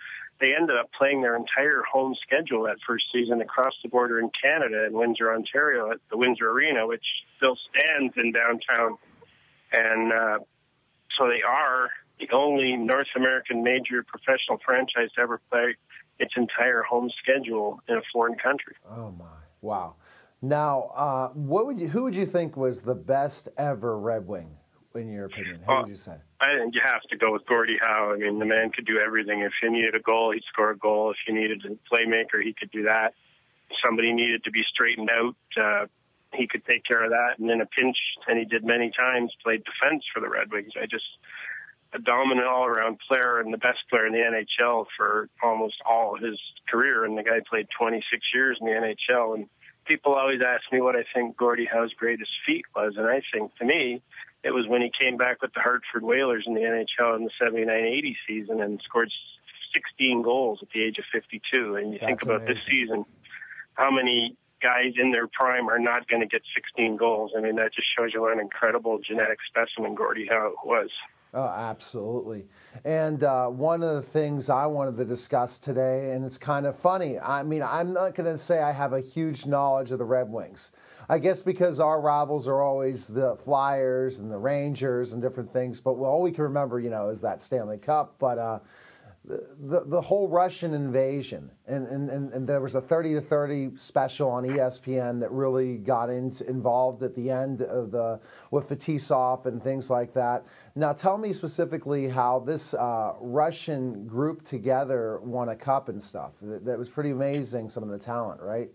they 0.43 0.55
ended 0.59 0.77
up 0.77 0.91
playing 0.99 1.23
their 1.23 1.37
entire 1.37 1.83
home 1.91 2.17
schedule 2.21 2.65
that 2.65 2.77
first 2.85 3.05
season 3.15 3.41
across 3.41 3.75
the 3.83 3.89
border 3.89 4.19
in 4.19 4.29
Canada 4.43 4.85
in 4.87 4.93
Windsor, 4.93 5.33
Ontario, 5.33 5.93
at 5.93 5.99
the 6.11 6.17
Windsor 6.17 6.51
Arena, 6.51 6.85
which 6.85 7.05
still 7.37 7.57
stands 7.71 8.13
in 8.17 8.33
downtown. 8.33 8.99
And 9.73 10.13
uh, 10.13 10.39
so 11.17 11.29
they 11.29 11.43
are 11.49 11.91
the 12.19 12.29
only 12.35 12.77
North 12.77 13.07
American 13.15 13.63
major 13.63 14.03
professional 14.03 14.59
franchise 14.65 15.11
to 15.15 15.21
ever 15.21 15.41
play 15.49 15.77
its 16.19 16.33
entire 16.37 16.83
home 16.83 17.09
schedule 17.23 17.81
in 17.89 17.97
a 17.97 18.03
foreign 18.13 18.35
country. 18.35 18.75
Oh 18.91 19.13
my! 19.13 19.25
Wow. 19.61 19.95
Now, 20.43 20.91
uh, 20.97 21.29
what 21.29 21.67
would 21.67 21.79
you? 21.79 21.89
Who 21.89 22.03
would 22.03 22.17
you 22.17 22.27
think 22.27 22.57
was 22.57 22.83
the 22.83 22.97
best 22.97 23.49
ever 23.57 23.97
Red 23.97 24.27
Wing, 24.27 24.57
in 25.01 25.13
your 25.13 25.27
opinion? 25.27 25.61
Who 25.67 25.77
would 25.77 25.89
you 25.89 25.97
say? 25.97 26.17
I 26.41 26.59
think 26.59 26.75
you 26.75 26.81
have 26.85 27.03
to 27.11 27.17
go 27.17 27.33
with 27.33 27.47
Gordie 27.47 27.79
Howe. 27.81 28.13
I 28.15 28.19
mean, 28.19 28.39
the 28.39 28.45
man 28.45 28.71
could 28.71 28.87
do 28.87 28.99
everything. 28.99 29.41
If 29.41 29.53
you 29.63 29.71
needed 29.71 29.95
a 29.95 30.01
goal, 30.01 30.33
he'd 30.33 30.45
score 30.53 30.71
a 30.71 30.77
goal. 30.77 31.11
If 31.11 31.17
you 31.27 31.35
needed 31.35 31.65
a 31.65 31.95
playmaker, 31.95 32.43
he 32.43 32.53
could 32.53 32.71
do 32.71 32.85
that. 32.85 33.15
If 33.71 33.77
somebody 33.85 34.13
needed 34.13 34.45
to 34.45 34.51
be 34.51 34.63
straightened 34.73 35.11
out. 35.11 35.37
Uh, 35.57 35.87
he 36.35 36.49
could 36.49 36.65
take 36.65 36.83
care 36.85 37.05
of 37.05 37.11
that, 37.11 37.39
and 37.39 37.51
in 37.51 37.61
a 37.61 37.67
pinch, 37.67 37.99
and 38.27 38.39
he 38.39 38.47
did 38.47 38.65
many 38.65 38.91
times, 38.91 39.35
played 39.45 39.63
defense 39.65 40.03
for 40.15 40.21
the 40.21 40.31
Red 40.31 40.51
Wings. 40.51 40.73
I 40.81 40.87
just 40.87 41.05
a 41.95 41.99
dominant 41.99 42.47
all 42.47 42.65
around 42.65 42.99
player 43.07 43.39
and 43.39 43.53
the 43.53 43.59
best 43.59 43.81
player 43.91 44.07
in 44.07 44.13
the 44.13 44.19
NHL 44.19 44.87
for 44.97 45.29
almost 45.43 45.77
all 45.85 46.17
of 46.17 46.23
his 46.23 46.39
career. 46.69 47.05
And 47.05 47.19
the 47.19 47.23
guy 47.23 47.41
played 47.49 47.69
26 47.79 48.23
years 48.35 48.59
in 48.61 48.67
the 48.67 48.73
NHL. 48.73 49.35
And 49.35 49.47
people 49.85 50.15
always 50.15 50.41
ask 50.41 50.63
me 50.73 50.81
what 50.81 50.97
I 50.97 51.05
think 51.15 51.37
Gordie 51.37 51.69
Howe's 51.71 51.93
greatest 51.93 52.31
feat 52.47 52.65
was. 52.75 52.95
And 52.97 53.07
I 53.07 53.21
think 53.33 53.55
to 53.57 53.65
me, 53.65 54.03
it 54.45 54.53
was 54.53 54.67
when 54.67 54.83
he 54.83 54.91
came 54.99 55.17
back 55.17 55.41
with 55.43 55.53
the 55.55 55.61
Hartford 55.61 56.03
Whalers 56.03 56.45
in 56.47 56.55
the 56.55 56.61
NHL 56.61 57.17
in 57.17 57.25
the 57.25 57.31
79 57.39 57.69
80 57.71 58.17
season 58.27 58.61
and 58.61 58.81
scored 58.85 59.11
16 59.75 60.23
goals 60.23 60.59
at 60.63 60.69
the 60.75 60.83
age 60.83 60.99
of 60.99 61.05
52. 61.13 61.77
And 61.77 61.93
you 61.93 61.99
That's 61.99 62.07
think 62.07 62.23
about 62.23 62.43
amazing. 62.43 62.55
this 62.55 62.65
season, 62.65 63.05
how 63.75 63.91
many 63.91 64.37
guys 64.63 64.95
in 64.97 65.11
their 65.11 65.27
prime 65.27 65.69
are 65.69 65.79
not 65.79 66.09
going 66.09 66.21
to 66.21 66.27
get 66.27 66.43
16 66.55 66.97
goals. 66.97 67.33
I 67.37 67.41
mean, 67.41 67.57
that 67.57 67.75
just 67.75 67.89
shows 67.97 68.13
you 68.15 68.23
what 68.23 68.33
an 68.33 68.41
incredible 68.41 69.01
genetic 69.07 69.39
specimen 69.49 69.95
Gordie 69.95 70.27
Howe 70.31 70.55
was. 70.65 70.91
Oh, 71.35 71.47
absolutely. 71.47 72.45
And 72.85 73.25
uh, 73.25 73.49
one 73.49 73.83
of 73.83 73.95
the 73.95 74.03
things 74.03 74.51
I 74.51 74.67
wanted 74.67 74.97
to 74.99 75.05
discuss 75.05 75.59
today, 75.59 76.11
and 76.13 76.25
it's 76.25 76.37
kind 76.37 76.67
of 76.67 76.77
funny. 76.77 77.19
I 77.19 77.43
mean, 77.43 77.63
I'm 77.63 77.93
not 77.93 78.15
going 78.15 78.31
to 78.31 78.39
say 78.39 78.61
I 78.61 78.71
have 78.71 78.93
a 78.93 79.01
huge 79.01 79.47
knowledge 79.47 79.91
of 79.93 79.99
the 79.99 80.05
Red 80.05 80.31
Wings. 80.31 80.73
I 81.13 81.19
guess 81.19 81.43
because 81.43 81.79
our 81.79 82.01
rivals 82.01 82.49
are 82.49 82.63
always 82.63 83.07
the 83.07 83.37
Flyers 83.37 84.21
and 84.21 84.33
the 84.33 84.39
Rangers 84.39 85.13
and 85.13 85.21
different 85.21 85.53
things. 85.53 85.79
But 85.79 85.91
all 85.91 86.23
we 86.23 86.33
can 86.33 86.45
remember, 86.45 86.81
you 86.81 86.89
know, 86.89 87.11
is 87.11 87.21
that 87.21 87.43
Stanley 87.43 87.77
Cup. 87.77 88.15
But 88.19 88.39
uh, 88.39 88.61
the, 89.27 89.85
the 89.85 90.01
whole 90.01 90.27
Russian 90.27 90.73
invasion, 90.73 91.51
and, 91.67 91.87
and, 91.87 92.33
and, 92.33 92.49
there 92.49 92.63
was 92.63 92.77
a 92.77 92.81
30 92.81 93.13
to 93.13 93.21
30 93.21 93.77
special 93.77 94.31
on 94.31 94.45
ESPN 94.45 95.21
that 95.21 95.31
really 95.31 95.77
got 95.77 96.09
into, 96.09 96.49
involved 96.49 97.03
at 97.03 97.15
the 97.15 97.29
end 97.29 97.61
of 97.61 97.91
the 97.91 98.19
with 98.51 98.71
Fetisov 98.71 99.45
and 99.45 99.63
things 99.63 99.91
like 99.91 100.15
that. 100.15 100.47
Now, 100.75 100.95
tell 100.95 101.19
me 101.19 101.35
specifically 101.35 102.09
how 102.09 102.39
this 102.39 102.73
uh, 102.73 103.13
Russian 103.21 104.07
group 104.07 104.45
together 104.45 105.21
won 105.23 105.51
a 105.51 105.57
cup 105.57 105.91
and 105.91 106.01
stuff. 106.01 106.33
That, 106.41 106.65
that 106.65 106.79
was 106.79 106.89
pretty 106.89 107.11
amazing. 107.11 107.69
Some 107.69 107.83
of 107.83 107.91
the 107.91 107.99
talent, 107.99 108.41
right? 108.41 108.71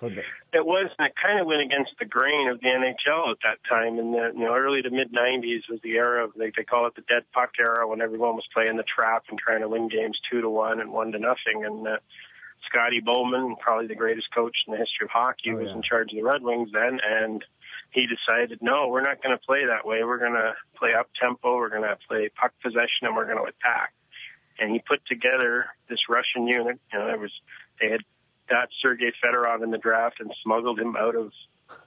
The... 0.00 0.58
It 0.58 0.64
was. 0.64 0.90
It 0.98 1.12
kind 1.20 1.40
of 1.40 1.46
went 1.46 1.62
against 1.62 1.92
the 1.98 2.04
grain 2.04 2.48
of 2.48 2.60
the 2.60 2.68
NHL 2.68 3.30
at 3.32 3.38
that 3.42 3.58
time. 3.68 3.98
In 3.98 4.12
the 4.12 4.32
you 4.34 4.44
know 4.44 4.54
early 4.54 4.82
to 4.82 4.90
mid 4.90 5.12
'90s 5.12 5.68
was 5.68 5.80
the 5.82 5.96
era 5.96 6.24
of 6.24 6.32
they, 6.36 6.52
they 6.56 6.64
call 6.64 6.86
it 6.86 6.94
the 6.94 7.02
dead 7.02 7.24
puck 7.32 7.50
era 7.58 7.86
when 7.86 8.00
everyone 8.00 8.34
was 8.34 8.46
playing 8.54 8.76
the 8.76 8.84
trap 8.84 9.24
and 9.28 9.38
trying 9.38 9.60
to 9.60 9.68
win 9.68 9.88
games 9.88 10.18
two 10.30 10.40
to 10.40 10.48
one 10.48 10.80
and 10.80 10.92
one 10.92 11.12
to 11.12 11.18
nothing. 11.18 11.64
And 11.64 11.86
uh, 11.86 11.96
Scotty 12.66 13.00
Bowman, 13.00 13.56
probably 13.60 13.86
the 13.86 13.94
greatest 13.94 14.28
coach 14.34 14.56
in 14.66 14.72
the 14.72 14.78
history 14.78 15.04
of 15.04 15.10
hockey, 15.10 15.52
Oh, 15.52 15.56
was 15.56 15.70
in 15.70 15.82
charge 15.82 16.12
of 16.12 16.16
the 16.16 16.22
Red 16.22 16.42
Wings 16.42 16.70
then, 16.72 17.00
and 17.02 17.44
he 17.90 18.06
decided, 18.06 18.60
no, 18.60 18.88
we're 18.88 19.02
not 19.02 19.22
going 19.22 19.36
to 19.36 19.44
play 19.44 19.64
that 19.66 19.86
way. 19.86 20.04
We're 20.04 20.18
going 20.18 20.34
to 20.34 20.54
play 20.76 20.90
up 20.98 21.08
tempo. 21.20 21.56
We're 21.56 21.70
going 21.70 21.82
to 21.82 21.96
play 22.06 22.28
puck 22.28 22.52
possession, 22.62 23.08
and 23.08 23.16
we're 23.16 23.24
going 23.24 23.38
to 23.38 23.44
attack. 23.44 23.94
And 24.58 24.72
he 24.72 24.80
put 24.80 25.00
together 25.06 25.66
this 25.88 26.00
Russian 26.08 26.46
unit. 26.46 26.78
You 26.92 26.98
know, 26.98 27.06
there 27.06 27.18
was 27.18 27.32
they 27.80 27.90
had 27.90 28.02
got 28.48 28.68
Sergei 28.80 29.12
Fedorov 29.22 29.62
in 29.62 29.70
the 29.70 29.78
draft 29.78 30.20
and 30.20 30.32
smuggled 30.42 30.78
him 30.78 30.96
out 30.96 31.16
of 31.16 31.32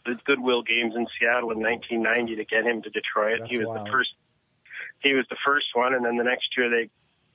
the 0.06 0.16
Goodwill 0.26 0.62
games 0.64 0.94
in 0.96 1.08
Seattle 1.20 1.52
in 1.52 1.60
1990 1.60 2.36
to 2.36 2.46
get 2.46 2.66
him 2.66 2.82
to 2.84 2.90
Detroit. 2.90 3.40
That's 3.40 3.52
he 3.52 3.58
was 3.58 3.68
wild. 3.68 3.88
the 3.88 3.92
first. 3.92 4.10
He 5.00 5.14
was 5.14 5.26
the 5.30 5.38
first 5.46 5.68
one, 5.74 5.94
and 5.94 6.06
then 6.06 6.18
the 6.18 6.24
next 6.24 6.56
year 6.56 6.70
they 6.70 6.90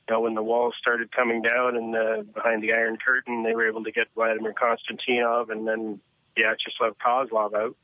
you 0.09 0.15
know, 0.15 0.21
when 0.21 0.35
the 0.35 0.43
walls 0.43 0.75
started 0.81 1.11
coming 1.11 1.43
down 1.43 1.77
and 1.77 1.97
uh, 1.97 2.23
behind 2.33 2.63
the 2.63 2.73
Iron 2.73 2.97
Curtain, 3.05 3.43
they 3.43 3.55
were 3.55 3.69
able 3.69 3.83
to 3.85 3.91
get 3.91 4.07
Vladimir 4.15 4.55
Konstantinov 4.55 5.51
and 5.51 5.67
then 5.67 6.01
Vyacheslav 6.37 6.95
Kozlov 7.05 7.55
out. 7.55 7.77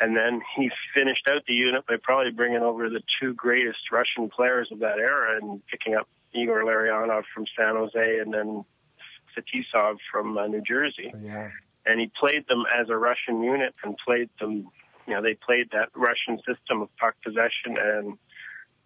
And 0.00 0.16
then 0.16 0.42
he 0.56 0.70
finished 0.92 1.26
out 1.28 1.42
the 1.46 1.54
unit 1.54 1.86
by 1.86 1.96
probably 2.02 2.32
bringing 2.32 2.62
over 2.62 2.90
the 2.90 3.00
two 3.20 3.32
greatest 3.32 3.78
Russian 3.92 4.28
players 4.28 4.68
of 4.72 4.80
that 4.80 4.98
era 4.98 5.38
and 5.40 5.64
picking 5.68 5.94
up 5.94 6.08
Igor 6.34 6.64
Larionov 6.64 7.22
from 7.32 7.46
San 7.56 7.76
Jose 7.76 8.18
and 8.18 8.34
then 8.34 8.64
Fetisov 9.36 9.96
from 10.10 10.38
uh, 10.38 10.46
New 10.46 10.62
Jersey 10.62 11.12
Yeah. 11.22 11.50
and 11.84 12.00
he 12.00 12.10
played 12.18 12.46
them 12.48 12.64
as 12.74 12.88
a 12.88 12.96
Russian 12.96 13.42
unit 13.42 13.74
and 13.84 13.96
played 14.04 14.30
them. 14.40 14.68
You 15.06 15.14
know, 15.14 15.22
they 15.22 15.34
played 15.34 15.70
that 15.70 15.90
Russian 15.94 16.38
system 16.38 16.82
of 16.82 16.88
puck 16.96 17.14
possession, 17.22 17.76
and 17.78 18.18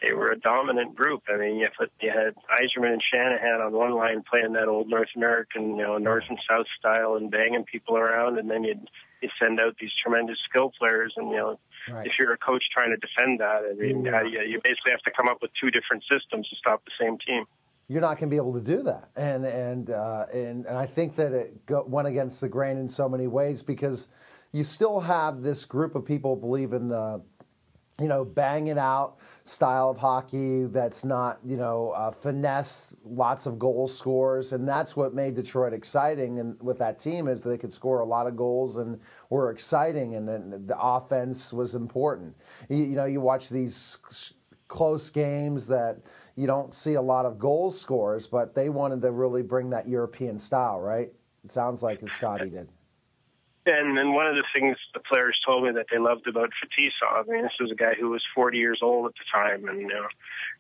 they 0.03 0.12
were 0.12 0.30
a 0.30 0.38
dominant 0.38 0.94
group. 0.94 1.22
I 1.32 1.36
mean, 1.38 1.57
you 1.57 1.68
had, 1.78 1.88
you 2.01 2.11
had 2.11 2.34
Yzerman 2.61 2.92
and 2.92 3.03
Shanahan 3.03 3.61
on 3.62 3.72
one 3.72 3.92
line 3.94 4.22
playing 4.30 4.53
that 4.53 4.68
old 4.68 4.88
North 4.90 5.09
American, 5.16 5.76
you 5.76 5.82
know, 5.82 5.96
North 5.96 6.24
and 6.28 6.38
South 6.48 6.66
style 6.78 7.14
and 7.14 7.30
banging 7.30 7.64
people 7.64 7.96
around, 7.96 8.38
and 8.38 8.51
then 8.51 8.64
you'd 8.64 8.88
you 9.22 9.28
send 9.38 9.61
out 9.61 9.76
these 9.78 9.90
tremendous 10.03 10.38
skill 10.48 10.72
players, 10.78 11.12
and 11.16 11.30
you 11.30 11.36
know, 11.36 11.59
Right. 11.90 12.07
if 12.07 12.12
you're 12.18 12.32
a 12.34 12.38
coach 12.38 12.64
trying 12.74 12.90
to 12.90 12.96
defend 12.98 13.40
that, 13.40 13.62
I 13.70 13.72
mean, 13.74 14.05
Yeah. 14.05 14.22
you, 14.22 14.40
you 14.42 14.61
basically 14.62 14.92
have 14.92 15.01
to 15.03 15.11
come 15.11 15.28
up 15.28 15.40
with 15.40 15.51
two 15.59 15.70
different 15.70 16.05
systems 16.05 16.46
to 16.51 16.57
stop 16.57 16.84
the 16.84 16.90
same 17.01 17.16
team. 17.18 17.44
You're 17.91 18.01
not 18.01 18.18
going 18.18 18.30
to 18.30 18.32
be 18.32 18.36
able 18.36 18.53
to 18.53 18.61
do 18.61 18.84
that. 18.84 19.11
And 19.16 19.45
and 19.45 19.91
uh, 19.91 20.26
and 20.32 20.64
and 20.64 20.78
I 20.78 20.86
think 20.86 21.16
that 21.16 21.32
it 21.32 21.66
go, 21.66 21.84
went 21.88 22.07
against 22.07 22.41
the 22.41 22.49
grain 22.49 22.76
in 22.76 22.88
so 22.88 23.09
many 23.09 23.26
ways 23.26 23.64
because 23.64 24.09
you 24.53 24.62
still 24.62 25.01
have 25.01 25.43
this 25.43 25.64
group 25.64 25.97
of 25.97 26.05
people 26.05 26.36
believe 26.36 26.72
in 26.72 26.86
the 26.88 27.20
you 28.01 28.07
know 28.07 28.24
bang 28.24 28.68
it 28.68 28.78
out 28.78 29.16
style 29.43 29.91
of 29.91 29.99
hockey 29.99 30.66
that's 30.66 31.05
not 31.05 31.41
you 31.45 31.57
know 31.57 31.91
uh, 31.91 32.12
finesse, 32.12 32.95
lots 33.05 33.47
of 33.47 33.59
goal 33.59 33.88
scores, 33.88 34.53
and 34.53 34.68
that's 34.68 34.95
what 34.95 35.12
made 35.12 35.34
Detroit 35.34 35.72
exciting. 35.72 36.38
And 36.38 36.57
with 36.62 36.78
that 36.78 36.97
team 36.97 37.26
is 37.26 37.43
they 37.43 37.59
could 37.59 37.72
score 37.72 38.01
a 38.01 38.07
lot 38.07 38.28
of 38.28 38.36
goals 38.36 38.76
and 38.76 39.01
were 39.30 39.51
exciting, 39.51 40.14
and 40.14 40.28
then 40.28 40.64
the 40.64 40.78
offense 40.80 41.53
was 41.53 41.74
important. 41.74 42.36
You, 42.68 42.76
you 42.76 42.95
know, 42.95 43.07
you 43.07 43.20
watch 43.20 43.49
these 43.49 43.99
close 44.68 45.11
games 45.11 45.66
that 45.66 45.99
you 46.37 46.47
don't 46.47 46.74
see 46.74 46.95
a 46.95 47.03
lot 47.03 47.26
of 47.26 47.39
goal 47.39 47.70
scores, 47.70 48.26
but 48.26 48.55
they 48.55 48.68
wanted 48.68 49.03
to 49.03 49.11
really 49.11 49.43
bring 49.43 49.70
that 49.70 49.89
European 49.89 50.39
style, 50.39 50.81
right? 50.81 51.12
It 51.45 51.51
sounds 51.51 51.83
like 51.83 52.03
as 52.03 52.12
Scotty 52.12 52.51
did. 52.51 52.68
And 53.66 53.97
then 53.97 54.14
one 54.14 54.26
of 54.26 54.35
the 54.35 54.45
things 54.55 54.76
the 54.95 55.01
players 55.01 55.39
told 55.45 55.64
me 55.64 55.70
that 55.72 55.87
they 55.91 55.99
loved 55.99 56.26
about 56.26 56.49
Fetisov, 56.59 57.28
I 57.28 57.33
mean, 57.33 57.43
this 57.43 57.53
was 57.61 57.70
a 57.70 57.74
guy 57.74 57.93
who 57.99 58.09
was 58.09 58.22
40 58.35 58.57
years 58.57 58.81
old 58.83 59.07
at 59.07 59.12
the 59.12 59.24
time, 59.31 59.68
and 59.68 59.81
you 59.83 59.89
know, 59.89 60.07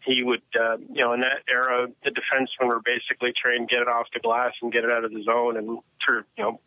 he 0.04 0.22
would, 0.22 0.42
uh, 0.54 0.76
you 0.92 1.02
know, 1.02 1.14
in 1.14 1.20
that 1.20 1.42
era, 1.48 1.88
the 2.04 2.10
defensemen 2.10 2.68
were 2.68 2.80
basically 2.84 3.32
trained 3.32 3.68
to 3.68 3.74
get 3.74 3.82
it 3.82 3.88
off 3.88 4.06
the 4.12 4.20
glass 4.20 4.52
and 4.60 4.72
get 4.72 4.84
it 4.84 4.90
out 4.90 5.04
of 5.04 5.12
the 5.12 5.22
zone 5.22 5.56
and, 5.56 5.78
to, 6.06 6.24
you 6.36 6.44
know, 6.44 6.60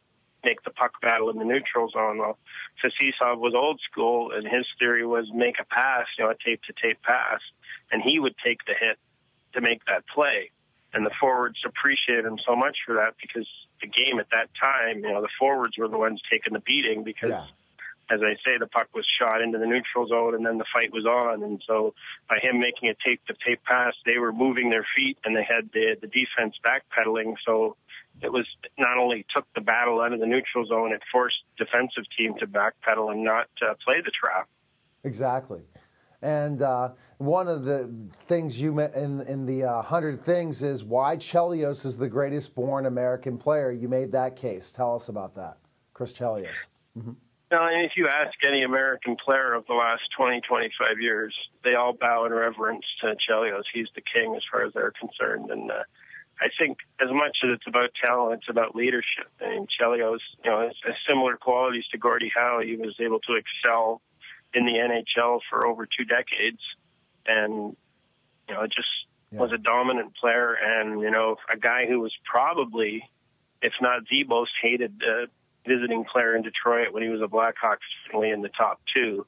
make 0.43 0.63
the 0.63 0.71
puck 0.71 0.99
battle 1.01 1.29
in 1.29 1.37
the 1.37 1.45
neutral 1.45 1.89
zone. 1.89 2.17
Well, 2.17 2.37
Fetisov 2.83 3.37
was 3.37 3.53
old 3.55 3.79
school, 3.89 4.31
and 4.31 4.45
his 4.45 4.65
theory 4.79 5.05
was 5.05 5.29
make 5.33 5.55
a 5.61 5.65
pass, 5.65 6.07
you 6.17 6.25
know, 6.25 6.31
a 6.31 6.35
tape-to-tape 6.43 7.01
pass, 7.03 7.39
and 7.93 8.01
he 8.01 8.19
would 8.19 8.35
take 8.43 8.65
the 8.65 8.73
hit 8.73 8.97
to 9.53 9.61
make 9.61 9.85
that 9.85 10.03
play. 10.13 10.49
And 10.93 11.05
the 11.05 11.11
forwards 11.19 11.57
appreciated 11.65 12.25
him 12.25 12.39
so 12.45 12.55
much 12.55 12.77
for 12.85 12.95
that 12.95 13.15
because 13.21 13.47
the 13.81 13.87
game 13.87 14.19
at 14.19 14.29
that 14.31 14.49
time, 14.59 14.97
you 15.05 15.11
know, 15.13 15.21
the 15.21 15.29
forwards 15.39 15.77
were 15.77 15.87
the 15.87 15.97
ones 15.97 16.21
taking 16.29 16.53
the 16.53 16.59
beating 16.59 17.03
because, 17.03 17.29
Yeah. 17.29 17.45
as 18.09 18.21
I 18.21 18.35
say, 18.45 18.57
the 18.59 18.67
puck 18.67 18.89
was 18.93 19.05
shot 19.19 19.41
into 19.41 19.57
the 19.57 19.65
neutral 19.65 20.07
zone 20.07 20.35
and 20.35 20.45
then 20.45 20.57
the 20.57 20.65
fight 20.73 20.91
was 20.91 21.05
on. 21.05 21.41
And 21.41 21.61
so 21.65 21.93
by 22.29 22.37
him 22.39 22.59
making 22.59 22.89
a 22.89 22.95
tape 23.05 23.25
to 23.27 23.33
tape 23.45 23.63
pass, 23.63 23.93
they 24.05 24.17
were 24.17 24.33
moving 24.33 24.69
their 24.69 24.85
feet 24.95 25.17
and 25.23 25.35
they 25.35 25.43
had 25.43 25.69
the, 25.73 25.95
the 26.01 26.07
defense 26.07 26.55
backpedaling. 26.65 27.35
So 27.45 27.75
it 28.21 28.31
was 28.31 28.45
not 28.77 28.97
only 28.97 29.25
took 29.33 29.45
the 29.55 29.61
battle 29.61 30.01
out 30.01 30.13
of 30.13 30.19
the 30.19 30.27
neutral 30.27 30.65
zone, 30.65 30.93
it 30.93 31.01
forced 31.11 31.41
defensive 31.57 32.03
team 32.15 32.35
to 32.39 32.45
backpedal 32.47 33.11
and 33.11 33.23
not 33.23 33.49
uh, 33.61 33.73
play 33.83 34.01
the 34.01 34.11
trap. 34.11 34.47
Exactly. 35.03 35.61
And 36.23 36.61
uh, 36.61 36.91
one 37.17 37.49
of 37.49 37.65
the 37.65 37.93
things 38.27 38.59
you 38.59 38.71
met 38.71 38.95
in 38.95 39.19
in 39.27 39.45
the 39.45 39.65
uh, 39.65 39.81
hundred 39.81 40.23
things 40.23 40.63
is 40.63 40.81
why 40.81 41.17
Chelios 41.17 41.85
is 41.85 41.97
the 41.97 42.07
greatest 42.07 42.55
born 42.55 42.85
American 42.85 43.37
player. 43.37 43.71
You 43.71 43.89
made 43.89 44.13
that 44.13 44.37
case. 44.37 44.71
Tell 44.71 44.95
us 44.95 45.09
about 45.09 45.35
that, 45.35 45.57
Chris 45.93 46.13
Chelios. 46.13 46.55
Now, 47.51 47.67
if 47.69 47.91
you 47.97 48.07
ask 48.07 48.33
any 48.47 48.63
American 48.63 49.17
player 49.23 49.53
of 49.53 49.67
the 49.67 49.73
last 49.73 50.03
20, 50.17 50.41
25 50.47 51.01
years, 51.01 51.35
they 51.63 51.75
all 51.75 51.93
bow 51.93 52.25
in 52.25 52.31
reverence 52.31 52.85
to 53.01 53.15
Chelios. 53.29 53.63
He's 53.73 53.89
the 53.93 54.01
king 54.01 54.33
as 54.35 54.41
far 54.49 54.65
as 54.65 54.73
they're 54.73 54.93
concerned. 54.97 55.51
And 55.51 55.69
uh, 55.69 55.83
I 56.39 56.47
think 56.57 56.77
as 57.01 57.09
much 57.11 57.37
as 57.43 57.49
it's 57.55 57.67
about 57.67 57.89
talent, 58.01 58.39
it's 58.39 58.49
about 58.49 58.75
leadership. 58.75 59.27
I 59.41 59.49
mean, 59.49 59.67
Chelios, 59.79 60.19
you 60.43 60.49
know, 60.49 60.61
has, 60.61 60.75
has 60.85 60.95
similar 61.07 61.35
qualities 61.35 61.83
to 61.91 61.97
Gordie 61.97 62.31
Howe. 62.33 62.61
He 62.63 62.77
was 62.77 62.95
able 62.99 63.19
to 63.19 63.35
excel 63.35 64.01
in 64.53 64.65
the 64.65 64.73
NHL 64.73 65.39
for 65.49 65.65
over 65.65 65.85
two 65.85 66.05
decades. 66.05 66.59
And, 67.25 67.75
you 68.47 68.53
know, 68.53 68.65
just 68.67 68.87
Yeah. 69.31 69.39
was 69.39 69.51
a 69.51 69.57
dominant 69.57 70.15
player 70.15 70.53
and, 70.53 71.01
you 71.01 71.09
know, 71.09 71.37
a 71.51 71.57
guy 71.57 71.85
who 71.87 71.99
was 71.99 72.13
probably, 72.25 73.09
if 73.61 73.73
not 73.81 74.05
the 74.09 74.23
most 74.25 74.51
hated 74.61 75.01
uh, 75.03 75.25
visiting 75.65 76.05
player 76.05 76.35
in 76.35 76.41
Detroit 76.43 76.91
when 76.93 77.03
he 77.03 77.09
was 77.09 77.21
a 77.21 77.27
Blackhawk, 77.27 77.79
certainly 78.05 78.29
in 78.29 78.41
the 78.41 78.49
top 78.49 78.81
two. 78.93 79.25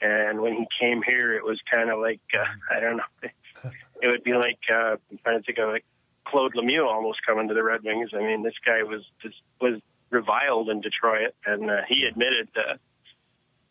And 0.00 0.40
when 0.40 0.54
he 0.54 0.66
came 0.80 1.02
here, 1.02 1.34
it 1.34 1.44
was 1.44 1.60
kind 1.70 1.90
of 1.90 2.00
like, 2.00 2.20
uh, 2.34 2.44
I 2.74 2.80
don't 2.80 2.96
know, 2.96 3.70
it 4.02 4.08
would 4.08 4.24
be 4.24 4.32
like, 4.32 4.58
uh, 4.70 4.96
I'm 5.10 5.18
trying 5.22 5.38
to 5.40 5.44
think 5.44 5.58
of 5.58 5.68
like 5.68 5.84
Claude 6.24 6.54
Lemieux 6.54 6.86
almost 6.86 7.24
coming 7.24 7.48
to 7.48 7.54
the 7.54 7.62
Red 7.62 7.82
Wings. 7.84 8.10
I 8.14 8.18
mean, 8.18 8.42
this 8.42 8.54
guy 8.64 8.82
was, 8.82 9.02
just, 9.22 9.36
was 9.60 9.80
reviled 10.10 10.68
in 10.70 10.80
Detroit 10.80 11.34
and 11.46 11.70
uh, 11.70 11.82
he 11.88 12.04
admitted 12.04 12.48
that 12.54 12.80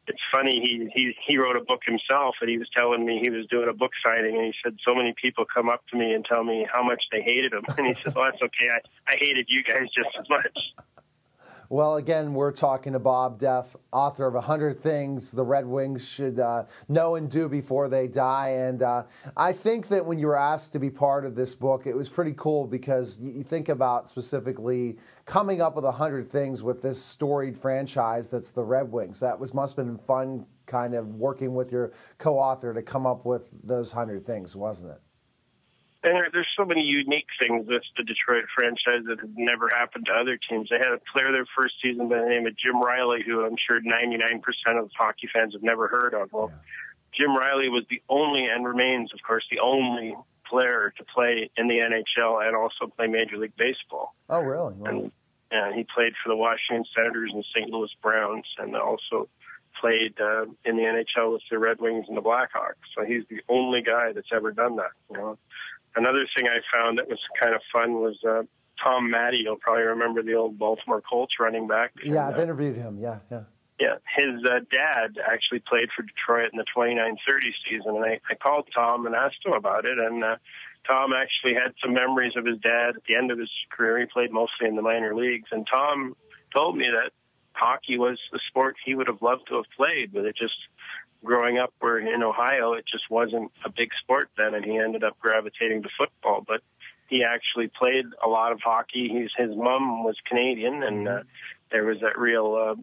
it's 0.08 0.22
funny 0.32 0.60
he 0.60 0.90
he 0.94 1.16
he 1.26 1.38
wrote 1.38 1.56
a 1.56 1.64
book 1.64 1.82
himself 1.86 2.36
and 2.42 2.50
he 2.50 2.58
was 2.58 2.70
telling 2.76 3.06
me 3.06 3.20
he 3.20 3.30
was 3.30 3.48
doing 3.48 3.70
a 3.70 3.74
book 3.74 3.92
signing 4.04 4.36
and 4.36 4.46
he 4.46 4.54
said 4.64 4.76
so 4.84 4.94
many 4.94 5.14
people 5.20 5.46
come 5.46 5.70
up 5.70 5.82
to 5.92 5.98
me 5.98 6.14
and 6.14 6.26
tell 6.26 6.44
me 6.44 6.68
how 6.72 6.84
much 6.84 7.04
they 7.12 7.22
hated 7.22 7.54
him. 7.54 7.64
And 7.78 7.88
he 7.88 7.96
said 8.04 8.16
well 8.16 8.26
that's 8.30 8.42
okay. 8.42 8.68
I 8.70 8.80
I 9.12 9.16
hated 9.18 9.48
you 9.50 9.64
guys 9.64 9.88
just 9.96 10.16
as 10.20 10.28
much 10.30 10.58
Well, 11.74 11.96
again, 11.96 12.36
we're 12.36 12.52
talking 12.52 12.94
to 12.94 13.00
Bob 13.00 13.40
Duff, 13.40 13.76
author 13.92 14.28
of 14.28 14.36
100 14.36 14.80
Things 14.80 15.32
the 15.32 15.44
Red 15.44 15.66
Wings 15.66 16.08
Should 16.08 16.40
uh, 16.40 16.66
Know 16.88 17.16
and 17.16 17.32
Do 17.32 17.50
Before 17.50 17.90
They 17.90 18.08
Die. 18.08 18.50
And 18.50 18.84
uh, 18.84 19.06
I 19.36 19.54
think 19.54 19.88
that 19.88 20.06
when 20.06 20.20
you 20.20 20.28
were 20.28 20.38
asked 20.38 20.74
to 20.74 20.80
be 20.80 20.92
part 20.92 21.26
of 21.26 21.34
this 21.34 21.56
book, 21.56 21.88
it 21.88 21.96
was 21.96 22.08
pretty 22.08 22.36
cool 22.38 22.68
because 22.68 23.20
you, 23.20 23.42
think 23.42 23.70
about 23.70 24.08
specifically 24.08 25.00
coming 25.26 25.62
up 25.62 25.76
with 25.76 25.84
100 25.84 26.30
things 26.30 26.62
with 26.62 26.84
this 26.84 27.02
storied 27.02 27.58
franchise 27.58 28.30
that's 28.30 28.52
the 28.52 28.64
Red 28.64 28.92
Wings. 28.92 29.20
That 29.20 29.40
was 29.40 29.56
must 29.56 29.76
have 29.76 29.88
been 29.88 29.98
fun 29.98 30.46
kind 30.68 30.94
of 30.94 31.16
working 31.16 31.56
with 31.56 31.72
your 31.72 31.92
co 32.20 32.38
author 32.38 32.72
to 32.76 32.84
come 32.84 33.08
up 33.08 33.26
with 33.26 33.50
those 33.64 33.96
100 33.96 34.28
things, 34.28 34.56
wasn't 34.56 34.92
it? 34.92 35.02
And 36.04 36.16
there, 36.16 36.28
there's 36.32 36.52
so 36.58 36.66
many 36.66 36.82
unique 36.82 37.28
things 37.40 37.66
with 37.68 37.84
the 37.98 38.04
Detroit 38.04 38.46
franchise 38.54 39.08
that 39.08 39.20
have 39.22 39.38
never 39.38 39.70
happened 39.70 40.06
to 40.08 40.12
other 40.12 40.38
teams. 40.38 40.70
They 40.70 40.78
had 40.78 40.92
a 40.92 41.00
player 41.12 41.32
their 41.32 41.48
first 41.56 41.76
season 41.82 42.10
by 42.10 42.20
the 42.20 42.30
name 42.30 42.46
of 42.46 42.58
Jim 42.58 42.82
Riley, 42.82 43.24
who 43.26 43.46
I'm 43.46 43.56
sure 43.56 43.80
99% 43.80 44.44
of 44.80 44.92
hockey 44.98 45.30
fans 45.34 45.54
have 45.54 45.64
never 45.64 45.88
heard 45.88 46.14
of. 46.14 46.32
Well, 46.34 46.52
Jim 47.18 47.36
Riley 47.36 47.70
was 47.70 47.86
the 47.90 48.02
only 48.10 48.46
and 48.46 48.66
remains, 48.66 49.14
of 49.14 49.20
course, 49.26 49.46
the 49.50 49.60
only 49.60 50.16
player 50.50 50.94
to 50.98 51.04
play 51.06 51.50
in 51.56 51.68
the 51.68 51.76
NHL 51.76 52.46
and 52.46 52.56
also 52.56 52.92
play 52.98 53.08
Major 53.08 53.38
League 53.38 53.56
Baseball. 53.58 54.14
Oh, 54.30 54.42
really? 54.42 54.74
Wow. 54.74 54.90
And, 54.90 55.12
and 55.52 55.76
he 55.76 55.86
played 55.96 56.14
for 56.22 56.30
the 56.30 56.36
Washington 56.36 56.86
Senators 56.96 57.32
and 57.34 57.46
St. 57.56 57.70
Louis 57.70 57.90
Browns, 58.02 58.46
and 58.58 58.76
also 58.76 59.30
played 59.80 60.20
uh, 60.20 60.46
in 60.66 60.78
the 60.78 60.84
NHL 60.84 61.34
with 61.34 61.42
the 61.50 61.60
Red 61.60 61.80
Wings 61.80 62.06
and 62.08 62.18
the 62.18 62.22
Blackhawks. 62.22 62.86
So 62.96 63.04
he's 63.06 63.24
the 63.30 63.42
only 63.50 63.82
guy 63.82 64.14
that's 64.14 64.30
ever 64.34 64.52
done 64.52 64.78
that. 64.78 64.92
You 65.10 65.18
know, 65.18 65.38
another 65.96 66.26
thing 66.36 66.48
I 66.48 66.60
found 66.72 66.98
that 66.98 67.08
was 67.08 67.20
kind 67.40 67.56
of 67.56 67.62
fun 67.72 67.94
was 67.96 68.18
uh, 68.28 68.44
Tom 68.84 69.12
Matte. 69.12 69.34
You'll 69.36 69.58
probably 69.58 69.84
remember 69.84 70.24
the 70.24 70.34
old 70.34 70.58
Baltimore 70.58 71.02
Colts 71.02 71.34
running 71.40 71.68
back. 71.68 71.92
Yeah, 72.04 72.28
And, 72.28 72.36
I've 72.36 72.40
uh, 72.40 72.44
interviewed 72.44 72.76
him. 72.76 73.00
Yeah, 73.00 73.20
yeah. 73.32 73.44
Yeah, 73.80 73.96
his 74.16 74.46
uh, 74.46 74.60
dad 74.70 75.18
actually 75.20 75.60
played 75.68 75.90
for 75.96 76.04
Detroit 76.04 76.52
in 76.54 76.60
the 76.60 76.66
29-30 76.78 77.18
season, 77.68 77.96
and 77.96 78.06
I, 78.06 78.20
I 78.30 78.36
called 78.36 78.70
Tom 78.74 79.08
and 79.08 79.16
asked 79.16 79.44
him 79.44 79.54
about 79.54 79.86
it, 79.86 79.98
and 79.98 80.24
uh, 80.24 80.36
Tom 80.88 81.12
actually 81.12 81.56
had 81.56 81.74
some 81.82 81.94
memories 81.94 82.34
of 82.38 82.46
his 82.46 82.60
dad 82.60 82.96
at 82.96 83.04
the 83.08 83.16
end 83.16 83.32
of 83.32 83.40
his 83.40 83.50
career. 83.72 84.00
He 84.00 84.06
played 84.06 84.32
mostly 84.32 84.68
in 84.68 84.76
the 84.76 84.84
minor 84.84 85.16
leagues, 85.16 85.50
and 85.52 85.66
Tom 85.70 86.16
told 86.54 86.78
me 86.78 86.86
that 86.86 87.12
hockey 87.54 87.98
was 87.98 88.20
the 88.32 88.40
sport 88.48 88.76
he 88.86 88.96
would 88.96 89.08
have 89.08 89.22
loved 89.22 89.48
to 89.50 89.56
have 89.56 89.66
played, 89.76 90.14
but 90.14 90.26
it 90.26 90.36
just 90.38 90.58
growing 91.24 91.58
up 91.58 91.74
where 91.80 91.98
in 92.00 92.24
Ohio, 92.24 92.74
it 92.74 92.86
just 92.92 93.10
wasn't 93.10 93.52
a 93.66 93.70
big 93.70 93.90
sport 94.02 94.30
then, 94.38 94.54
and 94.54 94.66
he 94.66 94.78
ended 94.78 95.04
up 95.04 95.20
gravitating 95.20 95.84
to 95.84 95.90
football. 95.98 96.44
But 96.46 96.62
he 97.08 97.24
actually 97.24 97.68
played 97.68 98.06
a 98.24 98.28
lot 98.28 98.52
of 98.52 98.60
hockey. 98.62 99.10
He's, 99.10 99.30
his 99.38 99.56
mom 99.56 100.04
was 100.04 100.16
Canadian, 100.28 100.84
and 100.84 101.08
uh, 101.08 101.20
there 101.72 101.86
was 101.86 102.00
that 102.02 102.18
real, 102.18 102.56
uh, 102.56 102.82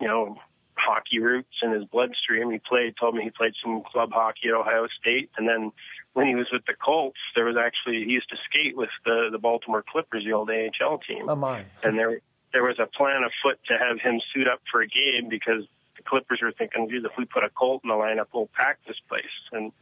you 0.00 0.08
know, 0.08 0.36
hockey 0.74 1.18
roots 1.20 1.54
in 1.62 1.72
his 1.72 1.84
bloodstream. 1.84 2.50
He 2.50 2.58
played, 2.58 2.94
told 2.98 3.14
me 3.14 3.22
he 3.24 3.30
played 3.30 3.52
some 3.62 3.82
club 3.82 4.10
hockey 4.12 4.48
at 4.48 4.54
Ohio 4.54 4.86
State, 5.00 5.30
and 5.36 5.48
then 5.48 5.72
when 6.12 6.26
he 6.26 6.34
was 6.34 6.48
with 6.52 6.64
the 6.66 6.74
Colts, 6.74 7.18
there 7.34 7.44
was 7.44 7.56
actually 7.56 8.04
he 8.04 8.10
used 8.12 8.28
to 8.30 8.36
skate 8.48 8.76
with 8.76 8.90
the 9.04 9.28
the 9.30 9.38
Baltimore 9.38 9.84
Clippers, 9.86 10.24
the 10.24 10.32
old 10.32 10.50
AHL 10.50 10.98
team. 10.98 11.28
Oh 11.28 11.36
my! 11.36 11.64
And 11.84 11.98
there 11.98 12.20
there 12.52 12.64
was 12.64 12.78
a 12.78 12.86
plan 12.86 13.22
afoot 13.22 13.60
to 13.68 13.78
have 13.78 14.00
him 14.00 14.20
suit 14.34 14.48
up 14.48 14.60
for 14.70 14.82
a 14.82 14.86
game 14.86 15.28
because 15.28 15.62
the 16.00 16.08
Clippers 16.08 16.40
were 16.42 16.52
thinking, 16.52 16.88
geez, 16.90 17.02
if 17.04 17.12
we 17.18 17.24
put 17.24 17.44
a 17.44 17.50
Colt 17.50 17.82
in 17.84 17.88
the 17.88 17.94
lineup, 17.94 18.26
we'll 18.32 18.48
pack 18.54 18.78
this 18.86 18.96
place. 19.08 19.24
And 19.52 19.72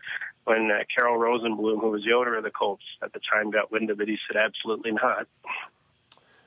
when 0.44 0.70
uh, 0.70 0.84
Carroll 0.94 1.18
Rosenbloom, 1.18 1.80
who 1.80 1.90
was 1.90 2.04
the 2.04 2.12
owner 2.12 2.36
of 2.36 2.44
the 2.44 2.50
Colts 2.50 2.82
at 3.02 3.12
the 3.12 3.20
time, 3.32 3.50
got 3.50 3.70
wind 3.70 3.90
of 3.90 4.00
it, 4.00 4.08
he 4.08 4.16
said, 4.26 4.36
absolutely 4.36 4.92
not. 4.92 5.26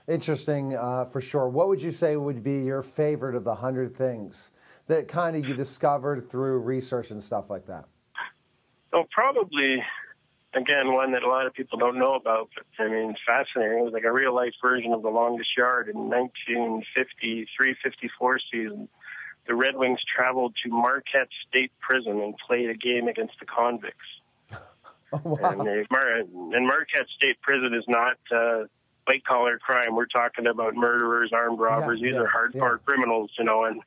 Interesting 0.08 0.76
uh, 0.76 1.06
for 1.06 1.22
sure. 1.22 1.48
What 1.48 1.70
would 1.70 1.82
you 1.82 1.92
say 1.92 2.18
would 2.18 2.44
be 2.44 2.62
your 2.62 2.82
favorite 2.82 3.36
of 3.36 3.44
the 3.44 3.56
hundred 3.56 3.96
things 3.96 4.52
that 4.88 5.08
kind 5.08 5.38
of 5.38 5.48
you 5.48 5.54
discovered 5.54 6.30
through 6.30 6.60
research 6.60 7.12
and 7.12 7.24
stuff 7.24 7.50
like 7.50 7.66
that? 7.68 7.86
Well, 8.92 9.08
probably 9.12 9.82
again 10.54 10.92
one 10.92 11.14
that 11.14 11.24
a 11.24 11.30
lot 11.30 11.48
of 11.48 11.54
people 11.54 11.78
don't 11.78 11.98
know 11.98 12.16
about. 12.16 12.50
But 12.56 12.66
I 12.84 12.90
mean, 12.90 13.16
fascinating. 13.26 13.78
It 13.78 13.84
was 13.84 13.94
like 13.94 14.04
a 14.04 14.12
real 14.12 14.36
life 14.36 14.54
version 14.62 14.92
of 14.92 15.02
the 15.02 15.10
longest 15.10 15.56
yard 15.56 15.88
in 15.88 15.96
1953-54 15.96 17.46
season. 18.52 18.90
The 19.48 19.56
Red 19.56 19.76
Wings 19.76 20.00
traveled 20.16 20.56
to 20.64 20.70
Marquette 20.70 21.30
State 21.48 21.72
Prison 21.80 22.22
and 22.22 22.36
played 22.48 22.70
a 22.70 22.76
game 22.76 23.08
against 23.08 23.34
the 23.40 23.46
convicts. 23.46 23.98
Oh, 25.14 25.38
wow. 25.42 25.50
And, 25.52 25.68
they, 25.68 25.84
and 25.92 26.66
Marquette 26.66 27.08
State 27.18 27.42
Prison 27.42 27.74
is 27.74 27.84
not 27.86 28.16
uh, 28.34 28.64
white 29.06 29.26
collar 29.26 29.60
crime. 29.60 29.94
We're 29.94 30.06
talking 30.06 30.48
about 30.48 30.74
murderers, 30.74 31.32
armed 31.34 31.60
robbers. 31.60 32.00
Yeah, 32.00 32.08
These 32.08 32.16
yeah, 32.16 32.22
are 32.22 32.50
hardcore 32.50 32.78
yeah. 32.80 32.86
criminals, 32.86 33.30
you 33.38 33.44
know. 33.44 33.66
And 33.66 33.82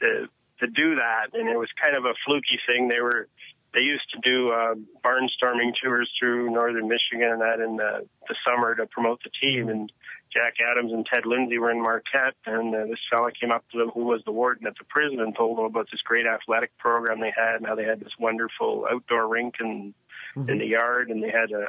to 0.00 0.28
to 0.60 0.66
do 0.66 0.96
that, 0.96 1.28
and 1.32 1.48
it 1.48 1.56
was 1.56 1.68
kind 1.80 1.96
of 1.96 2.04
a 2.04 2.12
fluky 2.26 2.58
thing. 2.66 2.88
They 2.88 3.00
were 3.00 3.28
they 3.74 3.80
used 3.80 4.08
to 4.14 4.20
do 4.20 4.50
uh, 4.50 4.74
barnstorming 5.04 5.72
tours 5.82 6.10
through 6.18 6.50
northern 6.50 6.88
Michigan 6.88 7.30
and 7.30 7.40
that 7.40 7.60
in 7.60 7.76
the, 7.76 8.06
the 8.28 8.34
summer 8.46 8.74
to 8.74 8.86
promote 8.86 9.20
the 9.22 9.30
team. 9.40 9.68
And 9.68 9.92
Jack 10.32 10.54
Adams 10.60 10.92
and 10.92 11.06
Ted 11.06 11.26
Lindsay 11.26 11.58
were 11.58 11.70
in 11.70 11.82
Marquette, 11.82 12.36
and 12.46 12.74
uh, 12.74 12.84
this 12.86 13.00
fella 13.10 13.30
came 13.32 13.50
up 13.50 13.64
to 13.72 13.78
them, 13.78 13.90
who 13.94 14.04
was 14.04 14.22
the 14.24 14.32
warden 14.32 14.66
at 14.66 14.74
the 14.78 14.84
prison, 14.84 15.20
and 15.20 15.34
told 15.34 15.58
them 15.58 15.64
about 15.64 15.88
this 15.90 16.02
great 16.02 16.26
athletic 16.26 16.76
program 16.78 17.20
they 17.20 17.32
had, 17.34 17.56
and 17.56 17.66
how 17.66 17.74
they 17.74 17.84
had 17.84 18.00
this 18.00 18.12
wonderful 18.18 18.86
outdoor 18.90 19.26
rink 19.28 19.54
and 19.60 19.94
Mm-hmm. 20.36 20.50
in 20.50 20.58
the 20.58 20.66
yard, 20.66 21.10
and 21.10 21.22
they 21.22 21.30
had 21.30 21.50
a, 21.52 21.68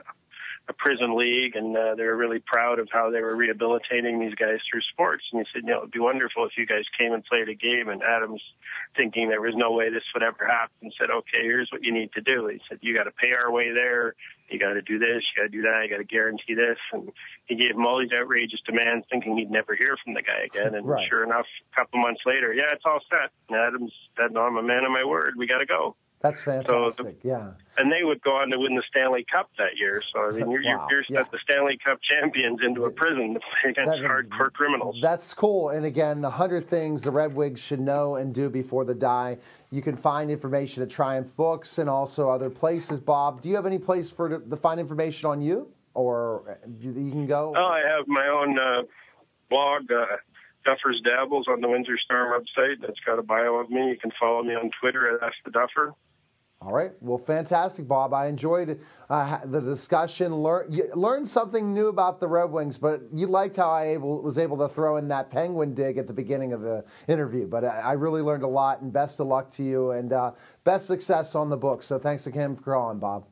a 0.70 0.74
prison 0.74 1.18
league, 1.18 1.56
and 1.56 1.76
uh, 1.76 1.96
they 1.96 2.04
were 2.04 2.16
really 2.16 2.38
proud 2.38 2.78
of 2.78 2.88
how 2.94 3.10
they 3.10 3.22
were 3.22 3.36
rehabilitating 3.36 4.20
these 4.20 4.36
guys 4.36 4.60
through 4.70 4.82
sports. 4.94 5.24
And 5.34 5.42
he 5.42 5.48
said, 5.52 5.66
you 5.66 5.74
know, 5.74 5.80
it'd 5.80 5.92
be 5.92 6.00
wonderful 6.00 6.46
if 6.46 6.52
you 6.58 6.68
guys 6.68 6.86
came 6.98 7.12
and 7.12 7.26
played 7.26 7.50
a 7.50 7.56
game. 7.56 7.90
And 7.90 8.04
Adams, 8.04 8.42
thinking 8.96 9.30
there 9.30 9.42
was 9.42 9.56
no 9.58 9.72
way 9.72 9.90
this 9.90 10.06
would 10.14 10.22
ever 10.22 10.46
happen, 10.46 10.92
said, 10.98 11.10
okay, 11.10 11.42
here's 11.42 11.70
what 11.72 11.84
you 11.84 11.92
need 11.92 12.14
to 12.14 12.22
do. 12.22 12.48
He 12.48 12.62
said, 12.70 12.78
you 12.82 12.94
got 12.96 13.06
to 13.06 13.12
pay 13.12 13.32
our 13.34 13.52
way 13.52 13.74
there. 13.74 14.14
You 14.48 14.60
got 14.60 14.74
to 14.74 14.82
do 14.84 15.00
this. 15.00 15.26
You 15.34 15.42
got 15.42 15.52
to 15.52 15.58
do 15.58 15.64
that. 15.64 15.82
You 15.84 15.90
got 15.90 15.98
to 15.98 16.04
guarantee 16.04 16.54
this. 16.54 16.78
And 16.94 17.10
he 17.46 17.56
gave 17.56 17.74
him 17.74 17.86
all 17.86 18.00
these 18.00 18.14
outrageous 18.14 18.62
demands, 18.66 19.08
thinking 19.10 19.38
he'd 19.38 19.50
never 19.50 19.76
hear 19.76 19.98
from 20.04 20.14
the 20.14 20.22
guy 20.22 20.46
again. 20.46 20.76
And 20.76 20.86
Right. 20.88 21.08
sure 21.10 21.24
enough, 21.24 21.46
a 21.74 21.76
couple 21.76 22.00
months 22.00 22.22
later, 22.28 22.54
yeah, 22.54 22.74
it's 22.74 22.86
all 22.86 23.02
set. 23.10 23.34
And 23.50 23.58
Adams 23.58 23.92
said, 24.16 24.32
no, 24.32 24.42
I'm 24.42 24.58
a 24.58 24.64
man 24.64 24.86
of 24.86 24.92
my 24.92 25.04
word. 25.04 25.34
We 25.36 25.48
got 25.48 25.60
to 25.60 25.66
go 25.66 25.96
That's 26.22 26.40
the- 26.44 26.52
fantastic. 26.64 27.18
yeah. 27.24 27.52
and 27.78 27.90
they 27.90 28.04
would 28.04 28.22
go 28.22 28.32
on 28.32 28.50
to 28.50 28.60
win 28.60 28.76
the 28.76 28.84
Stanley 28.90 29.26
Cup 29.32 29.50
that 29.58 29.78
year. 29.78 30.02
So 30.12 30.20
I 30.28 30.32
mean, 30.32 30.52
you're 30.52 30.62
Wow, 30.64 30.88
you're, 30.90 31.04
you're 31.08 31.22
yeah. 31.22 31.28
the 31.32 31.40
Stanley 31.42 31.78
Cup 31.84 32.00
champions 32.02 32.60
into 32.62 32.84
a 32.86 32.92
prison 32.92 33.38
against 33.66 33.92
That- 33.92 34.02
hardcore 34.02 34.52
criminals. 34.52 34.98
That's 35.02 35.34
cool. 35.34 35.70
And 35.70 35.86
again, 35.86 36.20
the 36.22 36.28
100 36.30 36.68
things 36.68 37.04
the 37.04 37.12
Red 37.12 37.34
Wings 37.36 37.60
should 37.62 37.80
know 37.80 38.16
and 38.18 38.36
do 38.36 38.50
before 38.50 38.84
they 38.84 38.96
die. 38.96 39.38
You 39.72 39.82
can 39.82 39.96
find 39.96 40.30
information 40.30 40.84
at 40.84 40.90
Triumph 40.90 41.34
Books 41.38 41.78
and 41.78 41.90
also 41.90 42.30
other 42.30 42.50
places. 42.50 43.00
Bob, 43.00 43.40
do 43.42 43.48
you 43.48 43.56
have 43.56 43.66
any 43.66 43.80
place 43.80 44.12
for 44.12 44.28
to, 44.28 44.40
to 44.40 44.58
find 44.58 44.80
information 44.80 45.30
on 45.30 45.42
you? 45.42 45.72
Or 45.94 46.60
you 46.80 46.92
you 46.92 47.12
can 47.12 47.28
go? 47.28 47.54
oh, 47.58 47.66
I 47.66 47.80
have 47.80 48.08
my 48.08 48.28
own 48.28 48.58
uh, 48.60 48.84
blog, 49.50 49.92
uh, 49.92 50.06
Duffer's 50.64 51.02
Dabbles, 51.04 51.48
on 51.50 51.62
the 51.62 51.68
Windsor 51.68 51.98
Star 51.98 52.38
website. 52.40 52.76
That's 52.82 53.00
got 53.06 53.18
a 53.20 53.24
bio 53.24 53.56
of 53.56 53.70
me. 53.70 53.90
You 53.90 53.98
can 53.98 54.12
follow 54.20 54.44
me 54.44 54.54
on 54.54 54.70
Twitter 54.80 55.16
at 55.16 55.24
Ask 55.24 55.36
the 55.46 55.52
Duffer. 55.52 55.94
All 56.62 56.74
right. 56.74 56.92
Well, 57.00 57.18
fantastic, 57.18 57.88
Bob. 57.88 58.14
I 58.14 58.28
enjoyed 58.28 58.82
uh, 59.10 59.40
the 59.46 59.62
discussion. 59.62 60.36
Learn, 60.36 60.70
learned 60.94 61.30
something 61.30 61.74
new 61.74 61.88
about 61.88 62.20
the 62.20 62.28
Red 62.28 62.52
Wings, 62.52 62.78
but 62.78 63.02
you 63.14 63.28
liked 63.28 63.56
how 63.56 63.70
I 63.70 63.88
able, 63.88 64.22
was 64.22 64.38
able 64.38 64.58
to 64.58 64.68
throw 64.68 64.98
in 64.98 65.08
that 65.08 65.30
penguin 65.30 65.74
dig 65.74 65.98
at 65.98 66.06
the 66.06 66.14
beginning 66.14 66.52
of 66.52 66.60
the 66.60 66.84
interview. 67.08 67.48
But 67.48 67.64
I, 67.64 67.80
I 67.80 67.92
really 67.94 68.22
learned 68.22 68.44
a 68.44 68.48
lot, 68.48 68.82
and 68.82 68.92
best 68.92 69.22
of 69.22 69.28
luck 69.28 69.50
to 69.52 69.64
you, 69.64 69.92
and 69.92 70.12
uh, 70.12 70.32
best 70.66 70.86
success 70.86 71.34
on 71.34 71.50
the 71.50 71.56
book. 71.56 71.82
So 71.82 71.98
thanks 71.98 72.28
again 72.28 72.58
for 72.58 72.64
calling, 72.64 73.00
Bob. 73.00 73.26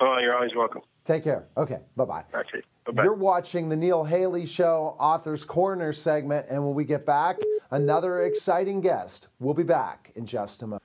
Oh, 0.00 0.16
you're 0.18 0.34
always 0.34 0.54
welcome. 0.54 0.80
Take 1.04 1.24
care. 1.24 1.48
Okay. 1.58 1.80
Bye 1.94 2.04
bye. 2.06 2.24
Okay. 2.34 2.62
Bye-bye. 2.86 3.02
You're 3.02 3.14
watching 3.14 3.68
the 3.68 3.76
Neil 3.76 4.04
Haley 4.04 4.46
Show 4.46 4.96
Authors 4.98 5.44
Corner 5.44 5.92
segment, 5.92 6.46
and 6.48 6.64
when 6.64 6.74
we 6.74 6.84
get 6.84 7.04
back, 7.04 7.36
another 7.70 8.22
exciting 8.22 8.80
guest. 8.80 9.28
We'll 9.40 9.54
be 9.54 9.62
back 9.62 10.12
in 10.14 10.24
just 10.24 10.62
a 10.62 10.66
moment. 10.66 10.82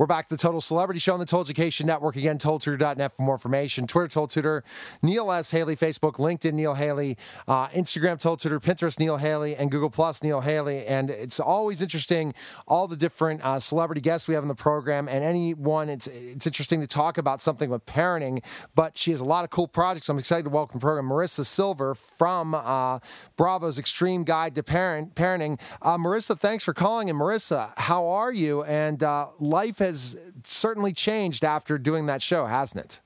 We're 0.00 0.06
back 0.06 0.28
to 0.28 0.34
the 0.34 0.38
Total 0.38 0.62
Celebrity 0.62 0.98
Show 0.98 1.12
on 1.12 1.20
the 1.20 1.26
Total 1.26 1.42
Education 1.42 1.86
Network. 1.86 2.16
Again, 2.16 2.38
TotalTutor.net 2.38 3.14
for 3.14 3.22
more 3.22 3.34
information. 3.34 3.86
Twitter, 3.86 4.08
Total 4.08 4.28
Tutor, 4.28 4.64
Neil 5.02 5.30
S. 5.30 5.50
Haley, 5.50 5.76
Facebook, 5.76 6.14
LinkedIn, 6.14 6.54
Neil 6.54 6.72
Haley, 6.72 7.18
uh, 7.46 7.68
Instagram, 7.68 8.18
Total 8.18 8.38
Tutor, 8.38 8.60
Pinterest, 8.60 8.98
Neil 8.98 9.18
Haley, 9.18 9.54
and 9.54 9.70
Google 9.70 9.90
Plus, 9.90 10.22
Neil 10.22 10.40
Haley. 10.40 10.86
And 10.86 11.10
it's 11.10 11.38
always 11.38 11.82
interesting, 11.82 12.32
all 12.66 12.88
the 12.88 12.96
different 12.96 13.42
uh, 13.44 13.60
celebrity 13.60 14.00
guests 14.00 14.26
we 14.26 14.32
have 14.32 14.42
in 14.42 14.48
the 14.48 14.54
program. 14.54 15.06
And 15.06 15.22
anyone, 15.22 15.90
it's, 15.90 16.06
it's 16.06 16.46
interesting 16.46 16.80
to 16.80 16.86
talk 16.86 17.18
about 17.18 17.42
something 17.42 17.68
with 17.68 17.84
parenting, 17.84 18.42
but 18.74 18.96
she 18.96 19.10
has 19.10 19.20
a 19.20 19.26
lot 19.26 19.44
of 19.44 19.50
cool 19.50 19.68
projects. 19.68 20.08
I'm 20.08 20.18
excited 20.18 20.44
to 20.44 20.48
welcome 20.48 20.80
to 20.80 20.82
program 20.82 21.10
Marisa 21.10 21.44
Silver 21.44 21.94
from 21.94 22.54
uh, 22.54 23.00
Bravo's 23.36 23.78
Extreme 23.78 24.24
Guide 24.24 24.54
to 24.54 24.62
Parent 24.62 25.14
Parenting. 25.14 25.60
Uh, 25.82 25.98
Marisa, 25.98 26.40
thanks 26.40 26.64
for 26.64 26.72
calling. 26.72 27.10
And 27.10 27.20
Marisa, 27.20 27.74
how 27.76 28.06
are 28.06 28.32
you? 28.32 28.64
And 28.64 29.02
uh, 29.02 29.26
life 29.38 29.76
has 29.76 29.89
certainly 30.42 30.92
changed 30.92 31.44
after 31.44 31.78
doing 31.78 32.06
that 32.06 32.22
show, 32.22 32.46
hasn't 32.46 32.84
it? 32.84 33.00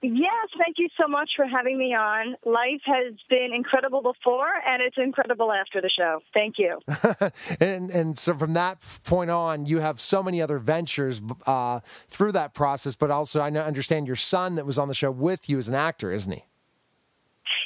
Yes, 0.00 0.48
thank 0.56 0.78
you 0.78 0.88
so 1.00 1.08
much 1.08 1.30
for 1.34 1.44
having 1.44 1.76
me 1.76 1.92
on. 1.92 2.36
Life 2.44 2.82
has 2.84 3.14
been 3.28 3.50
incredible 3.52 4.00
before, 4.00 4.48
and 4.64 4.80
it's 4.80 4.96
incredible 4.96 5.50
after 5.50 5.80
the 5.80 5.90
show. 5.90 6.20
Thank 6.32 6.54
you. 6.56 6.78
and 7.60 7.90
and 7.90 8.16
so 8.16 8.34
from 8.34 8.54
that 8.54 8.78
point 9.02 9.30
on, 9.30 9.66
you 9.66 9.80
have 9.80 10.00
so 10.00 10.22
many 10.22 10.40
other 10.40 10.58
ventures 10.58 11.20
uh, 11.46 11.80
through 12.06 12.30
that 12.32 12.54
process. 12.54 12.94
But 12.94 13.10
also, 13.10 13.40
I 13.40 13.50
understand 13.50 14.06
your 14.06 14.16
son 14.16 14.54
that 14.54 14.64
was 14.64 14.78
on 14.78 14.86
the 14.86 14.94
show 14.94 15.10
with 15.10 15.50
you 15.50 15.58
as 15.58 15.68
an 15.68 15.74
actor, 15.74 16.12
isn't 16.12 16.32
he? 16.32 16.44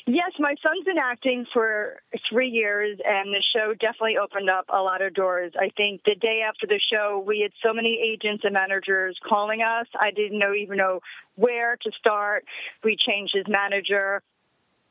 Yes, 0.07 0.32
my 0.40 0.57
son's 0.61 0.84
been 0.84 0.98
acting 0.98 1.46
for 1.55 2.00
three 2.28 2.48
years, 2.48 2.98
and 3.05 3.32
the 3.32 3.42
show 3.55 3.72
definitely 3.72 4.16
opened 4.16 4.50
up 4.50 4.64
a 4.68 4.82
lot 4.82 5.00
of 5.00 5.14
doors. 5.14 5.53
I 5.57 5.70
think 5.76 6.03
the 6.05 6.16
day 6.16 6.42
after 6.46 6.66
the 6.66 6.80
show, 6.92 7.22
we 7.24 7.40
had 7.40 7.53
so 7.64 7.72
many 7.72 8.00
agents 8.03 8.42
and 8.44 8.53
managers 8.53 9.16
calling 9.28 9.62
us. 9.62 9.86
I 9.98 10.11
didn't 10.11 10.40
know 10.40 10.55
even 10.55 10.78
know 10.78 11.00
where 11.36 11.76
to 11.76 11.90
start. 12.00 12.44
We 12.82 12.96
changed 12.96 13.32
his 13.36 13.46
manager. 13.48 14.22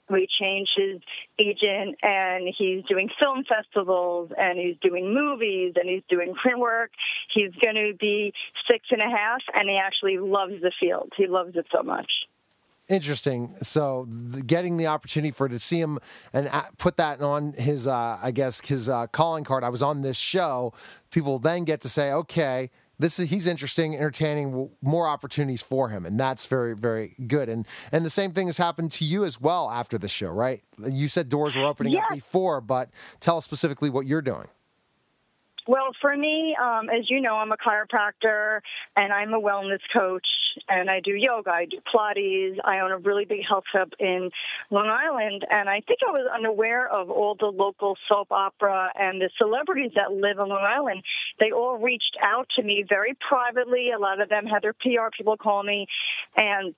We 0.09 0.27
changed 0.39 0.71
his 0.77 1.01
agent, 1.37 1.97
and 2.01 2.47
he's 2.57 2.83
doing 2.85 3.09
film 3.19 3.43
festivals, 3.43 4.31
and 4.37 4.57
he's 4.57 4.77
doing 4.81 5.13
movies, 5.13 5.73
and 5.75 5.89
he's 5.89 6.03
doing 6.09 6.33
print 6.41 6.59
work. 6.59 6.91
He's 7.33 7.51
going 7.61 7.75
to 7.75 7.93
be 7.99 8.33
six 8.69 8.85
and 8.91 9.01
a 9.01 9.09
half, 9.09 9.41
and 9.53 9.69
he 9.69 9.77
actually 9.77 10.19
loves 10.19 10.61
the 10.61 10.71
field. 10.79 11.11
He 11.17 11.27
loves 11.27 11.55
it 11.55 11.65
so 11.69 11.83
much. 11.83 12.09
Interesting. 12.91 13.55
So, 13.61 14.05
the, 14.09 14.41
getting 14.43 14.75
the 14.75 14.87
opportunity 14.87 15.31
for 15.31 15.47
to 15.47 15.59
see 15.59 15.79
him 15.79 15.97
and 16.33 16.49
put 16.77 16.97
that 16.97 17.21
on 17.21 17.53
his, 17.53 17.87
uh, 17.87 18.19
I 18.21 18.31
guess, 18.31 18.59
his 18.59 18.89
uh, 18.89 19.07
calling 19.07 19.45
card. 19.45 19.63
I 19.63 19.69
was 19.69 19.81
on 19.81 20.01
this 20.01 20.17
show. 20.17 20.73
People 21.09 21.39
then 21.39 21.63
get 21.63 21.79
to 21.81 21.89
say, 21.89 22.11
okay, 22.11 22.69
this 22.99 23.17
is 23.17 23.29
he's 23.29 23.47
interesting, 23.47 23.95
entertaining, 23.95 24.69
more 24.81 25.07
opportunities 25.07 25.61
for 25.61 25.87
him, 25.87 26.05
and 26.05 26.19
that's 26.19 26.45
very, 26.47 26.75
very 26.75 27.15
good. 27.27 27.47
And 27.47 27.65
and 27.93 28.03
the 28.03 28.09
same 28.09 28.33
thing 28.33 28.47
has 28.47 28.57
happened 28.57 28.91
to 28.93 29.05
you 29.05 29.23
as 29.23 29.39
well 29.39 29.71
after 29.71 29.97
the 29.97 30.09
show, 30.09 30.29
right? 30.29 30.61
You 30.77 31.07
said 31.07 31.29
doors 31.29 31.55
were 31.55 31.63
opening 31.63 31.95
up 31.95 32.09
before, 32.11 32.59
but 32.59 32.89
tell 33.21 33.37
us 33.37 33.45
specifically 33.45 33.89
what 33.89 34.05
you're 34.05 34.21
doing. 34.21 34.49
Well, 35.67 35.91
for 36.01 36.15
me, 36.17 36.55
um, 36.61 36.89
as 36.89 37.09
you 37.09 37.21
know, 37.21 37.35
I'm 37.35 37.51
a 37.51 37.57
chiropractor 37.57 38.61
and 38.95 39.13
I'm 39.13 39.33
a 39.33 39.39
wellness 39.39 39.79
coach 39.93 40.25
and 40.67 40.89
I 40.89 40.99
do 40.99 41.11
yoga, 41.11 41.51
I 41.51 41.65
do 41.65 41.77
Pilates. 41.93 42.57
I 42.63 42.79
own 42.79 42.91
a 42.91 42.97
really 42.97 43.25
big 43.25 43.41
health 43.47 43.65
club 43.71 43.89
in 43.99 44.31
Long 44.71 44.87
Island. 44.87 45.45
And 45.49 45.69
I 45.69 45.81
think 45.87 45.99
I 46.07 46.11
was 46.11 46.27
unaware 46.33 46.91
of 46.91 47.09
all 47.09 47.35
the 47.39 47.45
local 47.45 47.95
soap 48.09 48.31
opera 48.31 48.89
and 48.95 49.21
the 49.21 49.29
celebrities 49.37 49.91
that 49.95 50.11
live 50.11 50.39
on 50.39 50.49
Long 50.49 50.65
Island. 50.65 51.03
They 51.39 51.51
all 51.51 51.77
reached 51.77 52.17
out 52.21 52.47
to 52.55 52.63
me 52.63 52.83
very 52.87 53.15
privately. 53.27 53.91
A 53.95 53.99
lot 53.99 54.19
of 54.19 54.29
them 54.29 54.45
had 54.45 54.63
their 54.63 54.73
PR 54.73 55.09
people 55.15 55.37
call 55.37 55.63
me 55.63 55.85
and 56.35 56.73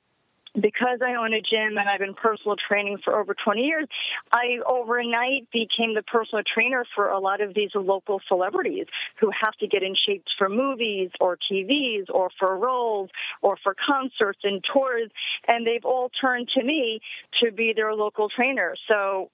because 0.53 0.99
I 1.05 1.15
own 1.15 1.33
a 1.33 1.41
gym 1.41 1.77
and 1.77 1.89
I've 1.89 1.99
been 1.99 2.13
personal 2.13 2.55
training 2.55 2.99
for 3.03 3.19
over 3.19 3.33
20 3.33 3.61
years, 3.61 3.87
I 4.31 4.59
overnight 4.67 5.49
became 5.51 5.95
the 5.95 6.03
personal 6.03 6.43
trainer 6.53 6.85
for 6.95 7.09
a 7.09 7.19
lot 7.19 7.41
of 7.41 7.53
these 7.53 7.71
local 7.73 8.21
celebrities 8.27 8.85
who 9.19 9.31
have 9.31 9.53
to 9.55 9.67
get 9.67 9.83
in 9.83 9.95
shape 9.95 10.23
for 10.37 10.49
movies 10.49 11.09
or 11.19 11.37
TVs 11.51 12.05
or 12.09 12.29
for 12.39 12.57
roles 12.57 13.09
or 13.41 13.57
for 13.63 13.75
concerts 13.75 14.39
and 14.43 14.63
tours. 14.71 15.09
And 15.47 15.65
they've 15.65 15.85
all 15.85 16.09
turned 16.21 16.49
to 16.57 16.63
me 16.63 16.99
to 17.41 17.51
be 17.51 17.73
their 17.75 17.93
local 17.93 18.29
trainer. 18.29 18.75
So 18.87 19.29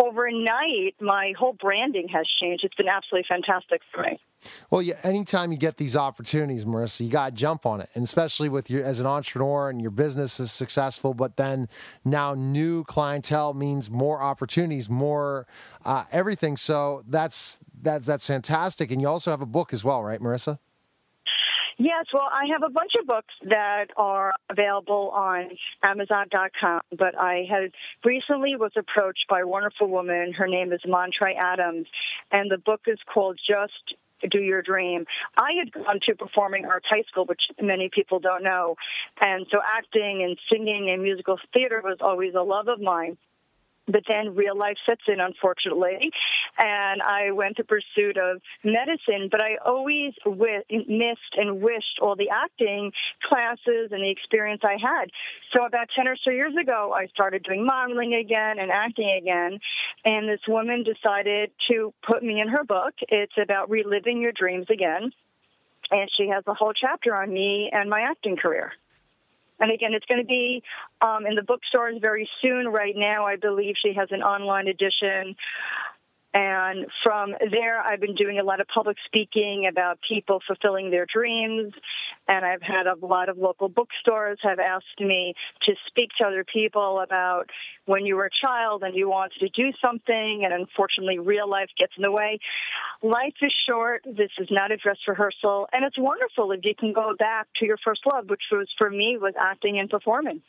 overnight, 0.00 0.94
my 1.00 1.34
whole 1.38 1.52
branding 1.52 2.08
has 2.08 2.26
changed. 2.40 2.64
It's 2.64 2.74
been 2.74 2.88
absolutely 2.88 3.26
fantastic 3.28 3.82
for 3.92 4.02
me. 4.02 4.18
Well, 4.70 4.80
yeah, 4.80 4.94
anytime 5.02 5.52
you 5.52 5.58
get 5.58 5.76
these 5.76 5.96
opportunities, 5.96 6.64
Marisa, 6.64 7.04
you 7.04 7.10
got 7.10 7.26
to 7.26 7.34
jump 7.34 7.66
on 7.66 7.82
it, 7.82 7.90
and 7.94 8.04
especially 8.04 8.48
with 8.48 8.70
you 8.70 8.80
as 8.80 8.98
an 9.00 9.06
entrepreneur 9.06 9.68
and 9.68 9.82
your 9.82 9.90
business 9.90 10.40
is 10.40 10.50
successful. 10.50 11.12
But 11.12 11.36
then 11.36 11.68
now 12.04 12.34
new 12.34 12.84
clientele 12.84 13.52
means 13.52 13.90
more 13.90 14.22
opportunities, 14.22 14.88
more 14.88 15.46
uh, 15.84 16.04
everything. 16.10 16.56
So 16.56 17.02
that's 17.06 17.58
that's 17.82 18.06
that's 18.06 18.26
fantastic. 18.26 18.90
And 18.90 19.00
you 19.02 19.08
also 19.08 19.30
have 19.30 19.42
a 19.42 19.46
book 19.46 19.74
as 19.74 19.84
well, 19.84 20.02
right, 20.02 20.20
Marisa? 20.20 20.58
Yes, 21.82 22.04
well, 22.12 22.28
I 22.30 22.44
have 22.52 22.62
a 22.62 22.68
bunch 22.68 22.92
of 23.00 23.06
books 23.06 23.32
that 23.48 23.86
are 23.96 24.34
available 24.50 25.10
on 25.14 25.48
Amazon.com, 25.82 26.82
but 26.98 27.18
I 27.18 27.46
had 27.50 27.70
recently 28.04 28.54
was 28.54 28.72
approached 28.76 29.24
by 29.30 29.40
a 29.40 29.46
wonderful 29.46 29.88
woman. 29.88 30.34
Her 30.36 30.46
name 30.46 30.74
is 30.74 30.80
Montre 30.86 31.34
Adams, 31.34 31.86
and 32.30 32.50
the 32.50 32.58
book 32.58 32.82
is 32.86 32.98
called 33.10 33.40
Just 33.48 33.96
do 34.30 34.40
your 34.40 34.60
dream. 34.60 35.06
I 35.38 35.52
had 35.58 35.72
gone 35.72 36.00
to 36.06 36.14
performing 36.14 36.66
arts 36.66 36.84
high 36.90 37.04
school, 37.10 37.24
which 37.24 37.40
many 37.58 37.88
people 37.90 38.20
don't 38.20 38.42
know. 38.42 38.76
And 39.18 39.46
so 39.50 39.60
acting 39.64 40.22
and 40.22 40.36
singing 40.52 40.90
and 40.92 41.02
musical 41.02 41.38
theater 41.54 41.80
was 41.82 41.96
always 42.02 42.34
a 42.34 42.42
love 42.42 42.68
of 42.68 42.82
mine. 42.82 43.16
But 43.90 44.02
then 44.08 44.34
real 44.34 44.56
life 44.56 44.76
sets 44.86 45.02
in, 45.08 45.20
unfortunately, 45.20 46.10
and 46.58 47.02
I 47.02 47.32
went 47.32 47.56
to 47.56 47.64
pursuit 47.64 48.16
of 48.16 48.40
medicine. 48.64 49.28
But 49.30 49.40
I 49.40 49.56
always 49.64 50.12
w- 50.24 50.62
missed 50.70 51.34
and 51.36 51.60
wished 51.60 51.98
all 52.00 52.16
the 52.16 52.30
acting 52.30 52.92
classes 53.28 53.90
and 53.90 54.02
the 54.02 54.10
experience 54.10 54.62
I 54.64 54.76
had. 54.80 55.10
So 55.52 55.64
about 55.64 55.88
ten 55.96 56.06
or 56.08 56.16
so 56.16 56.30
years 56.30 56.54
ago, 56.60 56.92
I 56.94 57.06
started 57.06 57.42
doing 57.42 57.64
modeling 57.64 58.14
again 58.14 58.58
and 58.58 58.70
acting 58.70 59.10
again. 59.20 59.58
And 60.04 60.28
this 60.28 60.40
woman 60.48 60.84
decided 60.84 61.50
to 61.70 61.92
put 62.06 62.22
me 62.22 62.40
in 62.40 62.48
her 62.48 62.64
book. 62.64 62.94
It's 63.08 63.32
about 63.42 63.70
reliving 63.70 64.20
your 64.20 64.32
dreams 64.32 64.66
again, 64.70 65.12
and 65.90 66.10
she 66.16 66.28
has 66.28 66.44
a 66.46 66.54
whole 66.54 66.72
chapter 66.72 67.14
on 67.14 67.32
me 67.32 67.70
and 67.72 67.90
my 67.90 68.02
acting 68.02 68.36
career. 68.36 68.72
And 69.60 69.70
again, 69.70 69.92
it's 69.94 70.06
going 70.06 70.20
to 70.20 70.26
be 70.26 70.62
um, 71.02 71.26
in 71.26 71.34
the 71.34 71.42
bookstores 71.42 71.98
very 72.00 72.28
soon. 72.42 72.68
Right 72.68 72.94
now, 72.96 73.26
I 73.26 73.36
believe 73.36 73.74
she 73.80 73.92
has 73.94 74.08
an 74.10 74.22
online 74.22 74.66
edition. 74.68 75.36
And 76.32 76.86
from 77.02 77.34
there, 77.50 77.80
I've 77.80 78.00
been 78.00 78.14
doing 78.14 78.38
a 78.38 78.44
lot 78.44 78.60
of 78.60 78.68
public 78.68 78.96
speaking 79.04 79.66
about 79.68 79.98
people 80.08 80.40
fulfilling 80.46 80.90
their 80.90 81.06
dreams. 81.12 81.72
And 82.28 82.44
I've 82.44 82.62
had 82.62 82.86
a 82.86 82.94
lot 83.04 83.28
of 83.28 83.36
local 83.36 83.68
bookstores 83.68 84.38
have 84.42 84.60
asked 84.60 85.00
me 85.00 85.34
to 85.66 85.74
speak 85.88 86.10
to 86.18 86.26
other 86.26 86.44
people 86.44 87.00
about 87.00 87.50
when 87.86 88.06
you 88.06 88.14
were 88.14 88.26
a 88.26 88.30
child 88.30 88.84
and 88.84 88.94
you 88.94 89.08
wanted 89.08 89.40
to 89.40 89.48
do 89.48 89.72
something, 89.82 90.42
and 90.44 90.54
unfortunately, 90.54 91.18
real 91.18 91.50
life 91.50 91.70
gets 91.76 91.92
in 91.96 92.02
the 92.02 92.12
way. 92.12 92.38
Life 93.02 93.34
is 93.42 93.52
short. 93.68 94.02
This 94.04 94.30
is 94.38 94.48
not 94.50 94.70
a 94.70 94.76
dress 94.76 94.98
rehearsal, 95.08 95.68
and 95.72 95.84
it's 95.84 95.98
wonderful 95.98 96.52
if 96.52 96.60
you 96.62 96.74
can 96.78 96.92
go 96.92 97.14
back 97.18 97.48
to 97.58 97.66
your 97.66 97.78
first 97.84 98.02
love, 98.06 98.30
which 98.30 98.44
was 98.52 98.68
for 98.78 98.90
me 98.90 99.18
was 99.20 99.34
acting 99.40 99.80
and 99.80 99.90
performing. 99.90 100.40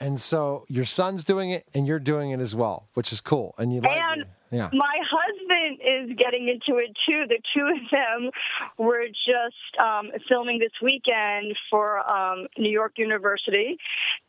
And 0.00 0.18
so 0.18 0.64
your 0.68 0.84
son's 0.84 1.24
doing 1.24 1.50
it, 1.50 1.66
and 1.74 1.86
you're 1.86 1.98
doing 1.98 2.30
it 2.30 2.40
as 2.40 2.54
well, 2.54 2.88
which 2.94 3.12
is 3.12 3.20
cool. 3.20 3.54
And 3.58 3.72
you 3.72 3.80
like, 3.80 3.92
and 3.92 4.24
yeah. 4.54 4.70
my 4.72 4.96
husband 5.02 5.80
is 5.82 6.16
getting 6.16 6.48
into 6.48 6.78
it 6.78 6.96
too. 7.06 7.24
The 7.28 7.40
two 7.54 7.66
of 7.66 7.82
them 7.90 8.30
were 8.78 9.06
just 9.08 9.80
um, 9.80 10.10
filming 10.28 10.58
this 10.58 10.72
weekend 10.82 11.56
for 11.70 11.98
um, 12.08 12.46
New 12.56 12.70
York 12.70 12.92
University, 12.96 13.76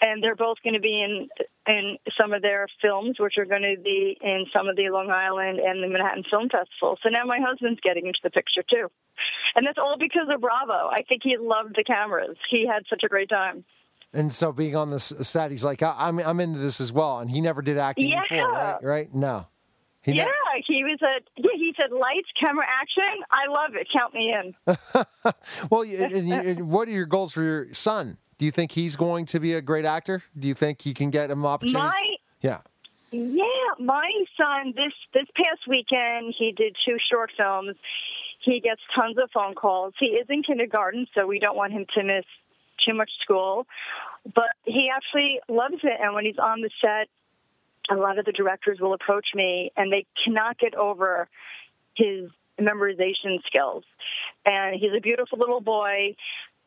and 0.02 0.24
they're 0.24 0.36
both 0.36 0.58
going 0.64 0.74
to 0.74 0.80
be 0.80 1.02
in 1.02 1.28
in 1.68 1.98
some 2.20 2.34
of 2.34 2.42
their 2.42 2.68
films, 2.82 3.18
which 3.20 3.36
are 3.38 3.46
going 3.46 3.64
to 3.64 3.82
be 3.82 4.18
in 4.22 4.46
some 4.54 4.68
of 4.68 4.76
the 4.76 4.90
Long 4.90 5.10
Island 5.10 5.60
and 5.60 5.84
the 5.84 5.88
Manhattan 5.88 6.24
Film 6.30 6.50
Festival. 6.50 6.98
So 7.02 7.10
now 7.10 7.26
my 7.26 7.40
husband's 7.42 7.80
getting 7.82 8.08
into 8.08 8.20
the 8.24 8.30
picture 8.30 8.64
too, 8.70 8.88
and 9.56 9.66
that's 9.66 9.78
all 9.78 9.98
because 10.00 10.28
of 10.34 10.42
Bravo. 10.42 10.90
I 10.90 11.04
think 11.08 11.22
he 11.24 11.38
loved 11.40 11.76
the 11.76 11.84
cameras. 11.84 12.38
He 12.50 12.68
had 12.68 12.84
such 12.90 13.04
a 13.04 13.08
great 13.08 13.30
time. 13.30 13.64
And 14.16 14.32
so 14.32 14.54
being 14.54 14.76
on 14.78 14.90
the 14.90 15.00
set, 15.00 15.52
he's 15.52 15.66
like, 15.66 15.84
I'm 15.84 16.20
I'm 16.20 16.40
into 16.40 16.60
this 16.60 16.80
as 16.80 16.92
well. 16.92 17.20
And 17.20 17.30
he 17.30 17.42
never 17.42 17.62
did 17.62 17.78
acting 17.78 18.10
yeah. 18.10 18.22
before, 18.22 18.52
right? 18.52 18.84
Right? 18.84 19.14
No. 19.14 19.48
He 20.06 20.14
yeah, 20.14 20.26
ne- 20.26 20.64
he 20.68 20.84
was 20.84 21.00
a 21.02 21.20
yeah. 21.36 21.50
He 21.56 21.74
said 21.76 21.92
lights, 21.92 22.30
camera, 22.40 22.64
action. 22.70 23.24
I 23.32 23.52
love 23.52 23.72
it. 23.74 23.88
Count 23.92 24.14
me 24.14 24.32
in. 24.32 24.54
well, 25.72 25.82
and 25.82 26.32
and 26.32 26.70
what 26.70 26.88
are 26.88 26.92
your 26.92 27.08
goals 27.08 27.34
for 27.34 27.42
your 27.42 27.74
son? 27.74 28.18
Do 28.38 28.46
you 28.46 28.52
think 28.52 28.72
he's 28.72 28.96
going 28.96 29.26
to 29.26 29.40
be 29.40 29.54
a 29.54 29.62
great 29.62 29.84
actor? 29.84 30.22
Do 30.38 30.48
you 30.48 30.54
think 30.54 30.84
he 30.84 30.94
can 30.94 31.10
get 31.10 31.32
him 31.32 31.44
opportunities? 31.44 31.90
My, 31.90 32.16
yeah. 32.42 32.62
Yeah, 33.12 33.44
my 33.80 34.12
son 34.38 34.74
this 34.76 34.94
this 35.16 35.26
past 35.36 35.62
weekend 35.68 36.36
he 36.38 36.52
did 36.52 36.76
two 36.86 36.98
short 37.12 37.32
films. 37.36 37.76
He 38.44 38.60
gets 38.60 38.82
tons 38.96 39.18
of 39.18 39.32
phone 39.34 39.56
calls. 39.56 39.96
He 40.00 40.08
is 40.08 40.28
in 40.30 40.44
kindergarten, 40.44 41.08
so 41.16 41.26
we 41.26 41.40
don't 41.40 41.56
want 41.56 41.74
him 41.74 41.88
to 41.96 42.04
miss 42.04 42.26
too 42.86 42.94
much 42.94 43.10
school. 43.24 43.66
But 44.24 44.54
he 44.66 44.90
actually 44.96 45.40
loves 45.50 45.82
it, 45.82 46.00
and 46.00 46.14
when 46.14 46.26
he's 46.26 46.38
on 46.38 46.62
the 46.62 46.70
set, 46.80 47.08
a 47.90 47.96
lot 47.96 48.18
of 48.18 48.26
the 48.26 48.32
directors 48.32 48.80
will 48.80 48.94
approach 48.94 49.28
me, 49.34 49.72
and 49.76 49.92
they 49.92 50.06
cannot 50.24 50.58
get 50.58 50.76
over 50.76 51.28
his 51.96 52.30
memorization 52.60 53.44
skills. 53.46 53.84
And 54.46 54.80
he's 54.80 54.92
a 54.96 55.02
beautiful 55.02 55.40
little 55.40 55.62
boy, 55.62 56.16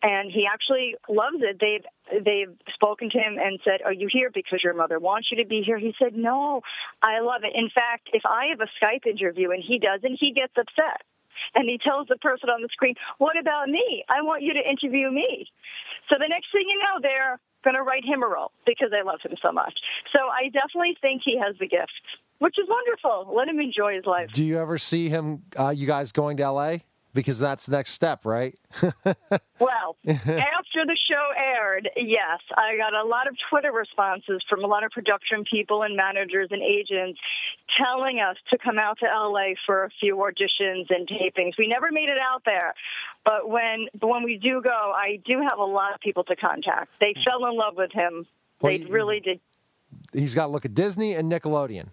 and 0.02 0.30
he 0.30 0.46
actually 0.46 0.94
loves 1.08 1.38
it. 1.40 1.58
They've 1.60 2.24
they've 2.24 2.56
spoken 2.72 3.10
to 3.10 3.18
him 3.18 3.36
and 3.38 3.58
said, 3.64 3.82
"Are 3.84 3.92
you 3.92 4.08
here 4.10 4.30
because 4.32 4.62
your 4.62 4.74
mother 4.74 4.98
wants 4.98 5.28
you 5.30 5.42
to 5.42 5.48
be 5.48 5.62
here?" 5.62 5.78
He 5.78 5.94
said, 5.98 6.16
"No, 6.16 6.62
I 7.02 7.20
love 7.20 7.42
it. 7.44 7.54
In 7.54 7.68
fact, 7.68 8.08
if 8.12 8.22
I 8.24 8.46
have 8.50 8.60
a 8.60 8.70
Skype 8.78 9.06
interview 9.06 9.50
and 9.50 9.62
he 9.62 9.78
doesn't, 9.78 10.18
he 10.20 10.32
gets 10.32 10.52
upset." 10.56 11.02
And 11.54 11.68
he 11.68 11.78
tells 11.78 12.08
the 12.08 12.16
person 12.16 12.50
on 12.50 12.62
the 12.62 12.68
screen, 12.68 12.94
What 13.18 13.38
about 13.38 13.68
me? 13.68 14.04
I 14.08 14.22
want 14.22 14.42
you 14.42 14.54
to 14.54 14.68
interview 14.68 15.10
me. 15.10 15.46
So 16.08 16.16
the 16.18 16.28
next 16.28 16.50
thing 16.52 16.66
you 16.68 16.78
know, 16.78 16.98
they're 17.00 17.38
going 17.64 17.74
to 17.74 17.82
write 17.82 18.04
him 18.04 18.22
a 18.22 18.26
role 18.26 18.52
because 18.66 18.90
I 18.92 19.02
love 19.02 19.20
him 19.24 19.36
so 19.42 19.52
much. 19.52 19.74
So 20.12 20.18
I 20.28 20.48
definitely 20.48 20.96
think 21.00 21.22
he 21.24 21.38
has 21.38 21.56
the 21.58 21.66
gift, 21.66 21.92
which 22.38 22.56
is 22.58 22.66
wonderful. 22.68 23.34
Let 23.34 23.48
him 23.48 23.60
enjoy 23.60 23.94
his 23.94 24.06
life. 24.06 24.30
Do 24.32 24.44
you 24.44 24.58
ever 24.58 24.78
see 24.78 25.08
him, 25.08 25.42
uh, 25.58 25.70
you 25.70 25.86
guys 25.86 26.12
going 26.12 26.36
to 26.38 26.50
LA? 26.50 26.76
Because 27.18 27.40
that's 27.40 27.66
the 27.66 27.72
next 27.76 27.90
step, 27.90 28.24
right? 28.24 28.56
well, 29.58 29.96
after 30.06 30.86
the 30.86 30.96
show 31.10 31.26
aired, 31.36 31.90
yes, 31.96 32.38
I 32.56 32.76
got 32.76 32.94
a 32.94 33.04
lot 33.04 33.26
of 33.26 33.34
Twitter 33.50 33.72
responses 33.72 34.40
from 34.48 34.62
a 34.62 34.68
lot 34.68 34.84
of 34.84 34.92
production 34.92 35.42
people 35.42 35.82
and 35.82 35.96
managers 35.96 36.46
and 36.52 36.62
agents 36.62 37.18
telling 37.76 38.20
us 38.20 38.36
to 38.50 38.58
come 38.58 38.78
out 38.78 39.00
to 39.00 39.06
LA 39.06 39.54
for 39.66 39.82
a 39.82 39.90
few 39.98 40.14
auditions 40.14 40.86
and 40.90 41.08
tapings. 41.08 41.54
We 41.58 41.66
never 41.66 41.90
made 41.90 42.08
it 42.08 42.18
out 42.22 42.42
there, 42.44 42.72
but 43.24 43.50
when 43.50 43.88
but 43.98 44.06
when 44.06 44.22
we 44.22 44.38
do 44.38 44.62
go, 44.62 44.92
I 44.94 45.18
do 45.26 45.40
have 45.40 45.58
a 45.58 45.64
lot 45.64 45.94
of 45.94 46.00
people 46.00 46.22
to 46.22 46.36
contact. 46.36 46.92
They 47.00 47.16
fell 47.24 47.50
in 47.50 47.56
love 47.56 47.74
with 47.76 47.90
him. 47.90 48.26
Well, 48.60 48.78
they 48.78 48.84
really 48.84 49.18
did. 49.18 49.40
He's 50.12 50.36
got 50.36 50.46
to 50.46 50.52
look 50.52 50.64
at 50.64 50.72
Disney 50.72 51.14
and 51.14 51.32
Nickelodeon. 51.32 51.88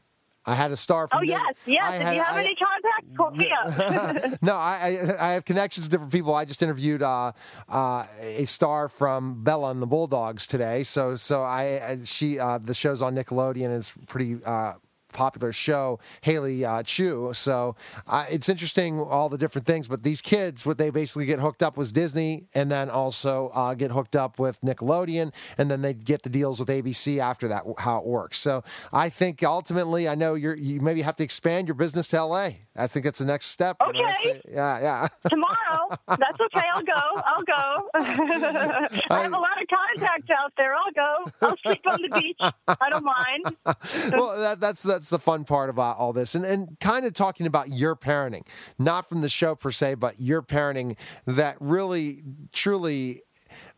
I 0.46 0.54
had 0.54 0.72
a 0.72 0.76
star 0.76 1.08
from. 1.08 1.20
Oh 1.20 1.24
yes, 1.24 1.56
yes. 1.66 1.84
I 1.84 1.96
if 1.96 2.02
had, 2.02 2.16
you 2.16 2.24
have 2.24 2.36
I, 2.36 2.44
any 2.44 2.56
contacts, 2.56 3.18
call 3.18 3.32
me 3.32 3.52
up. 3.52 4.42
no, 4.42 4.56
I, 4.56 5.16
I 5.20 5.32
have 5.34 5.46
connections 5.46 5.88
to 5.88 5.92
different 5.92 6.12
people. 6.12 6.36
I 6.36 6.46
just 6.46 6.62
interviewed 6.62 7.02
uh, 7.02 7.32
uh, 7.68 8.06
a 8.22 8.46
star 8.46 8.88
from 8.88 9.44
Bella 9.44 9.72
and 9.72 9.82
the 9.82 9.88
Bulldogs 9.88 10.46
today. 10.46 10.84
So 10.84 11.16
so 11.16 11.44
I 11.44 11.98
she 12.04 12.40
uh, 12.40 12.60
the 12.60 12.74
show's 12.74 13.02
on 13.02 13.16
Nickelodeon 13.16 13.74
is 13.74 13.94
pretty 14.08 14.38
uh, 14.46 14.74
popular 15.16 15.52
show, 15.52 16.00
Haley 16.22 16.64
uh, 16.64 16.84
Tju. 16.84 17.36
So 17.36 17.76
uh, 18.08 18.26
it's 18.30 18.50
interesting 18.50 19.00
all 19.00 19.30
the 19.30 19.38
different 19.38 19.66
things. 19.66 19.88
But 19.88 20.04
these 20.04 20.22
kids, 20.22 20.66
what 20.66 20.78
they 20.78 20.92
basically 20.92 21.26
get 21.26 21.40
hooked 21.40 21.64
up 21.64 21.78
with 21.78 21.94
Disney, 21.94 22.46
and 22.54 22.70
then 22.70 22.90
also 22.90 23.50
uh, 23.54 23.74
get 23.74 23.92
hooked 23.92 24.16
up 24.16 24.38
with 24.38 24.62
Nickelodeon, 24.62 25.34
and 25.58 25.72
then 25.72 25.82
they 25.82 25.94
get 25.94 26.22
the 26.24 26.30
deals 26.30 26.60
with 26.60 26.70
ABC 26.70 27.18
after 27.18 27.48
that. 27.48 27.64
How 27.80 27.98
it 27.98 28.06
works. 28.06 28.38
So 28.38 28.64
I 28.94 29.10
think 29.10 29.42
ultimately, 29.44 30.08
I 30.08 30.16
know 30.16 30.36
you're 30.36 30.56
you 30.56 30.82
maybe 30.82 31.02
have 31.02 31.16
to 31.16 31.24
expand 31.24 31.68
your 31.68 31.76
business 31.76 32.08
to 32.10 32.24
LA. 32.24 32.50
I 32.78 32.88
think 32.88 33.06
it's 33.06 33.20
the 33.20 33.26
next 33.26 33.48
step. 33.48 33.78
Okay. 33.82 34.42
Yeah, 34.52 34.80
yeah. 34.82 35.08
Tomorrow. 35.30 35.98
That's 36.08 36.40
okay. 36.42 36.66
I'll 36.74 36.84
go. 36.84 37.22
I'll 37.26 37.44
go. 37.44 37.90
I 37.96 39.22
have 39.22 39.34
a 39.34 39.38
lot 39.38 39.62
of 39.62 39.68
contacts 39.70 40.30
out 40.30 40.52
there. 40.58 40.76
I'll 40.76 40.92
go. 40.92 41.32
I'll 41.42 41.58
sleep 41.64 41.82
on 41.90 42.02
the 42.02 42.20
beach. 42.20 42.54
I 42.68 42.90
don't 42.90 43.06
mind. 43.06 43.56
well, 44.12 44.40
that, 44.40 44.60
that's 44.60 44.84
that's 44.84 45.05
the 45.10 45.20
fun 45.20 45.44
part 45.46 45.70
about 45.70 45.98
all 45.98 46.14
this, 46.14 46.36
and 46.36 46.46
and 46.46 46.80
kind 46.80 47.06
of 47.06 47.14
talking 47.14 47.46
about 47.48 47.70
your 47.70 47.96
parenting, 47.96 48.46
not 48.78 49.08
from 49.08 49.22
the 49.22 49.30
show 49.30 49.56
per 49.56 49.72
se, 49.72 49.96
but 49.96 50.20
your 50.20 50.42
parenting 50.42 50.98
that 51.26 51.58
really 51.60 52.24
truly 52.54 53.22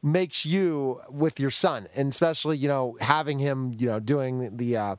makes 0.02 0.46
you 0.46 1.02
with 1.10 1.40
your 1.40 1.50
son, 1.50 1.88
and 1.96 2.10
especially 2.10 2.58
you 2.58 2.68
know 2.68 2.98
having 3.02 3.40
him 3.40 3.74
you 3.78 3.88
know 3.88 4.00
doing 4.00 4.58
the. 4.58 4.78
Uh, 4.78 4.96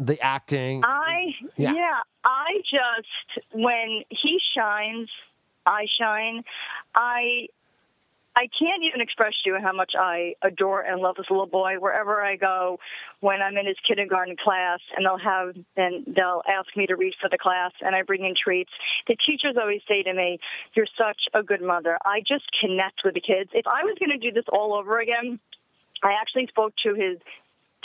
the 0.00 0.20
acting. 0.20 0.84
I 0.84 1.34
Yeah. 1.56 1.72
yeah. 1.72 2.00
I 2.24 2.60
just 2.70 3.46
when 3.52 4.04
he 4.10 4.38
shines, 4.56 5.08
I 5.66 5.86
shine. 5.98 6.44
I 6.94 7.48
I 8.38 8.46
can't 8.54 8.84
even 8.84 9.00
express 9.00 9.32
to 9.42 9.50
you 9.50 9.58
how 9.60 9.72
much 9.72 9.94
I 9.98 10.34
adore 10.42 10.82
and 10.82 11.00
love 11.00 11.16
this 11.16 11.26
little 11.28 11.46
boy. 11.46 11.74
Wherever 11.80 12.22
I 12.22 12.36
go, 12.36 12.78
when 13.18 13.42
I'm 13.42 13.56
in 13.56 13.66
his 13.66 13.76
kindergarten 13.86 14.36
class, 14.36 14.78
and 14.96 15.04
they'll 15.04 15.18
have 15.18 15.56
and 15.76 16.06
they'll 16.06 16.42
ask 16.46 16.68
me 16.76 16.86
to 16.86 16.94
read 16.94 17.14
for 17.20 17.28
the 17.28 17.36
class, 17.36 17.72
and 17.80 17.96
I 17.96 18.02
bring 18.02 18.24
in 18.24 18.34
treats. 18.40 18.70
The 19.08 19.16
teachers 19.26 19.56
always 19.60 19.82
say 19.88 20.04
to 20.04 20.14
me, 20.14 20.38
"You're 20.74 20.86
such 20.96 21.18
a 21.34 21.42
good 21.42 21.62
mother." 21.62 21.98
I 22.04 22.20
just 22.20 22.46
connect 22.60 23.02
with 23.04 23.14
the 23.14 23.20
kids. 23.20 23.50
If 23.54 23.66
I 23.66 23.82
was 23.82 23.98
going 23.98 24.10
to 24.10 24.18
do 24.18 24.30
this 24.30 24.46
all 24.52 24.72
over 24.72 25.00
again, 25.00 25.40
I 26.04 26.12
actually 26.12 26.46
spoke 26.46 26.74
to 26.84 26.94
his 26.94 27.18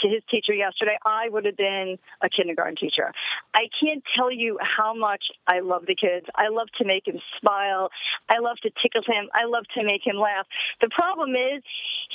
to 0.00 0.08
his 0.08 0.22
teacher 0.30 0.52
yesterday, 0.52 0.96
I 1.04 1.28
would 1.28 1.44
have 1.44 1.56
been 1.56 1.98
a 2.22 2.28
kindergarten 2.28 2.76
teacher. 2.76 3.12
I 3.54 3.68
can't 3.80 4.02
tell 4.16 4.30
you 4.32 4.58
how 4.60 4.94
much 4.94 5.24
I 5.46 5.60
love 5.60 5.86
the 5.86 5.94
kids. 5.94 6.26
I 6.34 6.48
love 6.48 6.68
to 6.78 6.84
make 6.84 7.06
him 7.06 7.20
smile. 7.40 7.90
I 8.28 8.38
love 8.38 8.56
to 8.62 8.70
tickle 8.82 9.02
him. 9.06 9.28
I 9.32 9.46
love 9.46 9.64
to 9.76 9.84
make 9.84 10.02
him 10.04 10.16
laugh. 10.16 10.46
The 10.80 10.90
problem 10.90 11.30
is 11.30 11.62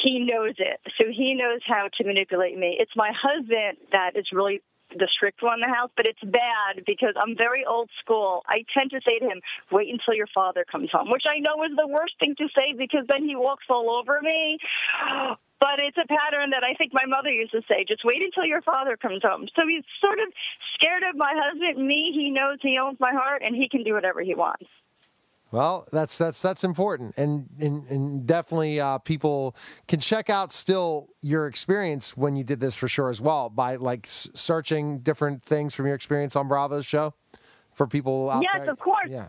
he 0.04 0.20
knows 0.20 0.56
it. 0.58 0.80
So 0.98 1.06
he 1.10 1.34
knows 1.34 1.62
how 1.66 1.90
to 1.98 2.04
manipulate 2.06 2.58
me. 2.58 2.78
It's 2.80 2.96
my 2.96 3.12
husband 3.16 3.78
that 3.92 4.16
is 4.16 4.26
really 4.34 4.62
the 4.96 5.08
strict 5.12 5.42
one 5.42 5.62
in 5.62 5.70
the 5.70 5.74
house, 5.74 5.92
but 5.96 6.06
it's 6.06 6.22
bad 6.24 6.86
because 6.86 7.14
I'm 7.16 7.38
very 7.38 7.66
old 7.66 7.90
school. 8.02 8.44
I 8.48 8.66
tend 8.74 8.92
to 8.92 9.02
say 9.06 9.20
to 9.20 9.26
him, 9.26 9.42
wait 9.72 9.90
until 9.90 10.16
your 10.16 10.30
father 10.34 10.66
comes 10.70 10.90
home, 10.92 11.12
which 11.12 11.26
I 11.30 11.40
know 11.40 11.64
is 11.64 11.72
the 11.76 11.88
worst 11.88 12.14
thing 12.20 12.36
to 12.38 12.48
say 12.56 12.74
because 12.78 13.06
then 13.08 13.28
he 13.28 13.36
walks 13.36 13.66
all 13.70 13.90
over 13.90 14.22
me. 14.22 14.58
But 15.60 15.76
it's 15.84 15.98
a 15.98 16.08
pattern 16.08 16.52
that 16.52 16.64
I 16.64 16.74
think 16.76 16.94
my 16.94 17.04
mother 17.06 17.28
used 17.30 17.52
to 17.52 17.60
say, 17.68 17.84
just 17.86 18.06
wait 18.06 18.22
until 18.24 18.46
your 18.46 18.62
father 18.62 18.96
comes 18.96 19.20
home. 19.22 19.46
So 19.58 19.68
he's 19.68 19.84
sort 20.00 20.18
of 20.18 20.32
scared 20.74 21.04
of 21.04 21.18
my 21.18 21.36
husband. 21.36 21.86
Me, 21.86 22.16
he 22.16 22.32
knows 22.32 22.60
he 22.62 22.80
owns 22.80 22.98
my 22.98 23.12
heart 23.12 23.42
and 23.44 23.54
he 23.54 23.68
can 23.68 23.84
do 23.84 23.92
whatever 23.92 24.22
he 24.22 24.34
wants. 24.36 24.64
Well, 25.52 25.88
that's 25.92 26.18
that's 26.18 26.42
that's 26.42 26.64
important, 26.64 27.16
and 27.18 27.48
and, 27.60 27.88
and 27.88 28.28
definitely 28.28 28.80
uh, 28.80 29.00
people 29.00 29.56
can 29.88 30.00
check 30.00 30.30
out 30.30 30.52
still 30.52 31.10
your 31.22 31.48
experience 31.48 32.16
when 32.16 32.36
you 32.36 32.44
did 32.44 32.60
this 32.60 32.78
for 32.78 32.88
sure 32.88 33.10
as 33.10 33.20
well 33.20 33.50
by 33.50 33.76
like 33.78 34.06
s- 34.06 34.30
searching 34.36 35.00
different 35.00 35.44
things 35.44 35.74
from 35.74 35.88
your 35.88 35.96
experience 35.96 36.36
on 36.36 36.48
Bravo's 36.48 36.86
show 36.86 37.16
for 37.74 37.88
people 37.88 38.30
out 38.30 38.44
yes, 38.44 38.62
there. 38.62 38.72
of 38.72 38.80
course. 38.80 39.08
Yeah. 39.10 39.28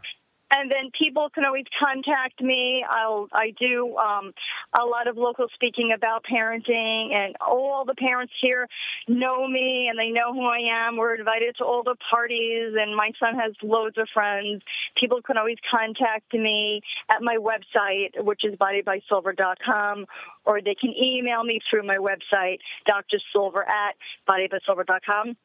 And 0.51 0.71
then 0.71 0.91
people 0.99 1.29
can 1.33 1.45
always 1.45 1.67
contact 1.79 2.41
me. 2.41 2.85
I'll 2.89 3.29
I 3.33 3.53
do 3.59 3.97
um, 3.97 4.33
a 4.75 4.85
lot 4.85 5.07
of 5.07 5.17
local 5.17 5.47
speaking 5.55 5.93
about 5.95 6.25
parenting, 6.25 7.13
and 7.13 7.37
all 7.41 7.85
the 7.87 7.95
parents 7.95 8.33
here 8.43 8.67
know 9.07 9.47
me 9.47 9.89
and 9.89 9.99
they 9.99 10.11
know 10.11 10.33
who 10.33 10.45
I 10.47 10.87
am. 10.87 10.97
We're 10.97 11.15
invited 11.15 11.57
to 11.59 11.65
all 11.65 11.83
the 11.83 11.97
parties, 12.11 12.75
and 12.79 12.97
my 12.97 13.13
son 13.21 13.39
has 13.39 13.53
loads 13.63 13.97
of 13.99 14.09
friends. 14.13 14.63
People 14.99 15.23
can 15.23 15.37
always 15.37 15.59
contact 15.71 16.33
me 16.35 16.81
at 17.09 17.23
my 17.23 17.37
website, 17.37 18.23
which 18.25 18.41
is 18.45 18.55
bodybysilver.com, 18.57 20.07
or 20.45 20.61
they 20.61 20.75
can 20.75 20.91
email 20.91 21.45
me 21.45 21.61
through 21.71 21.87
my 21.87 21.97
website, 21.97 22.59
drsilver 22.89 23.63
at 23.67 23.95
bodybysilver.com. 24.29 25.37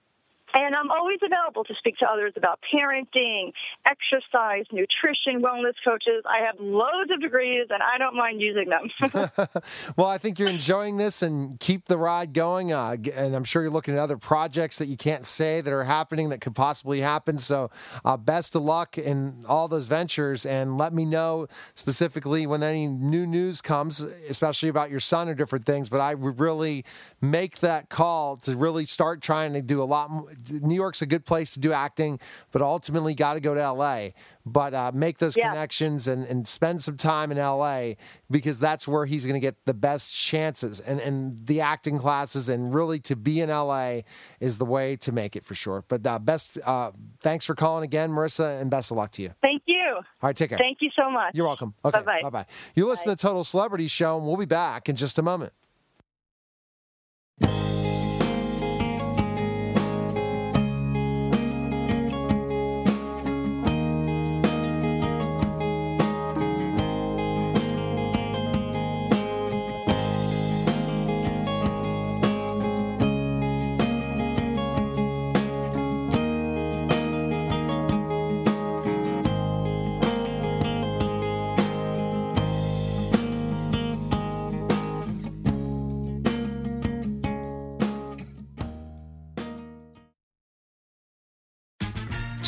And 0.56 0.74
I'm 0.74 0.90
always 0.90 1.20
available 1.22 1.66
to 1.66 1.74
speak 1.78 1.98
to 1.98 2.06
others 2.06 2.32
about 2.38 2.60
parenting, 2.74 3.52
exercise, 3.86 4.64
nutrition, 4.72 5.42
wellness 5.42 5.74
coaches. 5.84 6.24
I 6.26 6.46
have 6.46 6.56
loads 6.62 7.12
of 7.12 7.20
degrees 7.20 7.68
and 7.70 7.84
I 7.84 7.98
don't 7.98 8.16
mind 8.16 8.40
using 8.40 8.70
them. 8.70 8.90
well, 9.98 10.08
I 10.08 10.18
think 10.18 10.40
you're 10.40 10.50
enjoying 10.50 10.96
this 10.96 11.22
and 11.22 11.60
keep 11.60 11.88
the 11.88 11.98
ride 11.98 12.32
going. 12.32 12.72
Uh, 12.72 12.96
and 13.14 13.36
I'm 13.36 13.44
sure 13.44 13.64
you're 13.64 13.72
looking 13.72 13.96
at 13.96 14.00
other 14.00 14.16
projects 14.16 14.78
that 14.78 14.86
you 14.86 14.96
can't 14.96 15.26
say 15.26 15.60
that 15.60 15.74
are 15.74 15.84
happening 15.84 16.30
that 16.30 16.40
could 16.40 16.56
possibly 16.56 17.02
happen. 17.02 17.38
So, 17.38 17.70
uh, 18.06 18.16
best 18.16 18.56
of 18.56 18.62
luck 18.62 18.98
in 18.98 19.44
all 19.50 19.68
those 19.68 19.90
ventures. 19.90 20.46
And 20.46 20.78
let 20.78 20.94
me 20.94 21.04
know 21.04 21.48
specifically 21.74 22.48
when 22.48 22.64
any 22.64 22.88
new 22.88 23.28
news 23.28 23.60
comes, 23.60 24.00
especially 24.30 24.70
about 24.70 24.90
your 24.90 25.02
son 25.02 25.28
or 25.28 25.34
different 25.34 25.66
things. 25.66 25.90
But 25.90 26.00
I 26.00 26.14
would 26.14 26.40
really 26.40 26.86
make 27.20 27.58
that 27.58 27.90
call 27.90 28.38
to 28.38 28.56
really 28.56 28.86
start 28.86 29.22
trying 29.22 29.52
to 29.52 29.62
do 29.62 29.82
a 29.82 29.84
lot 29.84 30.10
more. 30.10 30.30
New 30.52 30.76
York's 30.76 31.02
a 31.02 31.06
good 31.06 31.26
place 31.26 31.54
to 31.54 31.60
do 31.60 31.72
acting, 31.74 32.20
but 32.52 32.62
ultimately 32.62 33.14
got 33.14 33.34
to 33.36 33.40
go 33.40 33.54
to 33.54 33.72
LA. 33.72 34.10
But 34.46 34.74
uh, 34.74 34.92
make 34.94 35.18
those 35.18 35.36
Yeah. 35.36 35.50
connections 35.50 36.08
and, 36.08 36.26
and 36.26 36.48
spend 36.48 36.82
some 36.82 36.98
time 36.98 37.32
in 37.32 37.38
LA 37.38 37.94
because 38.30 38.60
that's 38.60 38.88
where 38.88 39.06
he's 39.06 39.26
going 39.26 39.34
to 39.34 39.40
get 39.40 39.66
the 39.66 39.74
best 39.74 40.14
chances. 40.14 40.80
And, 40.80 41.00
and 41.00 41.46
the 41.48 41.62
acting 41.62 41.98
classes 41.98 42.50
and 42.50 42.74
really 42.74 43.00
to 43.00 43.16
be 43.16 43.42
in 43.42 43.50
LA 43.50 44.02
is 44.40 44.58
the 44.60 44.66
way 44.66 44.96
to 44.98 45.12
make 45.12 45.36
it 45.36 45.44
for 45.44 45.56
sure. 45.56 45.84
But 45.88 46.06
uh, 46.06 46.20
best, 46.20 46.60
uh, 46.66 46.92
thanks 47.22 47.46
for 47.46 47.56
calling 47.56 47.84
again, 47.84 48.12
Marisa, 48.12 48.62
and 48.62 48.70
best 48.70 48.92
of 48.92 48.98
luck 48.98 49.12
to 49.14 49.24
you. 49.24 49.32
Thank 49.42 49.64
you. 49.66 49.82
All 49.96 50.04
right, 50.22 50.36
take 50.36 50.50
care. 50.50 50.58
Thank 50.60 50.78
you 50.82 50.90
so 50.96 51.10
much. 51.10 51.34
You're 51.34 51.46
welcome. 51.48 51.74
Okay, 51.84 52.02
bye 52.22 52.30
bye. 52.30 52.46
You 52.76 52.88
listen 52.88 53.08
to 53.10 53.16
Total 53.16 53.44
Celebrity 53.44 53.88
Show, 53.88 54.18
and 54.18 54.28
we'll 54.28 54.38
be 54.38 54.46
back 54.46 54.90
in 54.90 54.96
just 54.96 55.18
a 55.18 55.22
moment. 55.24 55.54